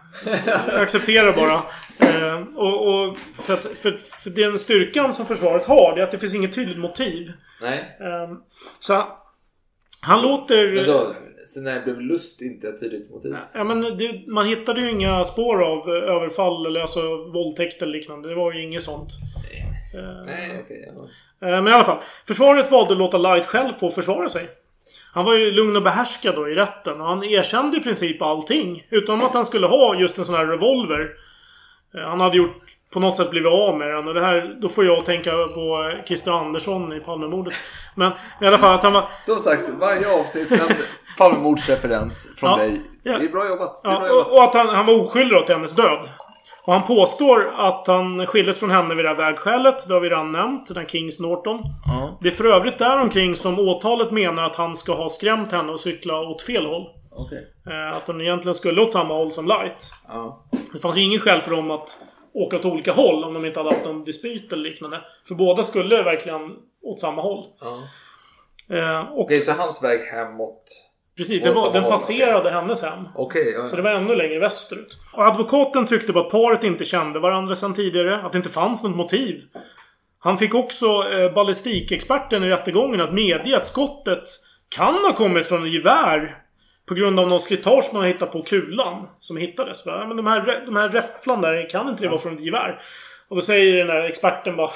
Accepterar 0.67 1.33
bara. 1.35 1.53
Eh, 1.99 2.41
och, 2.55 2.87
och 2.89 3.17
för, 3.41 3.53
att, 3.53 3.65
för, 3.65 3.91
för 3.91 4.29
den 4.29 4.59
styrkan 4.59 5.13
som 5.13 5.25
försvaret 5.25 5.65
har, 5.65 5.95
det 5.95 6.01
är 6.01 6.03
att 6.03 6.11
det 6.11 6.19
finns 6.19 6.35
inget 6.35 6.55
tydligt 6.55 6.79
motiv. 6.79 7.31
Nej. 7.61 7.97
Eh, 7.99 8.37
så 8.79 9.03
han 10.01 10.21
låter... 10.21 10.71
Men 10.75 10.85
då, 10.85 11.13
sen 11.45 11.63
när 11.63 11.83
blev 11.83 12.01
lust 12.01 12.41
inte 12.41 12.67
ett 12.67 12.79
tydligt 12.79 13.09
motiv. 13.11 13.35
Ja, 13.53 13.63
men 13.63 13.81
det, 13.81 14.23
man 14.27 14.45
hittade 14.47 14.81
ju 14.81 14.89
inga 14.89 15.23
spår 15.23 15.63
av 15.63 15.77
eh, 15.89 16.15
överfall 16.15 16.65
eller 16.65 16.79
alltså 16.81 17.01
våldtäkt 17.33 17.81
eller 17.81 17.91
liknande. 17.93 18.29
Det 18.29 18.35
var 18.35 18.53
ju 18.53 18.63
inget 18.63 18.83
sånt. 18.83 19.09
Eh, 19.95 20.25
Nej, 20.25 20.61
okej. 20.63 20.93
ja. 20.97 21.03
Eh, 21.43 21.49
Men 21.61 21.67
i 21.67 21.71
alla 21.71 21.83
fall. 21.83 21.97
Försvaret 22.27 22.71
valde 22.71 22.91
att 22.93 22.97
låta 22.99 23.17
Light 23.17 23.45
själv 23.45 23.73
få 23.73 23.89
försvara 23.89 24.29
sig. 24.29 24.47
Han 25.13 25.25
var 25.25 25.33
ju 25.33 25.51
lugn 25.51 25.75
och 25.75 25.83
behärskad 25.83 26.35
då 26.35 26.49
i 26.49 26.55
rätten 26.55 27.01
och 27.01 27.07
han 27.07 27.23
erkände 27.23 27.77
i 27.77 27.79
princip 27.79 28.21
allting. 28.21 28.83
Utom 28.89 29.21
att 29.23 29.33
han 29.33 29.45
skulle 29.45 29.67
ha 29.67 29.95
just 29.95 30.17
en 30.17 30.25
sån 30.25 30.35
här 30.35 30.45
revolver. 30.45 31.09
Eh, 31.97 32.09
Han 32.09 32.21
hade 32.21 32.37
gjort 32.37 32.57
på 32.93 32.99
något 32.99 33.17
sätt 33.17 33.29
blivit 33.29 33.51
av 33.51 33.77
med 33.77 33.87
den 33.87 34.07
och 34.07 34.13
det 34.13 34.25
här, 34.25 34.57
då 34.61 34.69
får 34.69 34.85
jag 34.85 35.05
tänka 35.05 35.31
på 35.31 35.89
eh, 35.99 36.05
Christer 36.05 36.31
Andersson 36.31 36.93
i 36.93 36.99
Palmemordet. 36.99 37.53
Men 37.95 38.11
i 38.41 38.45
alla 38.45 38.57
fall 38.57 38.75
att 38.75 38.83
han 38.83 38.93
var... 38.93 39.03
Som 39.21 39.35
sagt, 39.39 39.69
varje 39.79 40.19
avsnitt 40.19 40.51
en 40.51 40.59
Palmemordsreferens 41.17 42.35
från 42.39 42.49
Ja, 42.49 42.57
dig. 42.57 42.81
ja. 43.03 43.17
Det 43.17 43.25
är 43.25 43.29
bra 43.31 43.47
jobbat. 43.47 43.85
Är 43.85 43.89
bra 43.89 44.01
Ja, 44.01 44.07
jobbat. 44.07 44.27
och, 44.27 44.37
och 44.37 44.43
att 44.43 44.53
han, 44.55 44.67
han 44.75 44.85
var 44.85 45.03
oskyldig 45.03 45.37
då 45.37 45.45
till 45.45 45.55
hennes 45.55 45.75
död. 45.75 45.99
Och 46.65 46.73
han 46.73 46.83
påstår 46.83 47.53
att 47.55 47.87
han 47.87 48.27
skildes 48.27 48.59
från 48.59 48.71
henne 48.71 48.95
vid 48.95 49.05
det 49.05 49.09
här 49.09 49.15
vägskälet. 49.15 49.87
Det 49.87 49.93
har 49.93 50.01
vi 50.01 50.09
redan 50.09 50.31
nämnt. 50.31 50.73
Den 50.73 50.85
Kings 50.85 51.19
Norton. 51.19 51.59
Ja. 51.85 52.17
Det 52.21 52.27
är 52.27 52.31
för 52.31 52.45
övrigt 52.45 52.77
däromkring 52.77 53.35
som 53.35 53.59
åtalet 53.59 54.11
menar 54.11 54.43
att 54.43 54.55
han 54.55 54.75
ska 54.75 54.93
ha 54.93 55.09
skrämt 55.09 55.51
henne 55.51 55.71
och 55.71 55.79
cykla 55.79 56.19
åt 56.19 56.41
fel 56.41 56.65
håll. 56.65 56.89
Okej. 57.11 57.53
Eh, 57.67 57.97
att 57.97 58.07
hon 58.07 58.21
egentligen 58.21 58.55
skulle 58.55 58.81
åt 58.81 58.91
samma 58.91 59.13
håll 59.13 59.31
som 59.31 59.47
Light. 59.47 59.91
Ja. 60.07 60.45
Det 60.73 60.79
fanns 60.79 60.97
ju 60.97 61.01
ingen 61.01 61.19
skäl 61.19 61.41
för 61.41 61.51
dem 61.51 61.71
att 61.71 61.97
åka 62.33 62.55
åt 62.55 62.65
olika 62.65 62.91
håll 62.91 63.23
om 63.23 63.33
de 63.33 63.45
inte 63.45 63.59
hade 63.59 63.69
haft 63.69 63.85
någon 63.85 64.03
dispyt 64.03 64.53
eller 64.53 64.63
liknande. 64.63 65.01
För 65.27 65.35
båda 65.35 65.63
skulle 65.63 66.03
verkligen 66.03 66.51
åt 66.81 66.99
samma 66.99 67.21
håll. 67.21 67.45
Ja. 67.59 67.83
Eh, 68.77 68.99
och 68.99 69.19
Okej, 69.19 69.41
så 69.41 69.51
hans 69.51 69.83
väg 69.83 69.99
hemåt. 69.99 70.63
Precis, 71.17 71.43
det 71.43 71.51
var, 71.51 71.73
den 71.73 71.83
passerade 71.83 72.51
hennes 72.51 72.83
hem. 72.83 73.07
Okej. 73.15 73.53
ja. 73.57 73.65
Så 73.65 73.75
det 73.75 73.81
var 73.81 73.91
ännu 73.91 74.15
längre 74.15 74.39
västerut. 74.39 74.97
Och 75.13 75.25
advokaten 75.25 75.85
tryckte 75.85 76.13
på 76.13 76.19
att 76.19 76.29
paret 76.29 76.63
inte 76.63 76.85
kände 76.85 77.19
varandra 77.19 77.55
sedan 77.55 77.73
tidigare. 77.73 78.21
Att 78.21 78.31
det 78.31 78.37
inte 78.37 78.49
fanns 78.49 78.83
något 78.83 78.95
motiv. 78.95 79.41
Han 80.19 80.37
fick 80.37 80.55
också 80.55 80.85
eh, 80.85 81.33
ballistikexperten 81.33 82.43
i 82.43 82.49
rättegången 82.49 83.01
att 83.01 83.13
medge 83.13 83.57
att 83.57 83.65
skottet 83.65 84.23
kan 84.75 84.93
ha 84.93 85.13
kommit 85.13 85.47
från 85.47 85.65
ett 85.65 85.73
gevär. 85.73 86.37
På 86.85 86.93
grund 86.93 87.19
av 87.19 87.27
någon 87.27 87.39
slitage 87.39 87.85
man 87.93 88.01
har 88.01 88.07
hittat 88.07 88.31
på 88.31 88.43
kulan 88.43 89.07
som 89.19 89.37
hittades. 89.37 89.85
Va? 89.85 90.05
Men 90.07 90.17
de 90.17 90.27
här, 90.27 90.63
de 90.65 90.75
här 90.75 90.89
räfflan 90.89 91.41
där, 91.41 91.69
kan 91.69 91.89
inte 91.89 92.03
det 92.03 92.09
vara 92.09 92.19
från 92.19 92.33
ett 92.33 92.45
gevär? 92.45 92.81
Och 93.27 93.35
då 93.35 93.41
säger 93.41 93.77
den 93.77 93.89
här 93.89 94.03
experten 94.03 94.55
bara... 94.55 94.69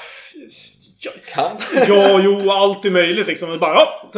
Ja, 1.00 1.10
Kan? 1.34 1.56
Ja, 1.88 2.20
jo, 2.22 2.50
allt 2.50 2.84
är 2.84 2.90
möjligt 2.90 3.26
liksom. 3.26 3.52
Och 3.52 3.58
bara, 3.58 3.74
ja. 3.74 4.10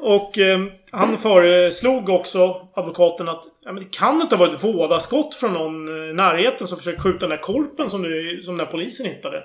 Och 0.00 0.38
eh, 0.38 0.58
han 0.90 1.18
föreslog 1.18 2.08
också, 2.08 2.68
advokaten, 2.74 3.28
att 3.28 3.44
ja, 3.64 3.72
men 3.72 3.82
det 3.82 3.90
kan 3.96 4.20
inte 4.20 4.36
ha 4.36 4.46
varit 4.46 4.64
vådaskott 4.64 5.34
från 5.34 5.52
någon 5.52 5.88
eh, 6.04 6.10
i 6.10 6.12
närheten 6.12 6.66
som 6.66 6.78
försökte 6.78 7.02
skjuta 7.02 7.18
den 7.18 7.30
där 7.30 7.36
korpen 7.42 7.90
som, 7.90 8.02
du, 8.02 8.40
som 8.42 8.56
den 8.56 8.66
där 8.66 8.72
polisen 8.72 9.06
hittade. 9.06 9.42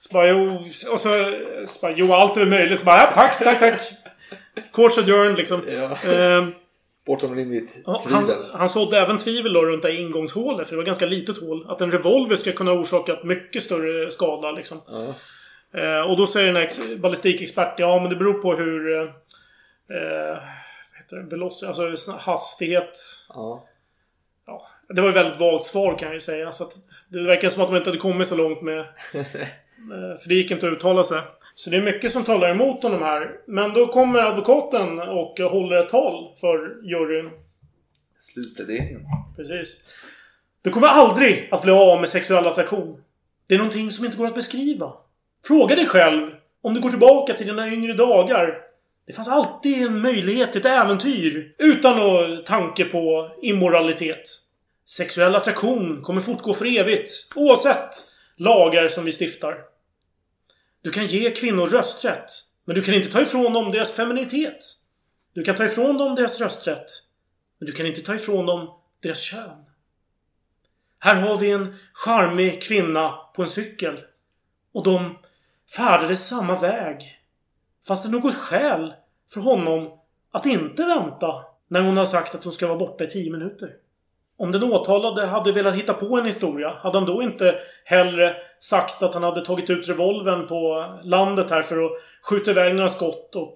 Så 0.00 0.12
bara, 0.12 0.28
jo, 0.30 0.56
och 0.92 1.00
så, 1.00 1.08
så 1.66 1.80
bara, 1.82 1.92
jo, 1.96 2.12
allt 2.12 2.36
är 2.36 2.46
möjligt. 2.46 2.78
Så 2.80 2.84
bara, 2.86 2.96
ja, 2.96 3.10
tack, 3.14 3.38
tack, 3.38 3.58
tack. 3.60 3.80
Courts 4.72 4.98
adjourned 4.98 5.36
liksom. 5.36 5.60
Ja. 5.68 6.12
Eh, 6.12 6.46
Bortom 7.06 7.34
rimligt 7.36 7.70
Ja, 7.86 8.02
han, 8.10 8.24
tvivel. 8.26 8.42
han 8.52 8.68
sådde 8.68 8.98
även 8.98 9.18
tvivel 9.18 9.52
då 9.52 9.62
runt 9.62 9.82
det 9.82 9.88
här 9.88 9.98
ingångshålet, 9.98 10.68
för 10.68 10.74
det 10.74 10.80
var 10.80 10.86
ganska 10.86 11.06
litet 11.06 11.40
hål. 11.40 11.66
Att 11.68 11.80
en 11.80 11.90
revolver 11.92 12.36
ska 12.36 12.52
kunna 12.52 12.70
ha 12.70 12.78
orsakat 12.78 13.24
mycket 13.24 13.62
större 13.62 14.10
skada 14.10 14.52
liksom. 14.52 14.80
Ja. 14.88 15.14
Eh, 15.80 16.10
och 16.10 16.16
då 16.16 16.26
säger 16.26 16.46
den 16.46 16.56
här 16.56 16.62
ex- 16.62 16.80
ballistikexperten, 16.98 17.88
ja 17.88 18.00
men 18.00 18.10
det 18.10 18.16
beror 18.16 18.34
på 18.34 18.54
hur... 18.54 19.12
Eh, 19.90 19.96
eh, 19.96 20.38
vad 20.90 20.98
heter 20.98 21.16
det? 21.16 21.22
Veloci, 21.22 21.66
alltså 21.66 22.12
hastighet. 22.18 22.98
Ja. 23.28 23.66
Ja, 24.46 24.66
det 24.88 25.00
var 25.00 25.08
ett 25.08 25.16
väldigt 25.16 25.40
vagt 25.40 25.64
svar 25.64 25.98
kan 25.98 26.08
jag 26.08 26.14
ju 26.14 26.20
säga. 26.20 26.52
Så 26.52 26.64
att 26.64 26.72
det 27.08 27.22
verkar 27.22 27.48
som 27.48 27.62
att 27.62 27.68
de 27.68 27.76
inte 27.76 27.90
hade 27.90 28.00
kommit 28.00 28.28
så 28.28 28.36
långt 28.36 28.62
med... 28.62 28.86
för 30.20 30.28
det 30.28 30.34
gick 30.34 30.50
inte 30.50 30.66
att 30.66 30.72
uttala 30.72 31.04
sig. 31.04 31.20
Så 31.54 31.70
det 31.70 31.76
är 31.76 31.82
mycket 31.82 32.12
som 32.12 32.24
talar 32.24 32.50
emot 32.50 32.82
honom 32.82 33.02
här. 33.02 33.30
Men 33.46 33.74
då 33.74 33.86
kommer 33.86 34.18
advokaten 34.18 35.00
och 35.00 35.38
håller 35.38 35.76
ett 35.76 35.88
tal 35.88 36.34
för 36.40 36.88
juryn. 36.90 37.30
Slutpläderingen. 38.18 39.02
Precis. 39.36 39.82
Du 40.62 40.70
kommer 40.70 40.88
aldrig 40.88 41.48
att 41.52 41.62
bli 41.62 41.72
av 41.72 42.00
med 42.00 42.08
sexuell 42.08 42.46
attraktion. 42.46 43.02
Det 43.48 43.54
är 43.54 43.58
någonting 43.58 43.90
som 43.90 44.04
inte 44.04 44.16
går 44.16 44.26
att 44.26 44.34
beskriva. 44.34 44.92
Fråga 45.46 45.74
dig 45.74 45.86
själv 45.86 46.26
Om 46.62 46.74
du 46.74 46.80
går 46.80 46.90
tillbaka 46.90 47.32
till 47.32 47.46
dina 47.46 47.68
yngre 47.68 47.92
dagar. 47.92 48.69
Det 49.10 49.14
fanns 49.14 49.28
alltid 49.28 49.86
en 49.86 50.00
möjlighet 50.00 50.52
till 50.52 50.60
ett 50.60 50.66
äventyr. 50.66 51.54
Utan 51.58 51.96
någon 51.96 52.44
tanke 52.44 52.84
på 52.84 53.32
immoralitet. 53.42 54.22
Sexuell 54.86 55.34
attraktion 55.34 56.02
kommer 56.02 56.20
fortgå 56.20 56.54
för 56.54 56.78
evigt. 56.78 57.10
Oavsett 57.34 57.94
lagar 58.36 58.88
som 58.88 59.04
vi 59.04 59.12
stiftar. 59.12 59.58
Du 60.82 60.90
kan 60.90 61.06
ge 61.06 61.30
kvinnor 61.30 61.66
rösträtt. 61.66 62.30
Men 62.64 62.74
du 62.74 62.82
kan 62.82 62.94
inte 62.94 63.10
ta 63.10 63.20
ifrån 63.20 63.52
dem 63.52 63.70
deras 63.70 63.92
feminitet. 63.92 64.64
Du 65.34 65.42
kan 65.44 65.54
ta 65.54 65.64
ifrån 65.64 65.98
dem 65.98 66.14
deras 66.14 66.40
rösträtt. 66.40 66.90
Men 67.58 67.66
du 67.66 67.72
kan 67.72 67.86
inte 67.86 68.00
ta 68.00 68.14
ifrån 68.14 68.46
dem 68.46 68.70
deras 69.02 69.20
kön. 69.20 69.64
Här 70.98 71.14
har 71.14 71.36
vi 71.36 71.50
en 71.50 71.76
charmig 71.92 72.62
kvinna 72.62 73.10
på 73.34 73.42
en 73.42 73.48
cykel. 73.48 74.00
Och 74.72 74.84
de 74.84 75.18
färdades 75.76 76.28
samma 76.28 76.60
väg. 76.60 77.16
Fanns 77.86 78.02
det 78.02 78.08
något 78.08 78.34
skäl 78.34 78.94
för 79.32 79.40
honom 79.40 79.90
att 80.32 80.46
inte 80.46 80.84
vänta 80.84 81.34
när 81.68 81.80
hon 81.80 81.96
har 81.96 82.06
sagt 82.06 82.34
att 82.34 82.44
hon 82.44 82.52
ska 82.52 82.66
vara 82.66 82.78
borta 82.78 83.04
i 83.04 83.10
tio 83.10 83.32
minuter? 83.32 83.70
Om 84.38 84.52
den 84.52 84.62
åtalade 84.62 85.26
hade 85.26 85.52
velat 85.52 85.74
hitta 85.74 85.94
på 85.94 86.18
en 86.18 86.26
historia, 86.26 86.74
hade 86.82 86.98
han 86.98 87.06
då 87.06 87.22
inte 87.22 87.54
hellre 87.84 88.36
sagt 88.58 89.02
att 89.02 89.14
han 89.14 89.22
hade 89.22 89.44
tagit 89.44 89.70
ut 89.70 89.88
revolvern 89.88 90.48
på 90.48 90.86
landet 91.04 91.50
här 91.50 91.62
för 91.62 91.84
att 91.84 91.92
skjuta 92.22 92.50
iväg 92.50 92.74
några 92.74 92.88
skott 92.88 93.36
och 93.36 93.54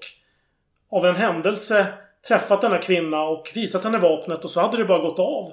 av 0.90 1.06
en 1.06 1.16
händelse 1.16 1.86
träffat 2.28 2.60
denna 2.60 2.78
kvinna 2.78 3.22
och 3.22 3.50
visat 3.54 3.84
henne 3.84 3.98
vapnet 3.98 4.44
och 4.44 4.50
så 4.50 4.60
hade 4.60 4.76
det 4.76 4.84
bara 4.84 4.98
gått 4.98 5.18
av. 5.18 5.52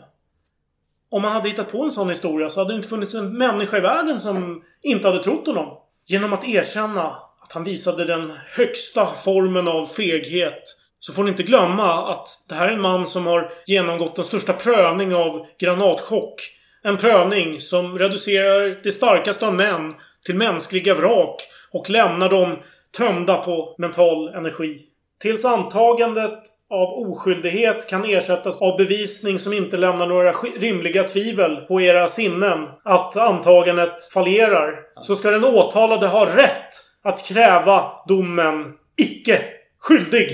Om 1.09 1.23
han 1.23 1.33
hade 1.33 1.49
hittat 1.49 1.71
på 1.71 1.83
en 1.83 1.91
sån 1.91 2.09
historia 2.09 2.49
så 2.49 2.59
hade 2.59 2.73
det 2.73 2.77
inte 2.77 2.89
funnits 2.89 3.13
en 3.13 3.37
människa 3.37 3.77
i 3.77 3.81
världen 3.81 4.19
som 4.19 4.63
inte 4.81 5.07
hade 5.07 5.23
trott 5.23 5.47
honom. 5.47 5.77
Genom 6.05 6.33
att 6.33 6.47
erkänna 6.47 7.17
att 7.51 7.55
han 7.55 7.63
visade 7.63 8.05
den 8.05 8.31
högsta 8.47 9.05
formen 9.05 9.67
av 9.67 9.85
feghet 9.85 10.63
så 10.99 11.13
får 11.13 11.23
ni 11.23 11.29
inte 11.29 11.43
glömma 11.43 12.11
att 12.11 12.27
det 12.49 12.55
här 12.55 12.67
är 12.67 12.71
en 12.71 12.81
man 12.81 13.05
som 13.05 13.27
har 13.27 13.51
genomgått 13.65 14.15
den 14.15 14.25
största 14.25 14.53
prövning 14.53 15.15
av 15.15 15.45
granatchock. 15.59 16.41
En 16.83 16.97
prövning 16.97 17.59
som 17.59 17.97
reducerar 17.97 18.83
det 18.83 18.91
starkaste 18.91 19.47
av 19.47 19.53
män 19.53 19.93
till 20.25 20.35
mänskliga 20.35 20.95
vrak 20.95 21.41
och 21.71 21.89
lämnar 21.89 22.29
dem 22.29 22.57
tömda 22.97 23.37
på 23.37 23.75
mental 23.77 24.27
energi. 24.27 24.81
Tills 25.21 25.45
antagandet 25.45 26.39
av 26.69 27.09
oskyldighet 27.09 27.89
kan 27.89 28.05
ersättas 28.05 28.61
av 28.61 28.77
bevisning 28.77 29.39
som 29.39 29.53
inte 29.53 29.77
lämnar 29.77 30.07
några 30.07 30.31
rimliga 30.59 31.03
tvivel 31.03 31.55
på 31.55 31.81
era 31.81 32.07
sinnen 32.07 32.67
att 32.83 33.17
antagandet 33.17 34.03
fallerar. 34.13 34.75
Så 35.01 35.15
ska 35.15 35.31
den 35.31 35.45
åtalade 35.45 36.07
ha 36.07 36.25
rätt 36.37 36.90
att 37.03 37.25
kräva 37.25 37.91
domen 38.07 38.73
icke 38.97 39.45
skyldig. 39.79 40.29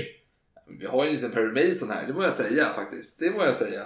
Vi 0.80 0.86
har 0.86 1.04
ju 1.04 1.08
en 1.08 1.14
liten 1.14 1.30
Perry 1.30 1.66
Mason 1.68 1.90
här, 1.90 2.06
det 2.06 2.12
må 2.12 2.22
jag 2.22 2.32
säga 2.32 2.64
faktiskt. 2.74 3.20
Det 3.20 3.30
må 3.30 3.44
jag 3.44 3.54
säga. 3.54 3.82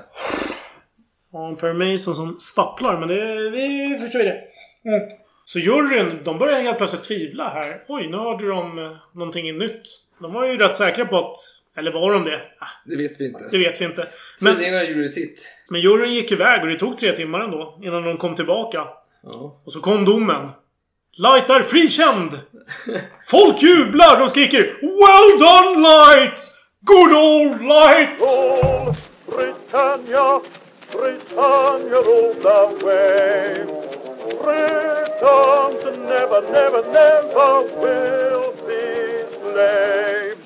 Ja, 1.33 1.49
en 1.49 1.57
Perry 1.57 1.93
Mason 1.93 2.15
som 2.15 2.37
stapplar, 2.41 2.99
men 2.99 3.09
det, 3.09 3.51
det 3.51 3.99
förstår 3.99 4.19
vi 4.19 4.25
det. 4.25 4.41
Mm. 4.85 5.09
Så 5.45 5.59
juryn, 5.59 6.19
de 6.25 6.39
börjar 6.39 6.61
helt 6.61 6.79
plötsligt 6.79 7.03
tvivla 7.03 7.49
här. 7.49 7.85
Oj, 7.89 8.09
nu 8.11 8.17
hörde 8.17 8.49
de 8.49 8.97
någonting 9.15 9.59
nytt. 9.59 9.83
De 10.21 10.33
var 10.33 10.47
ju 10.47 10.57
rätt 10.59 10.77
säkra 10.77 11.05
på 11.07 11.17
att... 11.19 11.37
Eller 11.77 11.93
var 11.93 12.13
de 12.13 12.25
det? 12.25 12.41
Ah, 12.59 12.67
Det 12.87 12.97
vet 12.97 13.21
vi 13.21 13.27
inte. 13.27 13.49
det 13.51 13.59
vet 13.59 13.81
vi 13.81 13.85
inte. 13.85 14.09
Men, 14.41 14.55
Tidningarna 14.55 14.85
gjorde 14.85 15.09
sitt. 15.09 15.49
men 15.71 15.81
juryn 15.81 16.13
gick 16.15 16.33
iväg 16.33 16.61
och 16.63 16.69
det 16.69 16.79
tog 16.79 16.99
tre 16.99 17.13
timmar 17.13 17.41
ändå 17.41 17.79
innan 17.83 18.03
de 18.03 18.17
kom 18.17 18.35
tillbaka. 18.35 18.87
Ja. 19.23 19.63
Och 19.65 19.73
så 19.73 19.81
kom 19.81 20.05
domen. 20.05 20.49
Light 21.19 21.51
är 21.51 21.63
frikänd! 21.63 22.41
Folk 23.27 23.63
jublar 23.63 24.17
De 24.19 24.29
skriker 24.29 24.79
Well 24.83 25.39
done 25.39 25.83
Light! 25.83 26.39
Good 26.81 27.13
old 27.13 27.61
Light! 27.63 28.09
Britannia, 29.27 30.41
Britannia 30.93 32.01
ruled 32.03 32.47
away. 32.47 33.65
Britons 34.43 35.85
never, 35.99 36.41
never, 36.51 36.83
never 36.93 37.63
will 37.81 38.53
be 38.67 38.85
slaves. 39.41 40.41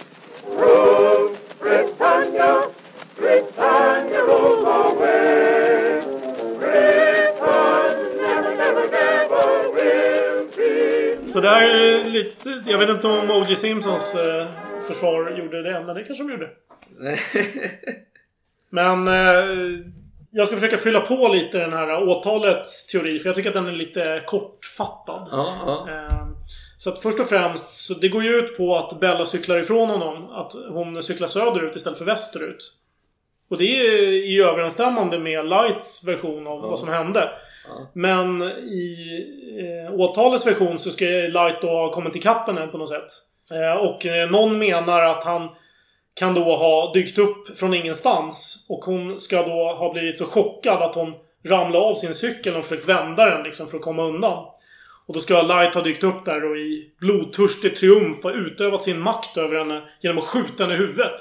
Rule 0.49 1.37
Britannia, 1.61 2.71
Britannia 3.17 4.25
rule 4.25 4.67
away. 4.67 4.97
Britons 4.97 5.56
Så 11.27 11.41
det 11.41 11.49
här 11.49 11.63
är 11.63 12.05
lite... 12.11 12.63
Jag 12.67 12.79
vet 12.79 12.91
inte 12.91 13.07
om 13.09 13.31
O.J. 13.31 13.57
Simpsons 13.57 14.15
eh, 14.15 14.47
försvar 14.83 15.31
gjorde 15.39 15.63
det, 15.63 15.83
men 15.87 15.95
det 15.97 16.05
kanske 16.05 16.25
de 16.25 16.31
gjorde. 16.31 16.51
Men 18.71 19.09
eh, 19.09 19.85
jag 20.31 20.47
ska 20.47 20.57
försöka 20.57 20.77
fylla 20.77 21.01
på 21.01 21.29
lite 21.29 21.59
den 21.59 21.73
här 21.73 22.09
åtalets 22.09 22.87
teori, 22.87 23.19
för 23.19 23.29
jag 23.29 23.37
tycker 23.37 23.51
att 23.51 23.55
den 23.55 23.67
är 23.67 23.73
lite 23.73 24.23
kortfattad. 24.27 25.29
Ja, 25.33 25.57
ja. 25.67 25.93
Eh, 25.93 26.27
Så 26.79 26.91
att 26.91 27.03
först 27.03 27.21
och 27.21 27.29
främst, 27.29 27.71
så 27.87 27.95
det 27.95 28.09
går 28.09 28.23
ju 28.23 28.31
ut 28.31 28.57
på 28.57 28.77
att 28.77 29.01
Bella 29.01 29.27
cyklar 29.27 29.59
ifrån 29.59 29.91
honom. 29.91 30.31
Att 30.31 30.53
hon 30.69 31.03
cyklar 31.03 31.29
söderut 31.29 31.77
istället 31.77 31.99
för 31.99 32.05
västerut. 32.05 32.73
Och 33.51 33.59
det 33.59 33.65
är 33.65 34.03
i 34.09 34.41
överensstämmande 34.41 35.19
med 35.19 35.45
Lights 35.49 36.05
version 36.09 36.47
av 36.47 36.61
vad 36.61 36.79
som 36.79 36.89
hände. 36.89 37.31
Men 37.93 38.43
i 38.43 38.97
eh, 39.61 39.95
åtalets 39.95 40.47
version 40.47 40.79
så 40.79 40.91
ska 40.91 41.05
Light 41.05 41.63
då 41.63 41.69
ha 41.69 41.91
kommit 41.91 42.17
ikapp 42.17 42.47
henne 42.47 42.67
på 42.67 42.79
något 42.79 42.89
sätt. 42.89 43.09
Eh, 43.53 43.85
och 43.85 44.07
eh, 44.07 44.31
någon 44.31 44.59
menar 44.59 45.03
att 45.03 45.25
han 45.25 45.49
kan 46.15 46.35
då 46.35 46.57
ha 46.57 46.93
dykt 46.93 47.19
upp 47.19 47.59
från 47.59 47.75
ingenstans. 47.75 48.67
Och 48.69 48.85
hon 48.85 49.21
ska 49.21 49.43
då 49.43 49.75
ha 49.79 49.93
blivit 49.93 50.17
så 50.17 50.25
chockad 50.25 50.83
att 50.83 50.95
hon 50.95 51.15
ramlade 51.45 51.85
av 51.85 51.95
sin 51.95 52.15
cykel 52.15 52.57
och 52.57 52.65
försökt 52.65 52.89
vända 52.89 53.31
den 53.31 53.43
liksom 53.43 53.67
för 53.67 53.77
att 53.77 53.83
komma 53.83 54.03
undan. 54.03 54.45
Och 55.07 55.15
då 55.15 55.21
ska 55.21 55.43
Light 55.43 55.75
ha 55.75 55.83
dykt 55.83 56.05
upp 56.05 56.25
där 56.25 56.51
och 56.51 56.57
i 56.57 56.91
blodtörstig 57.01 57.77
triumf 57.77 58.23
ha 58.23 58.33
utövat 58.33 58.83
sin 58.83 59.01
makt 59.01 59.37
över 59.37 59.59
henne 59.59 59.83
genom 60.01 60.19
att 60.19 60.25
skjuta 60.25 60.65
henne 60.65 60.75
i 60.75 60.79
huvudet. 60.79 61.21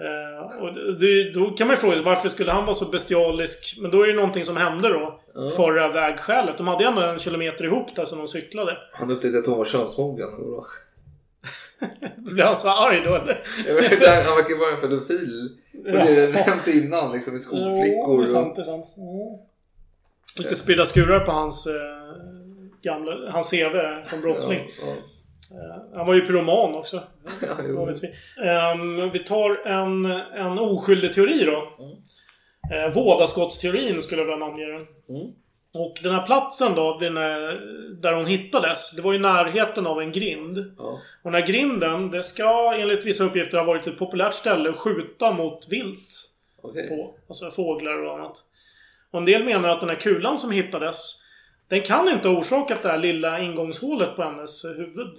Eh, 0.00 0.62
och 0.62 0.74
det, 0.74 1.32
då 1.32 1.50
kan 1.50 1.66
man 1.66 1.76
ju 1.76 1.80
fråga 1.80 1.94
sig 1.94 2.04
varför 2.04 2.28
skulle 2.28 2.52
han 2.52 2.64
vara 2.64 2.74
så 2.74 2.84
bestialisk? 2.84 3.76
Men 3.80 3.90
då 3.90 4.02
är 4.02 4.06
det 4.06 4.14
någonting 4.14 4.44
som 4.44 4.56
hände 4.56 4.88
då. 4.88 5.20
Ja. 5.34 5.50
Förra 5.50 5.88
vägskälet. 5.88 6.56
De 6.58 6.68
hade 6.68 6.84
ju 6.84 6.88
ändå 6.88 7.02
en 7.02 7.18
kilometer 7.18 7.64
ihop 7.64 7.96
där 7.96 8.04
som 8.04 8.18
de 8.18 8.28
cyklade. 8.28 8.76
Han 8.92 9.10
upptäckte 9.10 9.38
att 9.38 9.46
hon 9.46 9.58
var 9.58 9.64
könsmogen. 9.64 10.28
vadå? 10.30 10.66
Blir 12.16 12.44
han 12.44 12.56
så 12.56 12.68
arg 12.68 13.02
då 13.04 13.14
eller? 13.14 13.42
Han 14.24 14.36
verkar 14.36 14.58
vara 14.58 14.74
en 14.74 14.80
pedofil. 14.80 15.58
Och 15.86 15.92
det 15.92 16.24
är 16.24 16.46
nämnt 16.48 16.66
innan 16.68 17.12
liksom 17.12 17.36
i 17.36 17.38
skolflickor. 17.38 18.18
det 18.18 18.24
är 18.24 18.26
sant, 18.26 18.56
det 18.56 18.62
är 18.62 18.64
sant. 18.64 18.86
Mm. 18.96 19.38
Lite 20.38 20.56
spridda 20.56 20.86
skurar 20.86 21.20
på 21.20 21.32
hans 21.32 21.66
eh, 21.66 21.72
gamla... 22.82 23.30
Hans 23.30 23.50
CV 23.50 24.02
som 24.04 24.20
brottsling. 24.20 24.70
Ja, 24.80 24.86
Eh, 24.86 24.94
han 25.94 26.06
var 26.06 26.14
ju 26.14 26.26
pyroman 26.26 26.74
också. 26.74 27.02
Ja, 27.42 27.84
vi. 27.84 28.12
Ehm, 28.48 29.10
vi 29.10 29.18
tar 29.18 29.66
en, 29.66 30.04
en 30.34 30.58
oskyldig 30.58 31.12
teori 31.12 31.44
då. 31.44 31.72
Mm. 31.78 32.92
Vådaskottsteorin 32.92 34.02
skulle 34.02 34.20
jag 34.20 34.26
vilja 34.26 34.46
namnge 34.46 34.64
den. 34.64 34.86
Mm. 35.08 35.32
Och 35.74 35.98
den 36.02 36.14
här 36.14 36.26
platsen 36.26 36.74
då, 36.74 36.96
den 37.00 37.16
här, 37.16 37.60
där 38.02 38.12
hon 38.12 38.26
hittades. 38.26 38.96
Det 38.96 39.02
var 39.02 39.14
i 39.14 39.18
närheten 39.18 39.86
av 39.86 40.00
en 40.00 40.12
grind. 40.12 40.74
Ja. 40.78 41.00
Och 41.22 41.32
den 41.32 41.34
här 41.34 41.46
grinden, 41.46 42.10
det 42.10 42.22
ska 42.22 42.74
enligt 42.74 43.06
vissa 43.06 43.24
uppgifter 43.24 43.58
ha 43.58 43.64
varit 43.64 43.86
ett 43.86 43.98
populärt 43.98 44.34
ställe 44.34 44.70
att 44.70 44.76
skjuta 44.76 45.32
mot 45.32 45.68
vilt 45.70 46.30
Okej. 46.62 46.88
på. 46.88 47.14
Alltså 47.28 47.50
fåglar 47.50 48.02
och 48.02 48.18
annat. 48.18 48.44
Och 49.10 49.18
en 49.18 49.24
del 49.24 49.44
menar 49.44 49.68
att 49.68 49.80
den 49.80 49.88
här 49.88 49.96
kulan 49.96 50.38
som 50.38 50.50
hittades 50.50 51.22
den 51.68 51.80
kan 51.82 52.08
inte 52.08 52.28
ha 52.28 52.38
orsakat 52.38 52.82
det 52.82 52.88
här 52.88 52.98
lilla 52.98 53.40
ingångshålet 53.40 54.16
på 54.16 54.22
hennes 54.22 54.64
huvud. 54.64 55.18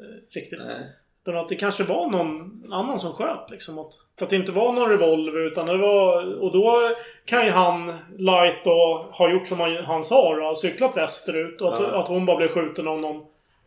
Eh, 0.00 0.34
riktigt. 0.34 0.58
Nej. 0.58 0.92
Utan 1.22 1.36
att 1.40 1.48
det 1.48 1.54
kanske 1.54 1.84
var 1.84 2.10
någon 2.10 2.62
annan 2.72 2.98
som 2.98 3.12
sköt 3.12 3.50
liksom. 3.50 3.78
Att, 3.78 3.92
för 4.18 4.24
att 4.24 4.30
det 4.30 4.36
inte 4.36 4.52
var 4.52 4.72
någon 4.72 4.88
revolver 4.90 5.40
utan 5.46 5.66
det 5.66 5.76
var... 5.76 6.34
Och 6.42 6.52
då 6.52 6.94
kan 7.24 7.44
ju 7.44 7.50
han, 7.50 7.92
Light 8.18 8.64
då, 8.64 9.08
ha 9.12 9.30
gjort 9.30 9.46
som 9.46 9.60
han, 9.60 9.76
han 9.76 10.02
sa 10.02 10.34
då. 10.36 10.54
Cyklat 10.54 10.96
västerut. 10.96 11.60
Och 11.60 11.74
att, 11.74 11.80
Ja. 11.80 12.00
att 12.02 12.08
hon 12.08 12.26
bara 12.26 12.36
blev 12.36 12.48
skjuten 12.48 12.88
av 12.88 13.00
någon, 13.00 13.16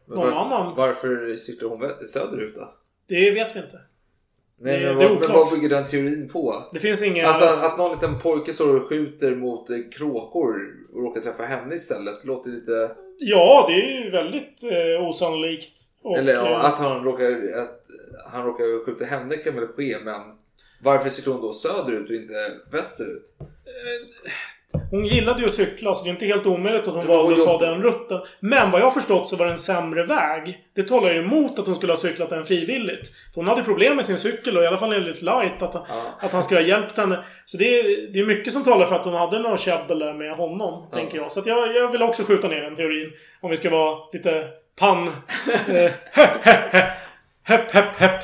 någon 0.08 0.18
var- 0.32 0.32
annan. 0.46 0.76
Varför 0.76 1.36
cyklar 1.36 1.70
hon 1.70 2.08
söderut 2.08 2.56
då? 2.56 2.70
Det 3.08 3.32
vet 3.32 3.56
vi 3.56 3.60
inte. 3.60 3.80
Nej, 4.64 4.80
Det- 4.80 4.86
men, 4.86 4.98
det 4.98 5.04
är 5.04 5.08
vad, 5.10 5.18
men 5.18 5.18
oklart. 5.18 5.36
vad 5.36 5.50
bygger 5.60 5.70
den 5.70 5.86
teorin 5.86 6.30
på? 6.30 6.64
Det 6.74 6.80
finns 6.80 7.02
inga... 7.02 7.28
Alltså 7.28 7.66
att 7.66 7.78
någon 7.78 7.92
liten 7.92 8.20
pojke 8.20 8.54
står 8.54 8.76
och 8.82 8.90
skjuter 8.90 9.36
mot 9.36 9.70
eh, 9.70 9.78
kråkor 9.92 10.56
och 10.94 11.04
råkar 11.04 11.22
träffa 11.22 11.44
henne 11.44 11.76
istället. 11.76 12.26
Låter 12.26 12.50
lite... 12.50 12.92
Ja, 13.18 13.66
det 13.68 13.74
är 13.74 14.04
ju 14.04 14.10
väldigt 14.10 14.64
eh, 14.64 15.08
osannolikt. 15.10 15.80
Och, 16.04 16.18
Eller 16.18 16.34
ja, 16.34 16.50
eh, 16.50 16.66
att 16.66 16.80
han 16.80 17.04
råkar, 17.04 17.26
att 17.58 17.82
han 18.32 18.46
råkar 18.46 18.86
skjuta 18.86 19.06
henne 19.06 19.36
kan 19.36 19.56
väl 19.56 19.68
ske 19.68 19.98
men 20.04 20.22
varför 20.84 21.10
cyklar 21.10 21.34
hon 21.34 21.42
då 21.42 21.54
söderut 21.54 22.10
och 22.10 22.16
inte 22.16 22.34
västerut? 22.72 23.26
Hon 24.92 25.06
gillade 25.06 25.42
ju 25.42 25.48
att 25.48 25.54
cykla 25.54 25.94
så 25.94 26.04
det 26.04 26.10
är 26.10 26.12
inte 26.12 26.26
helt 26.26 26.46
omöjligt 26.46 26.88
att 26.88 26.94
hon 26.94 27.08
valde 27.08 27.36
att 27.36 27.46
ta 27.46 27.58
den 27.58 27.84
rutten. 27.84 28.20
Men 28.40 28.72
vad 28.72 28.82
jag 28.82 28.94
förstått 28.94 29.28
så 29.28 29.36
var 29.36 29.46
det 29.46 29.52
en 29.52 29.58
sämre 29.58 30.04
väg. 30.04 30.60
Det 30.76 30.84
talar 30.84 31.10
ju 31.10 31.20
emot 31.20 31.60
att 31.60 31.66
hon 31.66 31.76
skulle 31.76 31.94
ha 31.94 31.98
cyklat 31.98 32.30
den 32.30 32.46
frivilligt. 32.46 33.12
För 33.34 33.36
hon 33.36 33.48
hade 33.48 33.64
problem 33.64 33.96
med 33.96 34.06
sin 34.06 34.18
cykel 34.18 34.58
och 34.58 34.64
i 34.64 34.68
alla 34.68 34.78
fall 34.78 34.94
enligt 34.94 35.22
Light 35.22 35.62
att, 35.62 35.76
att 36.24 36.32
han 36.32 36.44
skulle 36.44 36.60
ha 36.60 36.68
hjälpt 36.68 36.98
henne. 36.98 37.24
Så 37.46 37.58
det 37.58 37.80
är, 37.80 38.14
det 38.14 38.20
är 38.20 38.26
mycket 38.26 38.54
som 38.54 38.64
talar 38.64 38.86
för 38.86 38.96
att 38.96 39.06
hon 39.06 39.14
hade 39.14 39.40
något 39.40 39.60
käbbel 39.60 40.00
där 40.00 40.14
med 40.14 40.32
honom. 40.32 40.90
Tänker 40.94 41.18
jag. 41.18 41.32
Så 41.32 41.42
jag, 41.46 41.76
jag 41.76 41.92
vill 41.92 42.02
också 42.02 42.24
skjuta 42.24 42.48
ner 42.48 42.62
den 42.62 42.76
teorin. 42.76 43.12
Om 43.42 43.50
vi 43.52 43.58
ska 43.58 43.70
vara 43.70 43.98
lite 44.14 44.48
pann... 44.80 45.08
eh, 45.68 45.92
Hepp, 47.44 47.72
hepp, 47.72 47.96
hepp. 47.96 48.24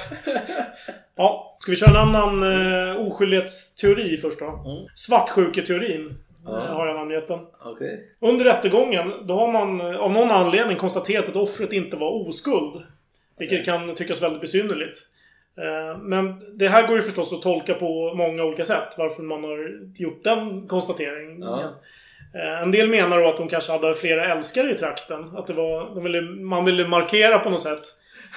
Ja, 1.15 1.55
ska 1.59 1.71
vi 1.71 1.77
köra 1.77 1.89
en 1.89 2.15
annan 2.15 2.43
uh, 2.43 3.07
oskyldighetsteori 3.07 4.17
först 4.17 4.39
då? 4.39 4.63
Svartsjuketeorin. 4.95 6.17
Ja. 6.47 6.59
Har 6.73 6.87
jag 6.87 6.95
namngett 6.95 7.27
den. 7.27 7.39
Okej. 7.65 8.05
Under 8.19 8.45
rättegången, 8.45 9.11
då 9.27 9.33
har 9.33 9.51
man 9.51 9.81
eh, 9.81 9.97
av 9.99 10.11
någon 10.11 10.31
anledning 10.31 10.77
konstaterat 10.77 11.29
att 11.29 11.35
offret 11.35 11.73
inte 11.73 11.97
var 11.97 12.27
oskuld. 12.27 12.83
Vilket 13.39 13.65
kan 13.65 13.95
tyckas 13.95 14.21
väldigt 14.23 14.41
besynnerligt. 14.41 14.99
Eh, 15.57 15.97
Men 16.01 16.57
det 16.57 16.67
här 16.67 16.87
går 16.87 16.95
ju 16.95 17.01
förstås 17.01 17.33
att 17.33 17.41
tolka 17.41 17.73
på 17.73 18.13
många 18.15 18.43
olika 18.43 18.65
sätt. 18.65 18.95
Varför 18.97 19.23
man 19.23 19.43
har 19.43 19.71
gjort 19.95 20.23
den 20.23 20.67
konstateringen. 20.67 21.41
Ja. 21.41 21.61
Eh, 22.35 22.61
En 22.63 22.71
del 22.71 22.89
menar 22.89 23.17
då 23.21 23.27
att 23.29 23.37
de 23.37 23.47
kanske 23.47 23.71
hade 23.71 23.93
flera 23.93 24.25
älskare 24.25 24.71
i 24.71 24.75
trakten. 24.75 25.23
Att 25.37 25.47
det 25.47 25.53
var, 25.53 25.95
de 25.95 26.03
ville, 26.03 26.21
man 26.21 26.65
ville 26.65 26.87
markera 26.87 27.39
på 27.39 27.49
något 27.49 27.61
sätt. 27.61 27.83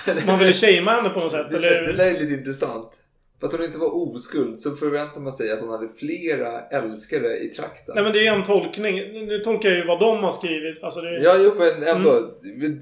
Man 0.26 0.38
ville 0.38 0.52
shamea 0.52 0.94
henne 0.94 1.08
på 1.08 1.20
något 1.20 1.32
sätt. 1.32 1.46
Det, 1.50 1.56
Eller, 1.56 1.82
det 1.82 1.92
där 1.92 2.06
är 2.06 2.10
lite 2.18 2.32
intressant. 2.34 2.90
För 3.40 3.46
att 3.46 3.52
hon 3.52 3.64
inte 3.64 3.78
var 3.78 3.96
oskuld 3.96 4.58
så 4.58 4.70
förväntar 4.70 5.20
man 5.20 5.32
sig 5.32 5.52
att 5.52 5.60
hon 5.60 5.68
hade 5.68 5.88
flera 5.88 6.60
älskare 6.60 7.38
i 7.38 7.48
trakten. 7.48 7.94
Nej 7.94 8.04
men 8.04 8.12
det 8.12 8.26
är 8.26 8.32
en 8.32 8.44
tolkning. 8.44 8.96
Nu 9.26 9.38
tolkar 9.38 9.68
jag 9.68 9.78
ju 9.78 9.86
vad 9.86 10.00
de 10.00 10.24
har 10.24 10.32
skrivit. 10.32 10.82
Alltså 10.82 11.00
det, 11.00 11.18
Ja, 11.18 11.36
jo 11.38 11.52
men 11.58 11.88
ändå. 11.96 12.10
Mm. 12.10 12.78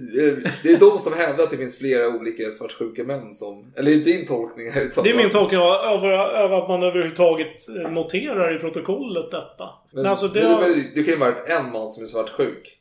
Det 0.63 0.73
är 0.73 0.81
de 0.81 0.99
som 0.99 1.13
hävdar 1.13 1.45
att 1.45 1.51
det 1.51 1.57
finns 1.57 1.79
flera 1.79 2.09
olika 2.09 2.51
svartsjuka 2.51 3.05
män 3.05 3.33
som... 3.33 3.73
Eller 3.77 3.91
är 3.91 3.97
det 3.97 4.03
din 4.03 4.27
tolkning? 4.27 4.71
Här, 4.71 5.03
Det 5.03 5.11
är 5.11 5.17
min 5.17 5.31
tolkning 5.31 5.61
av, 5.61 6.05
av 6.35 6.55
att 6.55 6.69
man 6.69 6.83
överhuvudtaget 6.83 7.69
eh, 7.69 7.91
noterar 7.91 8.57
i 8.57 8.59
protokollet 8.59 9.31
detta. 9.31 9.69
Men, 9.93 10.07
alltså 10.07 10.29
det 10.29 10.47
har, 10.47 10.61
men, 10.61 10.85
det 10.95 11.03
kan 11.03 11.15
ju 11.15 11.21
vara 11.21 11.35
en 11.47 11.73
man 11.73 11.93
som 11.93 12.03
är 12.03 12.07
svartsjuk. 12.07 12.78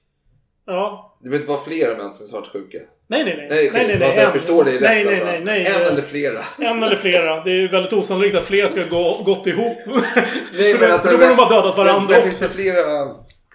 Ja. 0.67 1.17
Det 1.19 1.29
behöver 1.29 1.37
inte 1.43 1.49
vara 1.51 1.61
flera 1.63 1.97
män 1.97 2.13
som 2.13 2.23
är 2.23 2.27
svartsjuka. 2.27 2.77
Nej, 3.07 3.23
nej, 3.23 3.35
nej. 3.37 3.47
Nej, 3.49 3.69
nej, 3.73 3.87
nej, 3.87 3.97
nej. 3.97 4.05
alltså, 4.05 4.19
jag 4.21 4.27
En- 4.27 4.39
förstår 4.39 4.63
dig 4.63 4.73
rätt 4.73 4.81
nej, 4.81 5.03
nej, 5.03 5.13
alltså. 5.13 5.25
nej, 5.25 5.41
nej. 5.45 5.65
En 5.65 5.81
eller 5.81 6.01
flera. 6.01 6.39
En 6.59 6.83
eller 6.83 6.95
flera. 6.95 7.43
Det 7.43 7.51
är 7.51 7.55
ju 7.55 7.67
väldigt 7.67 7.93
osannolikt 7.93 8.35
att 8.37 8.43
fler 8.43 8.67
ska 8.67 8.81
gå 8.89 9.21
gått 9.25 9.47
ihop. 9.47 9.77
Nej, 9.85 10.73
för, 10.73 10.87
då, 10.91 10.97
för 10.97 11.11
då 11.11 11.17
har 11.17 11.29
de 11.29 11.35
bara 11.35 11.49
dödat 11.49 11.77
varandra 11.77 12.01
men, 12.01 12.11
men 12.11 12.21
finns 12.21 12.41
också. 12.41 12.57
det 12.57 12.63
flera 12.63 13.07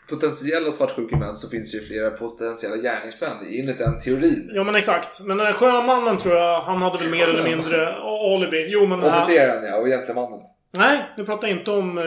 potentiella 0.09 0.71
svartsjuka 0.71 1.17
män 1.17 1.37
så 1.37 1.49
finns 1.49 1.73
det 1.73 1.79
ju 1.79 1.85
flera 1.85 2.11
potentiella 2.11 2.77
gärningsmän 2.77 3.31
enligt 3.61 3.79
den 3.79 3.99
teorin. 4.01 4.51
Ja 4.55 4.65
men 4.65 4.75
exakt. 4.75 5.21
Men 5.21 5.37
den 5.37 5.47
här 5.47 5.53
sjömannen 5.55 6.19
tror 6.19 6.35
jag, 6.35 6.61
han 6.61 6.83
hade 6.83 6.99
väl 6.99 7.09
mer 7.11 7.29
eller 7.29 7.43
mindre 7.45 7.95
alibi. 8.35 8.67
Jo 8.69 8.87
men... 8.87 9.03
Officeren 9.05 9.65
ja, 9.65 9.77
och 9.77 9.87
gentlemannen. 9.87 10.41
Nej, 10.75 10.99
nu 11.17 11.25
pratar 11.25 11.49
jag 11.49 11.57
inte 11.59 11.71
om 11.71 11.99
eh, 11.99 12.05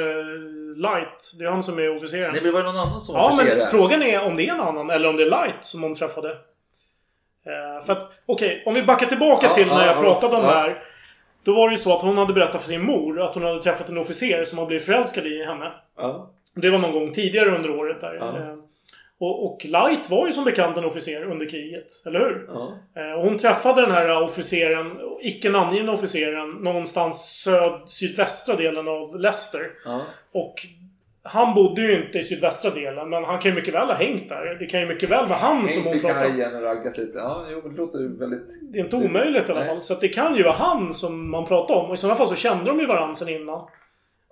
Light. 0.76 1.34
Det 1.40 1.46
är 1.46 1.50
han 1.50 1.64
som 1.64 1.80
är 1.80 1.96
officeren. 1.96 2.32
Nej, 2.32 2.42
men 2.44 2.54
var 2.54 2.60
det 2.60 2.66
någon 2.66 2.78
annan 2.78 3.02
som 3.02 3.16
var 3.16 3.22
Ja, 3.22 3.44
men 3.44 3.68
frågan 3.68 4.04
är 4.04 4.24
om 4.24 4.36
det 4.36 4.48
är 4.48 4.54
en 4.54 4.62
annan 4.62 4.90
eller 4.90 5.10
om 5.10 5.16
det 5.16 5.24
är 5.24 5.30
Light 5.30 5.66
som 5.66 5.84
hon 5.84 5.96
träffade. 5.96 6.30
Eh, 7.46 7.86
för 7.86 7.94
att, 7.94 8.12
okej, 8.26 8.64
om 8.66 8.74
vi 8.74 8.84
backar 8.84 9.08
tillbaka 9.08 9.46
Ja, 9.46 9.54
till 9.54 9.68
när 9.68 9.82
ja, 9.82 9.86
jag 9.86 9.98
ja, 9.98 10.02
pratade 10.02 10.36
om 10.36 10.44
ja. 10.44 10.50
det 10.50 10.60
här. 10.60 10.84
Då 11.44 11.56
var 11.56 11.70
det 11.70 11.76
ju 11.76 11.78
så 11.78 11.96
att 11.96 12.02
hon 12.02 12.18
hade 12.18 12.34
berättat 12.34 12.62
för 12.62 12.70
sin 12.70 12.86
mor 12.86 13.22
att 13.22 13.36
hon 13.36 13.44
hade 13.44 13.62
träffat 13.62 13.90
en 13.90 13.98
officer 13.98 14.46
som 14.46 14.58
har 14.58 14.66
blivit 14.66 14.86
förälskad 14.86 15.26
i 15.26 15.46
henne. 15.46 15.72
Ja. 15.98 16.30
Det 16.54 16.70
var 16.70 16.80
någon 16.80 16.92
gång 16.92 17.14
tidigare 17.14 17.56
under 17.56 17.70
året 17.70 18.02
där. 18.02 18.18
Ja. 18.20 18.58
Och, 19.20 19.46
och 19.46 19.66
Light 19.66 20.10
var 20.10 20.26
ju 20.28 20.32
som 20.34 20.44
bekant 20.44 20.78
en 20.78 20.86
officer 20.86 21.32
under 21.32 21.50
kriget, 21.50 21.86
eller 22.06 22.20
hur? 22.20 22.46
Ja. 22.48 22.78
Eh, 22.96 23.12
Och 23.18 23.24
hon 23.24 23.38
träffade 23.38 23.82
den 23.82 23.92
här 23.92 24.22
officeren, 24.24 24.98
icke 25.22 25.50
namngivna 25.50 25.92
officeren, 25.92 26.50
någonstans 26.50 27.42
söd, 27.44 27.82
sydvästra 27.86 28.56
delen 28.56 28.88
av 28.88 29.20
Leicester. 29.20 29.62
Ja. 29.86 30.02
Och 30.34 30.54
han 31.24 31.54
bodde 31.56 31.82
ju 31.82 32.06
inte 32.06 32.20
i 32.20 32.24
sydvästra 32.24 32.72
delen, 32.72 33.10
men 33.10 33.24
han 33.24 33.40
kan 33.40 33.52
ju 33.52 33.56
mycket 33.56 33.74
väl 33.74 33.88
ha 33.88 33.94
hängt 33.94 34.30
där. 34.30 34.56
Det 34.60 34.66
kan 34.66 34.80
ju 34.80 34.86
mycket 34.86 35.10
väl 35.10 35.28
vara 35.28 35.40
han 35.40 35.68
som 35.68 35.84
hon 35.84 36.00
pratar 36.00 36.26
om. 36.26 36.56
och 36.56 36.62
raggat 36.62 36.98
lite. 36.98 37.18
Ja, 37.18 37.46
jo, 37.52 37.62
det 37.70 37.78
låter 37.78 38.20
väldigt... 38.20 38.72
Det 38.74 38.80
är 38.80 38.84
inte 38.84 38.96
omöjligt 38.96 39.50
i 39.50 39.52
alla 39.52 39.60
Nej. 39.60 39.70
fall. 39.70 39.82
Så 39.82 39.94
det 39.94 40.08
kan 40.08 40.36
ju 40.36 40.44
vara 40.44 40.54
han 40.54 40.94
som 40.94 41.32
man 41.32 41.46
pratar 41.46 41.76
om. 41.76 41.86
Och 41.86 41.94
i 41.94 41.98
sådana 41.98 42.18
fall 42.18 42.28
så 42.28 42.36
kände 42.36 42.66
de 42.66 42.80
ju 42.80 42.86
varandra 42.86 43.16
sen 43.16 43.30
innan. 43.30 43.68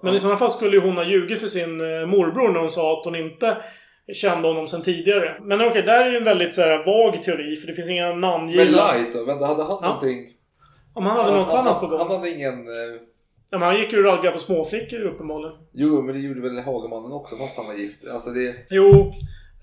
Men 0.01 0.15
i 0.15 0.19
sådana 0.19 0.37
fall 0.37 0.51
skulle 0.51 0.75
ju 0.77 0.81
hon 0.81 0.97
ha 0.97 1.03
ljugit 1.03 1.39
för 1.39 1.47
sin 1.47 1.81
eh, 1.81 2.05
morbror 2.05 2.51
när 2.53 2.59
hon 2.59 2.69
sa 2.69 2.99
att 2.99 3.05
hon 3.05 3.15
inte 3.15 3.57
kände 4.13 4.47
honom 4.47 4.67
sen 4.67 4.81
tidigare. 4.81 5.37
Men 5.41 5.61
okej, 5.61 5.81
där 5.81 6.05
är 6.05 6.09
ju 6.11 6.17
en 6.17 6.23
väldigt 6.23 6.53
så 6.53 6.61
här, 6.61 6.83
vag 6.85 7.23
teori. 7.23 7.55
För 7.55 7.67
det 7.67 7.73
finns 7.73 7.89
inga 7.89 8.09
Men 8.09 8.19
namngivna... 8.19 8.63
Light 8.93 9.13
då? 9.13 9.25
Vänta, 9.25 9.45
hade 9.45 9.63
han 9.63 9.77
Ja. 9.81 9.87
någonting? 9.87 10.29
Om 10.93 11.05
han 11.05 11.17
hade 11.17 11.37
något 11.37 11.47
han, 11.53 11.67
annat 11.67 11.79
på 11.79 11.87
gång. 11.87 11.99
Han 11.99 12.11
hade 12.11 12.29
ingen... 12.29 12.67
eh, 12.67 13.01
Ja, 13.49 13.57
men 13.59 13.67
han 13.67 13.77
gick 13.77 13.93
ju 13.93 13.97
och 13.99 14.05
raggade 14.05 14.31
på 14.31 14.37
småflickor 14.37 15.01
uppenbarligen. 15.01 15.57
Jo, 15.73 16.01
men 16.01 16.15
det 16.15 16.21
gjorde 16.21 16.41
väl 16.41 16.59
Hagamannen 16.59 17.11
också 17.11 17.35
fast 17.35 17.57
han 17.57 17.67
var 17.67 17.73
gift. 17.73 18.07
Alltså 18.13 18.29
det... 18.29 18.55
Jo. 18.69 19.13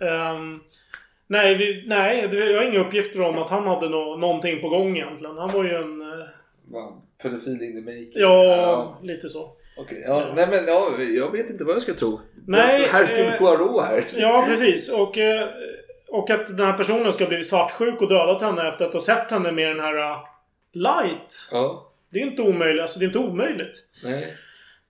ehm, 0.00 0.60
nej, 1.26 1.56
vi, 1.56 1.84
nej, 1.86 2.28
jag 2.32 2.56
har 2.62 2.68
inga 2.70 2.80
uppgifter 2.80 3.22
om 3.22 3.38
att 3.38 3.50
han 3.50 3.66
hade 3.66 3.88
nå 3.88 4.16
någonting 4.16 4.60
på 4.60 4.68
gång 4.68 4.96
egentligen. 4.96 5.36
Han 5.38 5.50
var 5.50 5.64
ju 5.64 5.70
en... 5.70 5.98
Var 6.68 6.92
pedofil 7.22 7.62
in 7.62 7.72
the 7.84 7.90
making. 7.90 8.12
ja, 8.14 8.98
lite 9.02 9.28
så. 9.28 9.48
Okej, 9.76 10.04
ja, 10.06 10.32
nej 10.36 10.46
men 10.50 10.66
ja, 10.66 10.90
jag 11.16 11.32
vet 11.32 11.50
inte 11.50 11.64
vad 11.64 11.74
jag 11.74 11.82
ska 11.82 11.94
tro. 11.94 12.20
Nej, 12.46 12.88
Hercule 12.90 13.32
eh, 13.34 13.38
Poirot 13.38 13.84
här. 13.84 14.08
Ja, 14.16 14.44
precis. 14.48 14.92
Och, 14.92 15.18
eh, 15.18 15.48
och 16.10 16.30
att 16.30 16.46
den 16.56 16.66
här 16.66 16.72
personen 16.78 17.12
ska 17.12 17.24
ha 17.24 17.28
blivit 17.28 17.46
svartsjuk 17.48 18.02
och 18.02 18.08
dödat 18.08 18.42
henne 18.42 18.68
efter 18.68 18.86
att 18.86 18.92
ha 18.92 19.00
sett 19.00 19.30
henne 19.30 19.52
med 19.52 19.68
den 19.68 19.80
här 19.80 20.10
eh, 20.10 20.16
Light. 20.72 21.48
Ja, 21.52 21.92
Det 22.12 22.18
är 22.18 22.22
inte 22.26 22.42
omöjligt. 22.42 22.82
Alltså, 22.82 22.98
det 22.98 23.04
är 23.04 23.06
inte 23.06 23.18
omöjligt. 23.18 23.76
nej. 24.04 24.36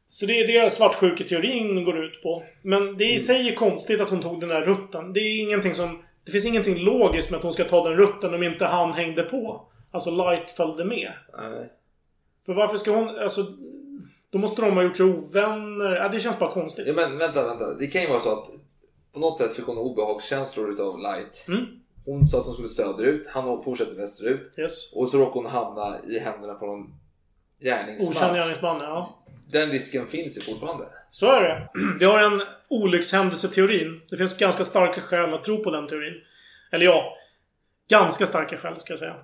Så 0.06 0.26
det 0.26 0.40
är 0.40 0.64
det 0.64 0.70
svartsjuketeorin 0.70 1.84
går 1.84 2.04
ut 2.04 2.22
på. 2.22 2.44
Men 2.62 2.96
det 2.96 3.04
i 3.04 3.18
sig 3.18 3.48
är 3.48 3.54
konstigt 3.54 4.00
att 4.00 4.10
hon 4.10 4.20
tog 4.22 4.40
den 4.40 4.48
där 4.48 4.62
rutten. 4.62 5.12
Det 5.12 5.20
är 5.20 5.40
ingenting 5.42 5.74
som... 5.74 6.02
Det 6.24 6.32
finns 6.32 6.44
ingenting 6.44 6.78
logiskt 6.78 7.30
med 7.30 7.38
att 7.38 7.42
hon 7.42 7.52
ska 7.52 7.64
ta 7.64 7.88
den 7.88 7.98
rutten 7.98 8.34
om 8.34 8.42
inte 8.42 8.64
han 8.64 8.92
hängde 8.92 9.22
på. 9.22 9.68
Alltså 9.90 10.10
Light 10.10 10.50
följde 10.50 10.84
med. 10.84 11.12
nej. 11.38 11.72
För 12.46 12.52
varför 12.54 12.76
ska 12.76 12.90
hon... 12.90 13.18
Alltså... 13.18 13.40
Då 14.30 14.38
måste 14.38 14.62
de 14.62 14.74
ha 14.74 14.82
gjort 14.82 14.96
sig 14.96 15.06
ovänner. 15.06 15.96
Ja, 15.96 16.08
det 16.08 16.20
känns 16.20 16.38
bara 16.38 16.50
konstigt. 16.50 16.86
Ja, 16.86 16.94
men 16.94 17.18
vänta, 17.18 17.46
vänta. 17.46 17.74
Det 17.74 17.86
kan 17.86 18.02
ju 18.02 18.08
vara 18.08 18.20
så 18.20 18.32
att 18.32 18.46
på 19.12 19.20
något 19.20 19.38
sätt 19.38 19.52
fick 19.52 19.66
hon 19.66 19.78
obehagskänslor 19.78 20.72
utav 20.72 20.98
Light. 20.98 21.44
Mm. 21.48 21.66
Hon 22.04 22.26
sa 22.26 22.38
att 22.38 22.44
hon 22.44 22.54
skulle 22.54 22.68
söderut, 22.68 23.28
han 23.28 23.62
fortsätter 23.62 23.94
västerut. 23.94 24.58
Yes. 24.58 24.92
Och 24.92 25.08
så 25.08 25.18
råkade 25.18 25.38
hon 25.38 25.46
hamna 25.46 25.98
i 26.08 26.18
händerna 26.18 26.54
på 26.54 26.66
någon 26.66 26.94
gärningsman. 27.60 28.10
Okänd 28.10 28.36
gärningsman, 28.36 28.80
ja. 28.80 29.24
Den 29.52 29.70
risken 29.70 30.06
finns 30.06 30.36
ju 30.38 30.40
fortfarande. 30.40 30.84
Så 31.10 31.32
är 31.32 31.42
det. 31.42 31.68
Vi 31.98 32.04
har 32.04 32.22
en 32.22 32.42
olyckshändelseteorin. 32.68 34.00
Det 34.10 34.16
finns 34.16 34.38
ganska 34.38 34.64
starka 34.64 35.00
skäl 35.00 35.34
att 35.34 35.44
tro 35.44 35.64
på 35.64 35.70
den 35.70 35.86
teorin. 35.86 36.14
Eller 36.72 36.84
ja, 36.86 37.16
ganska 37.88 38.26
starka 38.26 38.58
skäl 38.58 38.80
ska 38.80 38.92
jag 38.92 39.00
säga. 39.00 39.16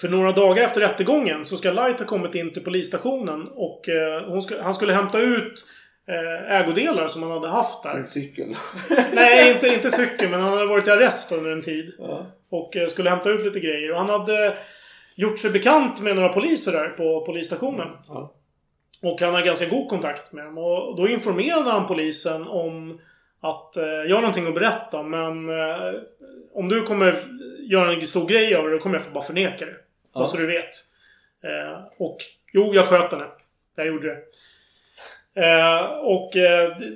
För 0.00 0.08
några 0.08 0.32
dagar 0.32 0.64
efter 0.64 0.80
rättegången 0.80 1.44
så 1.44 1.56
ska 1.56 1.72
Light 1.72 1.98
ha 1.98 2.06
kommit 2.06 2.34
in 2.34 2.52
till 2.52 2.64
polisstationen 2.64 3.48
och 3.48 3.88
eh, 3.88 4.40
ska, 4.40 4.62
han 4.62 4.74
skulle 4.74 4.92
hämta 4.92 5.18
ut 5.18 5.66
eh, 6.08 6.56
ägodelar 6.60 7.08
som 7.08 7.22
han 7.22 7.32
hade 7.32 7.48
haft 7.48 7.82
där. 7.82 7.90
Sin 7.90 8.04
cykel. 8.04 8.56
Nej, 9.12 9.52
inte, 9.52 9.68
inte 9.68 9.90
cykeln, 9.90 10.30
men 10.30 10.40
han 10.40 10.52
hade 10.52 10.66
varit 10.66 10.88
i 10.88 10.90
arrest 10.90 11.32
under 11.32 11.50
en 11.50 11.62
tid. 11.62 11.94
Ja. 11.98 12.26
Och 12.50 12.76
eh, 12.76 12.86
skulle 12.86 13.10
hämta 13.10 13.30
ut 13.30 13.44
lite 13.44 13.60
grejer. 13.60 13.92
Och 13.92 13.98
han 13.98 14.20
hade 14.20 14.56
gjort 15.14 15.38
sig 15.38 15.50
bekant 15.50 16.00
med 16.00 16.16
några 16.16 16.28
poliser 16.28 16.72
där 16.72 16.88
på 16.88 17.20
polisstationen. 17.26 17.88
Ja. 18.08 18.32
Och 19.02 19.20
han 19.20 19.34
har 19.34 19.42
ganska 19.42 19.66
god 19.66 19.88
kontakt 19.88 20.32
med 20.32 20.44
dem. 20.44 20.58
Och 20.58 20.96
då 20.96 21.08
informerade 21.08 21.70
han 21.70 21.86
polisen 21.86 22.48
om 22.48 23.00
att 23.40 23.76
eh, 23.76 23.84
jag 23.84 24.16
har 24.16 24.20
någonting 24.20 24.46
att 24.46 24.54
berätta 24.54 25.02
men 25.02 25.48
eh, 25.48 26.00
om 26.54 26.68
du 26.68 26.82
kommer 26.82 27.14
göra 27.60 27.92
en 27.92 28.06
stor 28.06 28.28
grej 28.28 28.54
av 28.54 28.64
det 28.64 28.70
då 28.70 28.78
kommer 28.78 28.98
jag 28.98 29.12
bara 29.12 29.24
förneka 29.24 29.66
det. 29.66 29.76
Ja. 30.16 30.20
Bara 30.20 30.26
så 30.28 30.36
du 30.36 30.46
vet. 30.46 30.70
Eh, 31.44 31.80
och 31.98 32.16
jo, 32.52 32.70
jag 32.74 32.84
sköt 32.84 33.12
henne. 33.12 33.26
Jag 33.76 33.86
gjorde 33.86 34.08
det. 34.08 34.22
Eh, 35.46 35.84
och 35.86 36.36
eh, 36.36 36.76
det, 36.78 36.92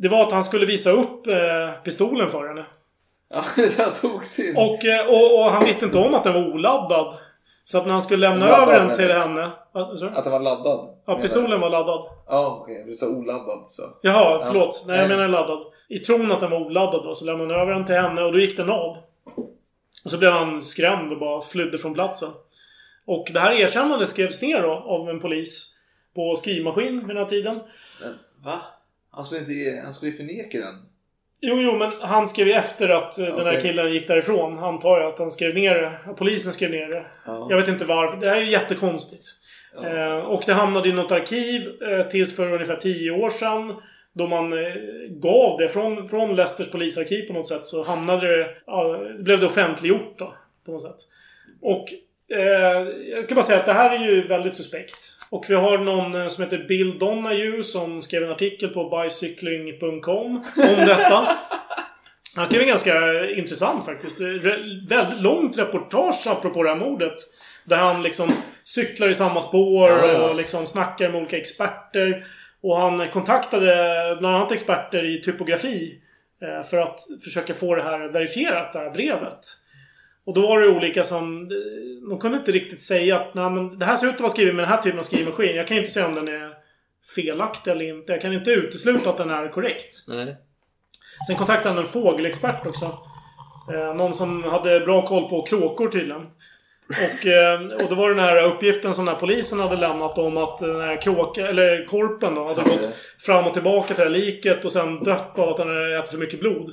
det 0.00 0.08
var 0.08 0.22
att 0.22 0.32
han 0.32 0.44
skulle 0.44 0.66
visa 0.66 0.90
upp 0.90 1.26
eh, 1.26 1.70
pistolen 1.84 2.28
för 2.30 2.48
henne. 2.48 2.64
Ja, 3.28 3.44
jag 3.78 4.00
tog 4.00 4.26
sin. 4.26 4.56
Och, 4.56 4.84
eh, 4.84 5.06
och, 5.08 5.38
och 5.38 5.50
han 5.52 5.64
visste 5.64 5.84
inte 5.84 5.98
om 5.98 6.14
att 6.14 6.24
den 6.24 6.32
var 6.34 6.46
oladdad. 6.52 7.14
Så 7.64 7.78
att 7.78 7.86
när 7.86 7.92
han 7.92 8.02
skulle 8.02 8.28
lämna 8.30 8.46
Laddad, 8.46 8.68
över 8.68 8.86
den 8.86 8.96
till 8.96 9.06
du? 9.06 9.12
henne... 9.12 9.50
Du? 10.00 10.08
Att 10.08 10.24
den 10.24 10.32
var 10.32 10.40
laddad. 10.40 10.88
Ja, 11.06 11.18
pistolen 11.20 11.60
var 11.60 11.70
laddad. 11.70 12.06
Ja, 12.26 12.58
okej. 12.62 12.84
Du 12.86 12.94
sa 12.94 13.06
oladdad 13.08 13.62
så. 13.70 13.82
Jaha, 14.02 14.14
Ja. 14.40 14.44
förlåt. 14.46 14.84
Nej, 14.86 14.98
jag 14.98 15.08
menar 15.08 15.28
laddad. 15.28 15.66
I 15.88 15.98
tron 15.98 16.32
att 16.32 16.40
den 16.40 16.50
var 16.50 16.60
oladdad 16.60 17.04
då, 17.04 17.14
så 17.14 17.24
lämnade 17.24 17.52
han 17.52 17.60
över 17.62 17.72
den 17.72 17.84
till 17.84 17.94
henne 17.94 18.22
och 18.22 18.32
då 18.32 18.38
gick 18.38 18.56
den 18.56 18.70
av. 18.70 18.96
Och 20.04 20.10
så 20.10 20.18
blev 20.18 20.32
han 20.32 20.62
skrämd 20.62 21.12
och 21.12 21.18
bara 21.18 21.42
flydde 21.42 21.78
från 21.78 21.94
platsen. 21.94 22.28
Och 23.06 23.30
det 23.32 23.40
här 23.40 23.52
erkännandet 23.52 24.08
skrevs 24.08 24.42
ner 24.42 24.62
då 24.62 24.70
av 24.70 25.10
en 25.10 25.20
polis 25.20 25.74
på 26.14 26.36
skrivmaskin 26.36 26.98
vid 26.98 27.08
den 27.08 27.16
här 27.16 27.24
tiden. 27.24 27.60
Va? 28.44 28.60
Han 29.10 29.24
skulle, 29.24 29.40
inte, 29.40 29.80
han 29.84 29.92
skulle 29.92 30.12
ju 30.12 30.16
förneka 30.16 30.58
den. 30.58 30.74
Jo, 31.40 31.60
jo, 31.60 31.78
men 31.78 31.92
han 32.00 32.28
skrev 32.28 32.46
ju 32.46 32.52
efter 32.52 32.88
att 32.88 33.18
eh, 33.18 33.36
den 33.36 33.46
här 33.46 33.60
killen 33.60 33.92
gick 33.92 34.08
därifrån. 34.08 34.58
Antar 34.58 35.00
jag 35.00 35.12
att 35.12 35.18
han 35.18 35.30
skrev 35.30 35.54
ner 35.54 35.74
det. 35.74 36.14
Polisen 36.16 36.52
skrev 36.52 36.70
ner 36.70 36.88
det. 36.88 37.06
Ja. 37.26 37.46
Jag 37.50 37.56
vet 37.56 37.68
inte 37.68 37.84
varför. 37.84 38.16
Det 38.16 38.28
här 38.28 38.36
är 38.36 38.40
ju 38.40 38.50
jättekonstigt. 38.50 39.26
Eh, 39.82 40.16
och 40.16 40.42
det 40.46 40.52
hamnade 40.52 40.88
i 40.88 40.92
något 40.92 41.12
arkiv 41.12 41.82
eh, 41.82 42.06
tills 42.06 42.36
för 42.36 42.52
ungefär 42.52 42.76
10 42.76 43.10
år 43.10 43.30
sedan. 43.30 43.76
Då 44.12 44.26
man 44.26 44.52
eh, 44.52 44.74
gav 45.10 45.58
det 45.58 45.68
från, 45.68 46.08
från 46.08 46.36
Leicesters 46.36 46.70
polisarkiv 46.70 47.26
på 47.26 47.32
något 47.32 47.48
sätt. 47.48 47.64
Så 47.64 47.84
hamnade 47.84 48.36
det... 48.36 48.48
Ja, 48.66 48.98
blev 49.18 49.40
det 49.40 49.46
offentliggjort 49.46 50.18
då. 50.18 50.34
På 50.66 50.72
något 50.72 50.82
sätt. 50.82 50.96
Och 51.60 51.84
eh, 52.34 52.88
jag 53.14 53.24
ska 53.24 53.34
bara 53.34 53.44
säga 53.44 53.58
att 53.58 53.66
det 53.66 53.72
här 53.72 53.90
är 53.90 53.98
ju 54.10 54.26
väldigt 54.26 54.54
suspekt. 54.54 54.96
Och 55.30 55.44
vi 55.48 55.54
har 55.54 55.78
någon 55.78 56.14
eh, 56.14 56.28
som 56.28 56.44
heter 56.44 56.58
Bill 56.68 56.98
Donahue 56.98 57.62
som 57.64 58.02
skrev 58.02 58.22
en 58.22 58.30
artikel 58.30 58.68
på 58.68 59.02
bicycling.com 59.02 60.36
om 60.36 60.42
detta. 60.86 61.28
Han 62.36 62.46
skrev 62.46 62.60
en 62.62 62.68
ganska 62.68 63.24
intressant 63.30 63.84
faktiskt. 63.86 64.20
Re- 64.20 64.88
väldigt 64.88 65.20
långt 65.22 65.58
reportage 65.58 66.26
apropå 66.26 66.62
det 66.62 66.68
här 66.68 66.76
mordet. 66.76 67.14
Där 67.64 67.76
han 67.76 68.02
liksom 68.02 68.30
cyklar 68.64 69.08
i 69.08 69.14
samma 69.14 69.40
spår 69.42 69.90
Ja, 69.90 70.06
ja. 70.06 70.28
och 70.28 70.34
liksom 70.34 70.66
snackar 70.66 71.08
med 71.08 71.20
olika 71.20 71.36
experter. 71.36 72.26
Och 72.62 72.76
han 72.76 73.08
kontaktade 73.08 73.66
bland 74.20 74.36
annat 74.36 74.52
experter 74.52 75.04
i 75.04 75.22
typografi. 75.22 76.00
eh, 76.42 76.66
För 76.66 76.78
att 76.78 77.00
försöka 77.24 77.54
få 77.54 77.74
det 77.74 77.82
här 77.82 78.08
verifierat, 78.08 78.72
det 78.72 78.78
här 78.78 78.90
brevet. 78.90 79.38
Och 80.26 80.34
då 80.34 80.40
var 80.40 80.60
det 80.60 80.68
olika 80.68 81.04
som... 81.04 81.48
De 82.08 82.18
kunde 82.18 82.38
inte 82.38 82.52
riktigt 82.52 82.80
säga 82.80 83.16
att 83.16 83.34
Nej, 83.34 83.50
men 83.50 83.78
det 83.78 83.84
här 83.84 83.96
ser 83.96 84.06
ut 84.06 84.14
att 84.14 84.20
vara 84.20 84.30
skrivet 84.30 84.54
med 84.54 84.64
den 84.64 84.70
här 84.70 84.82
typen 84.82 84.98
av 84.98 85.02
skrivmaskin. 85.02 85.56
Jag 85.56 85.68
kan 85.68 85.76
inte 85.76 85.90
säga 85.90 86.06
om 86.06 86.14
den 86.14 86.28
är 86.28 86.52
felaktig 87.14 87.70
eller 87.70 87.84
inte. 87.84 88.12
Jag 88.12 88.20
kan 88.20 88.32
inte 88.32 88.50
utesluta 88.50 89.10
att 89.10 89.16
den 89.16 89.30
är 89.30 89.48
korrekt. 89.48 90.04
Nej. 90.08 90.36
Sen 91.26 91.36
kontaktade 91.36 91.74
han 91.74 91.84
en 91.84 91.90
fågelexpert 91.90 92.66
också. 92.66 92.98
Eh, 93.72 93.94
någon 93.94 94.14
som 94.14 94.44
hade 94.44 94.80
bra 94.80 95.06
koll 95.06 95.28
på 95.28 95.42
kråkor 95.42 95.88
tydligen. 95.88 96.26
Och, 96.88 97.26
eh, 97.26 97.60
och 97.60 97.88
då 97.88 97.94
var 97.94 98.08
det 98.08 98.14
den 98.14 98.24
här 98.24 98.44
uppgiften 98.44 98.94
som 98.94 99.04
den 99.04 99.14
här 99.14 99.20
polisen 99.20 99.60
hade 99.60 99.76
lämnat 99.76 100.18
om 100.18 100.36
att 100.36 100.58
den 100.58 100.80
här 100.80 101.00
kråka, 101.00 101.48
eller 101.48 101.84
korpen 101.86 102.34
då, 102.34 102.48
hade 102.48 102.62
gått 102.62 102.88
fram 103.18 103.46
och 103.46 103.54
tillbaka 103.54 103.86
till 103.86 103.96
det 103.96 104.02
här 104.02 104.10
liket 104.10 104.64
och 104.64 104.72
sen 104.72 105.04
dött 105.04 105.38
av 105.38 105.48
att 105.48 105.56
den 105.56 105.68
hade 105.68 105.98
ätit 105.98 106.10
för 106.10 106.18
mycket 106.18 106.40
blod. 106.40 106.72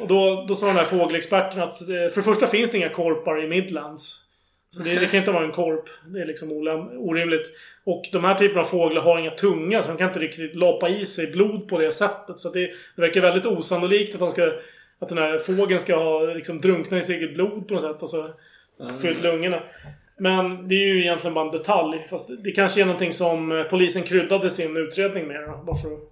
Och 0.00 0.08
då, 0.08 0.44
då 0.48 0.54
sa 0.54 0.66
den 0.66 0.76
här 0.76 0.84
fågelexperten 0.84 1.60
att 1.60 1.80
eh, 1.80 1.86
för 1.86 2.16
det 2.16 2.22
första 2.22 2.46
finns 2.46 2.70
det 2.70 2.78
inga 2.78 2.88
korpar 2.88 3.44
i 3.44 3.48
Midlands. 3.48 4.26
Så 4.70 4.82
det, 4.82 4.94
det 4.94 5.06
kan 5.06 5.18
inte 5.18 5.30
vara 5.30 5.44
en 5.44 5.52
korp. 5.52 5.88
Det 6.06 6.18
är 6.18 6.26
liksom 6.26 6.52
orimligt. 6.98 7.46
Och 7.84 8.02
de 8.12 8.24
här 8.24 8.34
typerna 8.34 8.60
av 8.60 8.64
fåglar 8.64 9.02
har 9.02 9.18
inga 9.18 9.30
tunga 9.30 9.82
så 9.82 9.88
de 9.88 9.96
kan 9.96 10.06
inte 10.08 10.18
riktigt 10.18 10.54
lapa 10.54 10.88
i 10.88 11.06
sig 11.06 11.32
blod 11.32 11.68
på 11.68 11.78
det 11.78 11.92
sättet. 11.92 12.38
Så 12.38 12.50
det, 12.50 12.66
det 12.96 13.02
verkar 13.02 13.20
väldigt 13.20 13.46
osannolikt 13.46 14.14
att, 14.14 14.20
de 14.20 14.30
ska, 14.30 14.52
att 14.98 15.08
den 15.08 15.18
här 15.18 15.38
fågeln 15.38 15.80
ska 15.80 15.96
ha 15.96 16.20
liksom 16.20 16.60
drunkna 16.60 16.98
i 16.98 17.02
sitt 17.02 17.16
eget 17.16 17.34
blod 17.34 17.68
på 17.68 17.74
något 17.74 17.82
sätt. 17.82 17.96
Alltså 18.00 18.30
fyllt 19.02 19.22
lungorna. 19.22 19.62
Men 20.18 20.68
det 20.68 20.74
är 20.74 20.94
ju 20.94 21.00
egentligen 21.00 21.34
bara 21.34 21.44
en 21.44 21.50
detalj. 21.50 22.06
Fast 22.10 22.30
det 22.44 22.52
kanske 22.52 22.80
är 22.80 22.84
någonting 22.84 23.12
som 23.12 23.52
eh, 23.52 23.64
polisen 23.64 24.02
kryddade 24.02 24.50
sin 24.50 24.76
utredning 24.76 25.28
med. 25.28 25.40
Då, 25.40 25.64
bara 25.66 25.76
för 25.76 25.92
att 25.92 26.09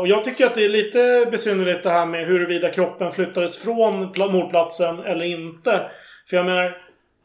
Och 0.00 0.08
jag 0.08 0.24
tycker 0.24 0.46
att 0.46 0.54
det 0.54 0.64
är 0.64 0.68
lite 0.68 1.28
besynnerligt 1.30 1.82
det 1.82 1.90
här 1.90 2.06
med 2.06 2.26
huruvida 2.26 2.68
kroppen 2.70 3.12
flyttades 3.12 3.58
från 3.58 4.12
pla- 4.12 4.32
mordplatsen 4.32 4.98
eller 5.04 5.24
inte. 5.24 5.90
För 6.30 6.36
jag 6.36 6.46
menar, 6.46 6.76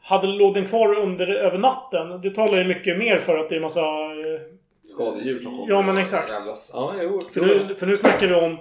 hade 0.01 0.27
låg 0.27 0.53
den 0.53 0.65
kvar 0.65 0.95
under, 0.95 1.27
över 1.33 1.57
natten? 1.57 2.21
Det 2.21 2.29
talar 2.29 2.57
ju 2.57 2.63
mycket 2.65 2.97
mer 2.97 3.17
för 3.17 3.37
att 3.37 3.49
det 3.49 3.55
är 3.55 3.59
massa... 3.59 3.79
eh, 3.79 4.41
Skadedjur 4.81 5.39
som 5.39 5.57
kommer. 5.57 5.73
Ja, 5.73 5.81
men 5.81 5.97
exakt. 5.97 6.33
Ja, 6.73 6.93
jo. 7.01 7.21
För 7.33 7.41
nu, 7.41 7.75
för 7.75 7.87
nu 7.87 7.97
snackar 7.97 8.27
vi 8.27 8.33
om... 8.35 8.57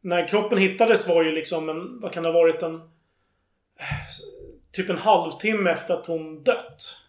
När 0.00 0.28
kroppen 0.28 0.58
hittades 0.58 1.08
var 1.08 1.22
ju 1.22 1.32
liksom 1.32 1.68
en... 1.68 2.00
Vad 2.00 2.12
kan 2.12 2.22
det 2.22 2.28
ha 2.28 2.40
varit? 2.40 2.62
En... 2.62 2.80
Typ 4.72 4.90
en 4.90 4.98
halvtimme 4.98 5.70
efter 5.70 5.94
att 5.94 6.06
hon 6.06 6.42
dött. 6.42 7.00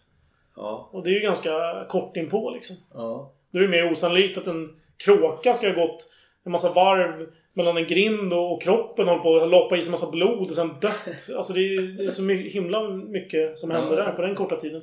Ja. 0.56 0.88
Och 0.92 1.04
det 1.04 1.10
är 1.10 1.14
ju 1.14 1.20
ganska 1.20 1.84
kort 1.88 2.16
inpå 2.16 2.50
liksom. 2.50 2.76
Ja. 2.94 3.32
Då 3.50 3.58
är 3.58 3.62
det 3.62 3.68
mer 3.68 3.92
osannolikt 3.92 4.38
att 4.38 4.46
en 4.46 4.80
kråka 5.04 5.54
ska 5.54 5.66
ha 5.72 5.86
gått 5.86 6.08
en 6.44 6.52
massa 6.52 6.72
varv 6.72 7.26
mellan 7.54 7.76
en 7.76 7.86
grind 7.86 8.32
och, 8.32 8.62
kroppen 8.62 9.08
håller 9.08 9.22
på 9.22 9.36
att 9.36 9.50
loppa 9.50 9.76
i 9.76 9.78
sig 9.78 9.86
en 9.86 9.90
massa 9.90 10.10
blod 10.10 10.50
och 10.50 10.56
sen 10.56 10.70
dött. 10.80 11.00
Alltså 11.36 11.52
det 11.52 11.60
är, 11.60 12.10
så 12.10 12.22
himla 12.28 12.88
mycket 12.90 13.58
som 13.58 13.70
händer 13.70 13.98
Ja. 13.98 14.04
där 14.04 14.12
på 14.12 14.22
den 14.22 14.34
korta 14.34 14.56
tiden. 14.56 14.82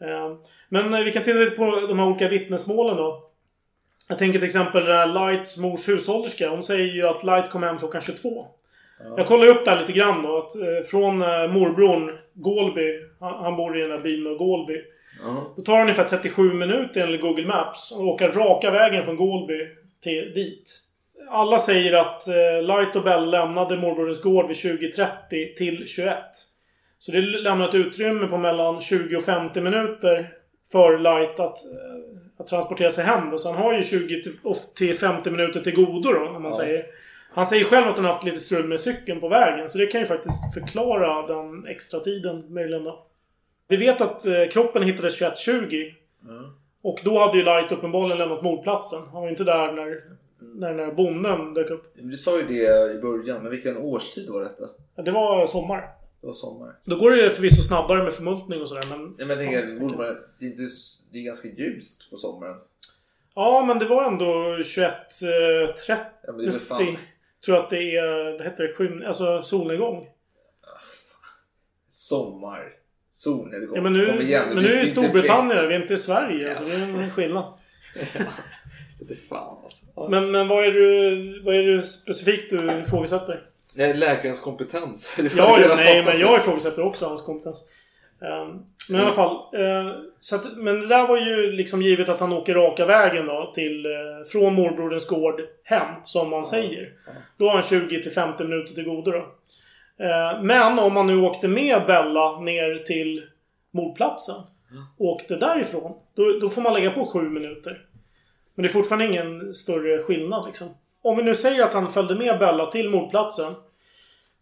Eh, 0.00 0.36
Men 0.68 0.94
eh, 0.94 1.00
vi 1.04 1.12
kan 1.12 1.22
titta 1.22 1.38
lite 1.38 1.56
på 1.56 1.64
de 1.88 1.98
här 1.98 2.06
olika 2.06 2.28
vittnesmålen 2.28 2.96
då. 2.96 3.24
Jag 4.08 4.18
tänker 4.18 4.38
till 4.38 4.46
exempel 4.48 4.84
den 4.84 4.96
här 4.96 5.06
Lights 5.30 5.56
mors 5.58 5.88
hushållerska. 5.88 6.48
Hon 6.50 6.62
säger 6.62 6.94
ju 6.94 7.08
att 7.08 7.24
Light 7.24 7.50
kom 7.50 7.62
hem 7.62 7.78
klockan 7.78 8.00
22. 8.00 8.46
Jag 9.16 9.26
kollar 9.26 9.46
upp 9.46 9.64
det 9.64 9.70
här 9.70 9.80
lite 9.80 9.92
grann 9.92 10.22
då. 10.22 10.36
Att, 10.38 10.54
eh, 10.56 10.86
från 10.90 11.18
morbrorn 11.52 12.18
Gålby. 12.34 13.00
Han, 13.20 13.44
han 13.44 13.56
bor 13.56 13.78
i 13.78 13.82
den 13.82 13.90
här 13.90 13.98
byn 13.98 14.24
då, 14.24 14.34
Gålby. 14.34 14.82
Ja. 15.22 15.52
Då 15.56 15.62
tar 15.62 15.76
det 15.76 15.82
ungefär 15.82 16.04
37 16.04 16.42
minuter 16.42 17.00
enligt 17.00 17.20
Google 17.20 17.46
Maps 17.46 17.92
att 17.92 17.98
åka 17.98 18.28
raka 18.28 18.70
vägen 18.70 19.04
från 19.04 19.16
Gålby 19.16 19.66
till 20.02 20.32
dit. 20.34 20.80
Alla 21.30 21.58
säger 21.58 21.92
att 21.96 22.28
eh, 22.28 22.62
Light 22.62 22.96
och 22.96 23.02
Bell 23.02 23.30
lämnade 23.30 23.76
morbrorens 23.76 24.22
gård 24.22 24.48
vid 24.48 24.56
20.30 24.56 25.06
till 25.56 25.86
21. 25.86 26.16
Så 26.98 27.12
det 27.12 27.20
lämnar 27.20 27.68
ett 27.68 27.74
utrymme 27.74 28.26
på 28.26 28.38
mellan 28.38 28.80
20 28.80 29.16
och 29.16 29.22
50 29.22 29.60
minuter 29.60 30.28
för 30.72 30.98
Light 30.98 31.40
att, 31.40 31.64
eh, 31.64 31.80
att 32.38 32.46
transportera 32.46 32.90
sig 32.90 33.04
hem. 33.04 33.30
Då. 33.30 33.38
Så 33.38 33.52
han 33.52 33.62
har 33.62 33.72
ju 33.76 33.82
20 33.82 34.22
till- 34.22 34.36
och- 34.42 34.74
till 34.76 34.98
50 34.98 35.30
minuter 35.30 35.60
till 35.60 35.74
godo 35.74 36.12
då, 36.12 36.26
om 36.26 36.32
man 36.42 36.44
Ja. 36.44 36.52
säger. 36.58 36.84
Han 37.32 37.46
säger 37.46 37.64
själv 37.64 37.86
att 37.88 37.96
han 37.96 38.04
haft 38.04 38.24
lite 38.24 38.38
strul 38.38 38.66
med 38.68 38.80
cykeln 38.80 39.20
på 39.20 39.28
vägen. 39.28 39.68
Så 39.68 39.78
det 39.78 39.86
kan 39.86 40.00
ju 40.00 40.06
faktiskt 40.06 40.54
förklara 40.54 41.26
den 41.26 41.66
extra 41.66 42.00
tiden 42.00 42.54
möjligen 42.54 42.84
då. 42.84 43.04
Vi 43.68 43.76
vet 43.76 44.00
att 44.00 44.26
eh, 44.26 44.48
kroppen 44.52 44.82
hittades 44.82 45.20
21.20. 45.20 45.92
Och 46.82 47.00
då 47.04 47.18
hade 47.18 47.38
ju 47.38 47.44
Light 47.44 47.72
uppenbarligen 47.72 48.18
lämnat 48.18 48.42
mordplatsen. 48.42 49.02
Han 49.02 49.12
var 49.20 49.24
ju 49.24 49.30
inte 49.30 49.44
där 49.44 49.72
när, 49.72 50.02
när 50.38 50.74
den 50.74 50.86
här 50.86 50.94
bonden 50.94 51.54
dök 51.54 51.70
upp. 51.70 51.92
Du 51.94 52.16
sa 52.16 52.38
ju 52.38 52.46
det 52.46 52.92
i 52.92 52.98
början, 53.00 53.42
men 53.42 53.50
vilken 53.50 53.76
årstid 53.76 54.28
var 54.28 54.44
detta? 54.44 54.64
Ja, 54.94 55.02
Det 55.02 55.10
var 55.10 55.46
sommar. 55.46 55.80
Det 56.20 56.26
var 56.26 56.34
sommar. 56.34 56.74
Då 56.84 56.96
går 56.96 57.10
det 57.10 57.22
ju 57.22 57.30
förvisso 57.30 57.62
snabbare 57.62 58.02
med 58.02 58.12
förmultning 58.12 58.60
och 58.62 58.68
sådär 58.68 58.84
men... 58.90 59.14
Ja, 59.18 59.26
men 59.26 59.28
jag 59.28 59.38
tänker, 59.38 59.84
man, 59.84 60.16
det, 60.38 60.44
är 60.46 60.50
inte, 60.50 60.62
det 61.12 61.18
är 61.18 61.22
ganska 61.24 61.48
ljust 61.48 62.10
på 62.10 62.16
sommaren. 62.16 62.56
Ja, 63.34 63.64
men 63.66 63.78
det 63.78 63.84
var 63.84 64.04
ändå 64.04 64.24
21.30. 64.24 65.90
Eh, 65.90 65.98
Ja, 66.26 66.32
men 66.32 66.44
det 66.46 66.98
tror 67.44 67.56
jag 67.56 67.64
att 67.64 67.70
det 67.70 67.96
är... 67.96 68.32
Vad 68.32 68.42
heter 68.42 68.64
det? 68.64 68.72
Skym, 68.72 69.02
alltså 69.06 69.42
solnedgång. 69.42 70.08
Sommar. 71.88 72.77
Solnedgång. 73.18 73.76
Ja, 73.76 73.82
men 73.82 73.92
nu, 73.92 74.20
igen, 74.22 74.44
men 74.54 74.62
nu 74.62 74.68
är 74.72 74.76
det 74.76 74.82
ju 74.82 74.88
Storbritannien, 74.88 75.68
vi 75.68 75.74
är 75.74 75.82
inte 75.82 75.94
i 75.94 75.98
Sverige. 75.98 76.48
Alltså, 76.48 76.64
det 76.64 76.74
är 76.74 76.80
en 76.80 77.10
skillnad. 77.10 77.44
Det 79.00 79.14
är 79.14 79.28
fan 79.28 79.58
alltså. 79.62 79.86
Ja. 79.96 80.08
Men, 80.10 80.30
men 80.30 80.48
vad 80.48 80.64
är 80.64 80.70
du, 80.72 81.42
vad 81.44 81.54
är 81.54 81.62
det 81.62 81.82
specifikt 81.82 82.50
du 82.50 82.72
ifrågasätter? 82.80 83.42
Nej, 83.76 83.94
läkarens 83.94 84.40
kompetens. 84.40 85.16
Det 85.16 85.36
Ja, 85.36 85.56
det 85.56 85.62
ja 85.62 85.68
jag 85.68 85.76
nej, 85.76 86.04
men 86.04 86.20
jag 86.20 86.38
ifrågasätter 86.38 86.82
också 86.82 87.06
hans 87.06 87.22
kompetens. 87.22 87.64
Ehm, 88.22 88.58
men 88.88 89.00
i 89.00 89.04
alla 89.04 89.12
fall. 89.14 89.34
eh, 89.34 89.92
så 90.20 90.36
att, 90.36 90.56
men 90.56 90.80
det 90.80 90.86
där 90.86 91.06
var 91.06 91.18
ju 91.18 91.52
liksom 91.52 91.82
givet 91.82 92.08
att 92.08 92.20
han 92.20 92.32
åker 92.32 92.54
raka 92.54 92.86
vägen 92.86 93.26
då 93.26 93.52
till... 93.54 93.86
eh, 93.86 94.24
från 94.32 94.54
morbroderns 94.54 95.06
gård 95.08 95.40
hem, 95.64 95.94
som 96.04 96.30
man 96.30 96.44
säger. 96.44 96.92
Då 97.38 97.46
har 97.46 97.54
han 97.54 97.62
20 97.62 98.02
till 98.02 98.12
50 98.12 98.44
minuter 98.44 98.74
till 98.74 98.84
godo 98.84 99.10
då. 99.10 99.26
Eh, 99.98 100.42
men 100.42 100.78
om 100.78 100.94
man 100.94 101.06
nu 101.06 101.20
åkte 101.20 101.48
med 101.48 101.86
Bella 101.86 102.40
ner 102.40 102.82
till 102.86 103.22
mordplatsen. 103.70 104.36
Och 104.98 105.06
åkte 105.06 105.36
därifrån. 105.36 105.92
Då, 106.14 106.38
då 106.40 106.48
får 106.48 106.62
man 106.62 106.72
lägga 106.72 106.90
på 106.90 107.06
7 107.06 107.28
minuter. 107.28 107.84
Men 108.54 108.62
det 108.62 108.68
är 108.68 108.72
fortfarande 108.72 109.06
ingen 109.06 109.54
större 109.54 110.02
skillnad 110.02 110.46
liksom. 110.46 110.68
Om 111.02 111.16
vi 111.16 111.22
nu 111.22 111.34
säger 111.34 111.62
att 111.62 111.74
han 111.74 111.90
följde 111.90 112.14
med 112.14 112.38
Bella 112.38 112.66
till 112.66 112.90
mordplatsen. 112.90 113.54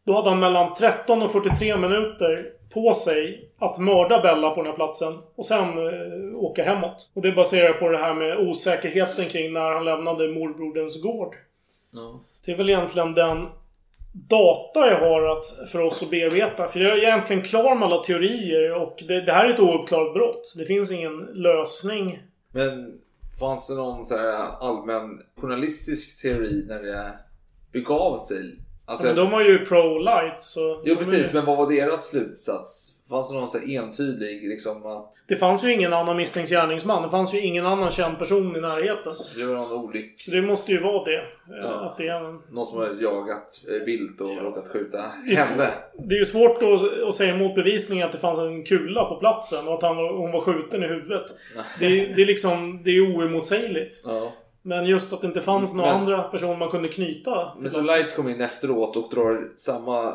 Då 0.04 0.14
hade 0.14 0.28
han 0.28 0.38
mellan 0.38 0.74
13 0.74 1.22
och 1.22 1.32
43 1.32 1.76
minuter 1.76 2.52
på 2.74 2.94
sig 2.94 3.50
att 3.58 3.78
mörda 3.78 4.20
Bella 4.20 4.50
på 4.50 4.62
den 4.62 4.70
här 4.70 4.76
platsen. 4.76 5.18
Och 5.34 5.46
sen 5.46 5.68
eh, 5.68 6.36
åka 6.36 6.64
hemåt. 6.64 7.10
Och 7.14 7.22
det 7.22 7.32
baserar 7.32 7.72
på 7.72 7.88
det 7.88 7.98
här 7.98 8.14
med 8.14 8.38
osäkerheten 8.38 9.24
kring 9.24 9.52
när 9.52 9.70
han 9.70 9.84
lämnade 9.84 10.28
morbroderns 10.28 11.02
gård. 11.02 11.34
Ja. 11.92 12.20
Det 12.44 12.52
är 12.52 12.56
väl 12.56 12.70
egentligen 12.70 13.14
den 13.14 13.46
data 14.28 14.90
jag 14.90 14.98
har 15.00 15.22
att, 15.38 15.70
för 15.70 15.78
oss 15.78 16.02
att 16.02 16.10
bearbeta. 16.10 16.66
För 16.68 16.80
jag 16.80 16.92
är 16.92 17.02
egentligen 17.02 17.42
klar 17.42 17.74
med 17.74 17.86
alla 17.86 18.02
teorier 18.02 18.74
och 18.74 19.02
det, 19.08 19.20
det 19.20 19.32
här 19.32 19.44
är 19.48 19.54
ett 19.54 19.60
ouppklarat 19.60 20.14
brott. 20.14 20.54
Det 20.56 20.64
finns 20.64 20.90
ingen 20.90 21.16
lösning. 21.20 22.22
Men 22.52 23.00
fanns 23.40 23.68
det 23.68 23.74
någon 23.74 24.04
så 24.04 24.16
här 24.16 24.26
allmän 24.60 25.22
journalistisk 25.36 26.22
teori 26.22 26.64
när 26.68 26.82
det 26.82 27.12
begav 27.72 28.16
sig? 28.16 28.56
Alltså, 28.84 29.06
men 29.06 29.16
de 29.16 29.30
var 29.30 29.40
ju 29.42 29.58
pro-light 29.58 30.40
så... 30.42 30.82
Jo 30.84 30.96
precis, 30.96 31.30
ju- 31.30 31.34
men 31.34 31.44
vad 31.44 31.56
var 31.56 31.70
deras 31.70 32.08
slutsats? 32.08 32.92
Fanns 33.10 33.32
det 33.32 33.38
någon 33.38 33.48
så 33.48 33.58
entydig 33.58 34.48
liksom 34.48 34.86
att 34.86 35.22
Det 35.28 35.36
fanns 35.36 35.64
ju 35.64 35.72
ingen 35.72 35.92
annan 35.92 36.16
misstänkt 36.16 36.50
gärningsman. 36.50 37.02
Det 37.02 37.10
fanns 37.10 37.34
ju 37.34 37.40
ingen 37.40 37.66
annan 37.66 37.90
känd 37.90 38.18
person 38.18 38.56
i 38.56 38.60
närheten. 38.60 39.14
det 39.36 39.44
var 39.44 39.54
någon 39.54 39.72
olyck... 39.84 40.20
Så 40.20 40.30
det 40.30 40.42
måste 40.42 40.72
ju 40.72 40.80
vara 40.82 41.04
det. 41.04 41.22
Ja. 41.62 41.68
Att 41.68 41.96
det, 41.96 42.08
är 42.08 42.24
en... 42.24 42.40
Någon 42.50 42.66
som 42.66 42.78
har 42.78 43.02
jagat 43.02 43.60
eh, 43.68 43.84
vilt 43.84 44.20
och 44.20 44.42
råkat 44.42 44.68
skjuta 44.68 44.98
henne. 45.26 45.70
det 46.08 46.14
är 46.14 46.18
ju 46.18 46.26
svårt 46.26 46.62
att, 46.62 47.08
att 47.08 47.14
säga 47.14 47.34
emot 47.34 47.54
bevisningen 47.54 48.06
att 48.06 48.12
det 48.12 48.18
fanns 48.18 48.38
en 48.38 48.64
kula 48.64 49.04
på 49.04 49.16
platsen 49.16 49.68
och 49.68 49.74
att 49.74 49.82
han, 49.82 49.96
hon 49.96 50.32
var 50.32 50.40
skjuten 50.40 50.82
i 50.84 50.86
huvudet. 50.86 51.24
Det, 51.78 51.86
är- 51.86 52.14
det 52.16 52.22
är 52.22 52.26
liksom... 52.26 52.80
Det 52.84 52.90
är 52.90 53.00
oemotsägligt. 53.00 54.02
Ja. 54.04 54.32
Men 54.62 54.86
just 54.86 55.12
att 55.12 55.20
det 55.20 55.26
inte 55.26 55.40
fanns 55.40 55.74
några 55.74 55.90
andra 55.90 56.22
personer 56.22 56.56
man 56.56 56.68
kunde 56.70 56.88
knyta. 56.88 57.52
Men 57.58 57.70
så. 57.70 57.80
Light 57.80 58.16
kom 58.16 58.28
in 58.28 58.40
efteråt 58.40 58.96
och 58.96 59.10
drar 59.14 59.52
samma 59.56 60.14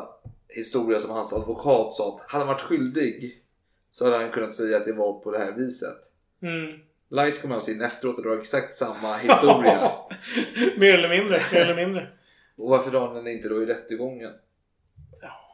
historia 0.54 0.98
som 0.98 1.10
hans 1.10 1.32
advokat 1.32 1.94
sa 1.94 2.08
att 2.08 2.30
hade 2.30 2.44
han 2.44 2.54
varit 2.54 2.62
skyldig 2.62 3.42
så 3.90 4.04
hade 4.04 4.16
han 4.16 4.30
kunnat 4.30 4.52
säga 4.52 4.76
att 4.76 4.84
det 4.84 4.92
var 4.92 5.12
på 5.20 5.30
det 5.30 5.38
här 5.38 5.52
viset. 5.52 5.98
Mm. 6.42 6.78
Light 7.10 7.42
kom 7.42 7.52
alltså 7.52 7.70
in 7.70 7.82
efteråt 7.82 8.16
och 8.16 8.22
drar 8.22 8.38
exakt 8.38 8.74
samma 8.74 9.16
historia. 9.16 9.92
mer 10.76 10.98
eller 10.98 11.08
mindre. 11.08 11.42
Mer 11.52 11.60
eller 11.60 11.86
mindre. 11.86 12.08
och 12.56 12.70
varför 12.70 12.90
drar 12.90 13.06
han 13.06 13.14
den 13.14 13.26
inte 13.26 13.48
då 13.48 13.62
i 13.62 13.66
rättegången? 13.66 14.30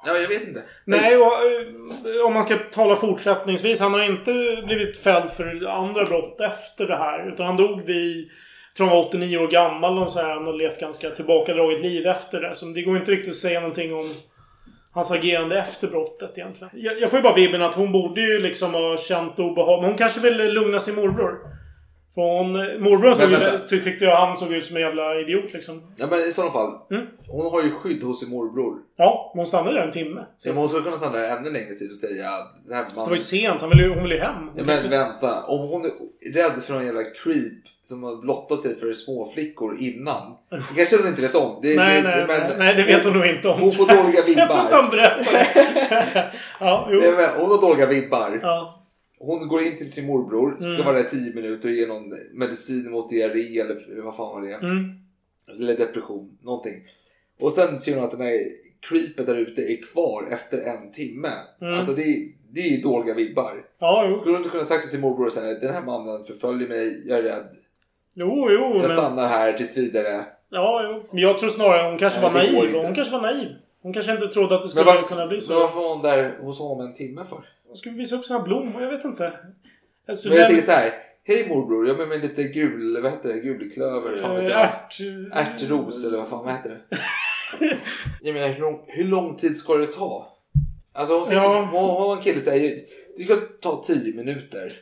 Ja, 0.07 0.17
jag 0.19 0.29
vet 0.29 0.49
inte. 0.49 0.63
Nej, 0.85 1.17
och, 1.17 1.25
eh, 1.25 2.27
om 2.27 2.35
man 2.35 2.43
ska 2.43 2.57
tala 2.57 2.97
fortsättningsvis. 2.97 3.81
Han 3.81 3.95
har 3.95 4.03
inte 4.03 4.63
blivit 4.67 4.99
fälld 4.99 5.31
för 5.31 5.67
andra 5.67 6.05
brott 6.05 6.41
efter 6.41 6.87
det 6.87 6.97
här. 6.97 7.33
Utan 7.33 7.47
han 7.47 7.57
dog 7.57 7.83
vid... 7.83 8.31
Jag 8.69 8.77
tror 8.77 8.87
han 8.87 8.97
var 8.97 9.09
89 9.09 9.39
år 9.39 9.49
gammal 9.49 9.99
och 9.99 10.09
så 10.09 10.19
här. 10.19 10.35
Han 10.35 10.47
har 10.47 10.53
levt 10.53 10.81
ganska 10.81 11.11
tillbakadraget 11.11 11.81
liv 11.81 12.07
efter 12.07 12.41
det. 12.41 12.55
Så 12.55 12.67
det 12.67 12.83
går 12.83 12.97
inte 12.97 13.11
riktigt 13.11 13.31
att 13.31 13.37
säga 13.37 13.61
någonting 13.61 13.95
om 13.95 14.15
hans 14.99 15.11
agerande 15.11 15.59
efter 15.59 15.89
brottet 15.89 16.39
egentligen. 16.39 16.71
Jag, 16.75 17.01
jag 17.01 17.11
får 17.11 17.19
ju 17.19 17.23
bara 17.23 17.35
vibben 17.35 17.63
att 17.63 17.75
hon 17.75 17.93
borde 17.93 18.21
ju 18.21 18.39
liksom 18.43 18.75
ha 18.75 18.97
känt 18.97 19.39
obehag. 19.39 19.81
Men 19.81 19.91
hon 19.91 19.99
kanske 19.99 20.21
ville 20.21 20.49
lugna 20.49 20.81
sin 20.81 20.95
morbror. 20.95 21.58
För 22.19 22.23
hon... 22.23 22.53
Morbrorn 22.83 23.15
såg 23.15 23.31
vänta. 23.31 23.59
ty, 23.59 23.81
tyckte 23.83 24.05
jag 24.05 24.17
han 24.17 24.37
såg 24.37 24.53
ut 24.53 24.65
som 24.65 24.77
en 24.77 24.83
jävla 24.83 25.21
idiot 25.21 25.53
liksom. 25.53 25.83
Ja, 25.97 26.07
men 26.11 26.21
i 26.21 26.33
sådana 26.33 26.53
fall. 26.53 26.73
Mm. 26.91 27.07
Hon 27.29 27.51
har 27.51 27.63
ju 27.63 27.71
skydd 27.71 28.03
hos 28.03 28.21
sin 28.21 28.31
morbror. 28.31 28.79
Ja, 28.97 29.31
men 29.35 29.39
hon 29.41 29.47
stannade 29.47 29.77
där 29.77 29.87
en 29.87 29.91
timme. 29.93 30.25
Så 30.37 30.53
hon 30.53 30.69
skulle 30.69 30.85
kunna 30.85 30.97
stanna 30.97 31.19
där 31.19 31.37
ännu 31.37 31.51
längre 31.51 31.75
tid 31.75 31.91
och 31.91 31.97
säga 31.97 32.31
att 32.31 32.67
den 32.67 32.77
här 32.77 32.85
Det 32.95 33.01
var 33.11 33.17
ju 33.17 33.19
sent. 33.23 33.61
Han 33.61 33.71
ville, 33.71 33.89
hon 33.89 34.03
ville 34.03 34.15
ju 34.15 34.21
hem. 34.21 34.51
Ja, 34.57 34.65
men 34.65 34.91
vänta. 34.91 35.45
Om 35.45 35.69
hon 35.69 35.85
är 35.85 35.91
rädd 36.33 36.63
för 36.63 36.73
någon 36.73 36.87
jävla 36.87 37.03
creep 37.03 37.53
som 37.85 38.03
har 38.03 38.17
blottat 38.17 38.61
sig 38.61 38.77
för 38.77 38.93
småflickor 38.93 39.77
innan. 39.79 40.37
Det 40.51 40.77
kanske 40.77 40.97
hon 40.97 41.07
inte 41.09 41.23
vet 41.23 41.35
om. 41.35 41.59
Det, 41.63 41.77
Nej, 41.77 42.03
det, 42.03 42.09
nej, 42.09 42.25
men- 42.27 42.41
nej, 42.41 42.57
nej, 42.59 42.75
det 42.75 42.83
vet 42.83 43.05
hon 43.05 43.15
nog 43.15 43.27
inte 43.27 43.49
om. 43.49 43.61
Hon 43.61 43.73
får 43.73 43.87
dåliga 43.87 44.25
vibbar. 44.25 44.41
Jag 44.43 44.51
tror 44.51 44.63
inte 44.63 44.77
han 44.77 44.91
berättade. 44.91 46.33
ja, 46.61 46.89
jo. 46.91 47.01
Nej, 47.01 47.13
men 47.13 47.29
hon 47.41 47.51
har 47.51 47.61
dåliga 47.61 47.87
vibbar. 47.87 48.39
Ja. 48.43 48.78
Hon 49.19 49.49
går 49.49 49.63
in 49.63 49.77
till 49.77 49.93
sin 49.93 50.07
morbror, 50.07 50.57
ska 50.61 50.67
Mm. 50.67 50.85
vara 50.85 50.97
där 50.99 51.07
i 51.07 51.11
10 51.11 51.35
minuter 51.35 51.69
och 51.69 51.75
ge 51.75 51.87
någon 51.87 52.15
medicin 52.33 52.91
mot 52.91 53.11
diarré 53.11 53.61
eller 53.61 54.03
vad 54.03 54.17
fan 54.17 54.29
var 54.35 54.43
det. 54.43 54.55
Mm. 54.55 54.91
Eller 55.49 55.77
depression, 55.77 56.39
någonting. 56.43 56.75
Och 57.41 57.53
sen 57.53 57.79
ser 57.79 57.95
hon 57.97 58.05
att 58.05 58.11
den 58.11 58.21
här 58.21 58.41
creepet 58.81 59.27
där 59.27 59.35
ute 59.37 59.63
är 59.63 59.83
kvar 59.93 60.29
efter 60.31 60.59
en 60.61 60.93
timme. 60.93 61.31
Mm. 61.61 61.75
Alltså 61.75 61.93
det 61.93 62.03
är, 62.03 62.29
det 62.51 62.61
är 62.61 62.83
dåliga 62.83 63.15
vibbar. 63.15 63.65
Ja, 63.79 64.07
jo. 64.11 64.19
Skulle 64.21 64.33
hon 64.35 64.41
inte 64.41 64.51
kunna 64.51 64.65
sagt 64.65 64.83
till 64.83 64.91
sin 64.91 65.01
morbror 65.01 65.31
så 65.31 65.41
här, 65.41 65.55
den 65.55 65.75
här 65.75 65.83
mannen 65.83 66.25
förföljer 66.25 66.69
mig, 66.69 67.03
jag 67.09 67.19
är 67.19 67.23
rädd. 67.23 67.49
Jo, 68.15 68.49
jo. 68.51 68.61
Jag 68.61 68.79
Men... 68.79 68.89
stannar 68.91 69.29
här 69.29 69.53
tills 69.53 69.77
vidare. 69.77 70.25
Ja, 70.51 70.91
jo. 70.93 71.03
Men 71.13 71.21
jag 71.23 71.39
tror 71.39 71.51
snarare 71.51 71.89
hon 71.91 71.99
kanske 71.99 72.21
Nej, 72.21 72.29
var 72.55 72.63
naiv. 72.63 72.75
Hon 72.85 72.95
kanske 72.95 73.13
var 73.13 73.23
naiv. 73.23 73.49
Hon 73.83 73.93
kanske 73.93 74.13
inte 74.13 74.27
trodde 74.27 74.55
att 74.55 74.61
det 74.61 74.65
Men 74.65 74.69
skulle 74.69 74.85
varför, 74.85 75.15
kunna 75.15 75.27
bli 75.27 75.37
men 75.37 75.41
så. 75.41 75.61
varför 75.61 75.81
var 75.81 75.95
hon 75.95 76.03
där 76.03 76.39
hos 76.43 76.59
honom 76.59 76.87
en 76.87 76.95
timme 76.95 77.25
för? 77.25 77.39
Hon 77.69 77.77
skulle 77.77 77.95
visa 77.95 78.17
upp 78.17 78.25
sina 78.25 78.43
blommor. 78.43 78.83
Jag 78.83 78.91
vet 78.91 79.05
inte. 79.05 79.33
Alltså, 80.09 80.29
Men 80.29 80.37
jag 80.39 80.45
den- 80.45 80.51
tänker 80.57 80.67
så 80.67 80.73
här. 80.73 80.93
Hej 81.25 81.49
morbror, 81.49 81.87
jag 81.87 81.95
har 81.95 81.99
med 81.99 82.09
mig 82.09 82.19
lite 82.29 82.43
gul, 82.45 83.03
vad 83.03 83.13
heter 83.13 83.29
det, 83.29 83.41
gulklöver, 83.41 84.17
fan 84.17 84.37
vet 84.37 84.49
jag. 84.49 84.61
ärt... 84.65 84.95
Ärtros 85.33 86.07
eller 86.07 86.19
vad 86.19 86.29
fan, 86.29 86.45
vad 86.45 86.53
heter 86.55 86.71
det? 86.71 86.97
jag 88.23 88.35
menar 88.35 88.49
hur 88.49 88.61
lång, 88.61 88.85
hur 88.87 89.05
lång 89.05 89.37
tid 89.37 89.57
ska 89.57 89.75
det 89.77 89.87
ta? 89.87 90.39
Alltså 90.93 91.15
hon, 91.19 91.27
sitter, 91.27 91.37
Ja. 91.43 91.69
hon, 91.73 91.91
hon 91.91 92.19
en 92.19 92.25
kille 92.25 92.41
säger 92.41 92.81
det 93.17 93.23
ska 93.23 93.37
ta 93.61 93.85
10 93.87 94.17
minuter. 94.17 94.73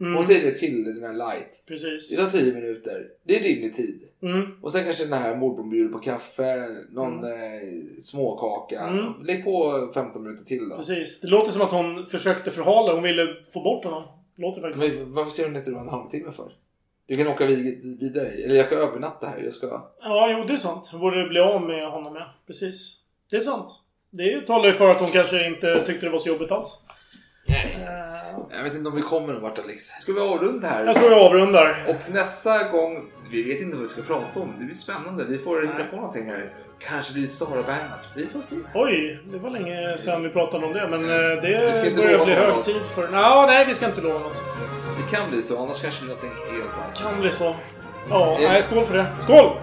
Mm. 0.00 0.14
Hon 0.14 0.24
säger 0.24 0.50
det 0.50 0.56
till 0.56 0.84
den 0.84 1.02
här 1.02 1.12
light. 1.12 1.64
Precis. 1.68 2.10
Det 2.10 2.16
tar 2.16 2.30
10 2.30 2.54
minuter. 2.54 3.06
Det 3.24 3.38
är 3.38 3.42
rimlig 3.42 3.74
tid. 3.74 4.07
Mm. 4.22 4.46
Och 4.62 4.72
sen 4.72 4.84
kanske 4.84 5.04
den 5.04 5.18
här 5.18 5.36
morbrorn 5.36 5.70
bjuder 5.70 5.92
på 5.92 5.98
kaffe, 5.98 6.68
någon 6.90 7.24
eh, 7.24 7.30
småkaka. 8.02 8.80
Mm. 8.80 9.12
Lägg 9.22 9.44
på 9.44 9.90
15 9.94 10.22
minuter 10.22 10.44
till 10.44 10.68
då. 10.68 10.76
Precis. 10.76 11.20
Det 11.20 11.28
låter 11.28 11.52
som 11.52 11.62
att 11.62 11.70
hon 11.70 12.06
försökte 12.06 12.50
förhala. 12.50 12.92
Hon 12.94 13.02
ville 13.02 13.26
få 13.52 13.60
bort 13.62 13.84
honom. 13.84 14.04
Låter 14.36 14.60
faktiskt. 14.60 14.82
Men 14.84 15.14
varför 15.14 15.32
ser 15.32 15.44
hon 15.44 15.56
inte 15.56 15.70
då 15.70 15.78
en 15.78 15.88
halvtimme 15.88 16.32
för? 16.32 16.52
Du 17.06 17.14
kan 17.16 17.26
åka 17.26 17.46
vid- 17.46 17.98
vidare. 18.00 18.28
Eller 18.28 18.54
jag 18.54 18.68
kan 18.68 18.78
övernatta 18.78 19.26
här. 19.26 19.38
Jag 19.38 19.52
ska... 19.52 19.66
Ja, 20.00 20.28
jo, 20.38 20.44
det 20.46 20.52
är 20.52 20.56
sant. 20.56 20.88
Hon 20.92 21.00
borde 21.00 21.28
bli 21.28 21.40
av 21.40 21.62
med 21.62 21.90
honom, 21.90 22.16
ja. 22.16 22.34
Precis. 22.46 23.00
Det 23.30 23.36
är 23.36 23.40
sant. 23.40 23.80
Det 24.10 24.46
talar 24.46 24.66
ju 24.66 24.72
för 24.72 24.90
att 24.90 25.00
hon 25.00 25.10
kanske 25.10 25.46
inte 25.48 25.84
tyckte 25.86 26.06
det 26.06 26.10
var 26.10 26.18
så 26.18 26.28
jobbigt 26.28 26.50
alls. 26.52 26.78
Nej. 27.48 27.78
Eh, 27.82 28.17
Jag 28.50 28.62
vet 28.62 28.74
inte 28.74 28.88
om 28.88 28.96
vi 28.96 29.02
kommer 29.02 29.32
någon 29.32 29.42
vart 29.42 29.58
Alex. 29.58 29.84
Ska 29.84 30.12
vi 30.12 30.20
avrunda 30.20 30.68
här? 30.68 30.84
Jag 30.84 30.96
tror 30.96 31.08
vi 31.08 31.14
avrundar. 31.14 31.76
Och 31.88 32.10
nästa 32.14 32.68
gång, 32.68 33.10
vi 33.30 33.42
vet 33.42 33.60
inte 33.60 33.76
vad 33.76 33.80
vi 33.86 33.92
ska 33.92 34.02
prata 34.02 34.40
om. 34.40 34.54
Det 34.58 34.64
blir 34.64 34.74
spännande. 34.74 35.24
Vi 35.24 35.38
får 35.38 35.62
hitta 35.62 35.84
på 35.90 35.96
någonting 35.96 36.26
här. 36.26 36.52
Kanske 36.78 37.12
blir 37.12 37.26
Sara 37.26 37.62
Bernhardt. 37.62 38.04
Vi 38.16 38.26
får 38.26 38.40
se. 38.40 38.56
Oj, 38.74 39.20
det 39.32 39.38
var 39.38 39.50
länge 39.50 39.98
sedan 39.98 40.22
vi 40.22 40.28
pratade 40.28 40.66
om 40.66 40.72
det. 40.72 40.88
Men 40.88 41.02
Vi 41.02 41.08
ska 41.72 41.82
det 41.82 41.88
inte 41.88 42.00
börjar 42.02 42.24
bli 42.24 42.34
något. 42.34 42.44
hög 42.44 42.64
tid 42.64 42.82
för... 42.94 43.08
Nå, 43.08 43.44
nej, 43.46 43.66
vi 43.66 43.74
ska 43.74 43.86
inte 43.86 44.00
lova 44.00 44.18
något. 44.18 44.42
Det 45.10 45.16
kan 45.16 45.30
bli 45.30 45.42
så, 45.42 45.62
annars 45.62 45.82
kanske 45.82 46.00
det 46.00 46.04
blir 46.06 46.14
någonting 46.14 46.60
helt 46.60 46.74
annat. 46.84 47.02
Kan 47.02 47.20
bli 47.20 47.30
så. 47.30 47.54
Ja, 48.10 48.36
nej, 48.40 48.62
skål 48.62 48.84
för 48.84 48.96
det. 48.96 49.06
Skål! 49.22 49.56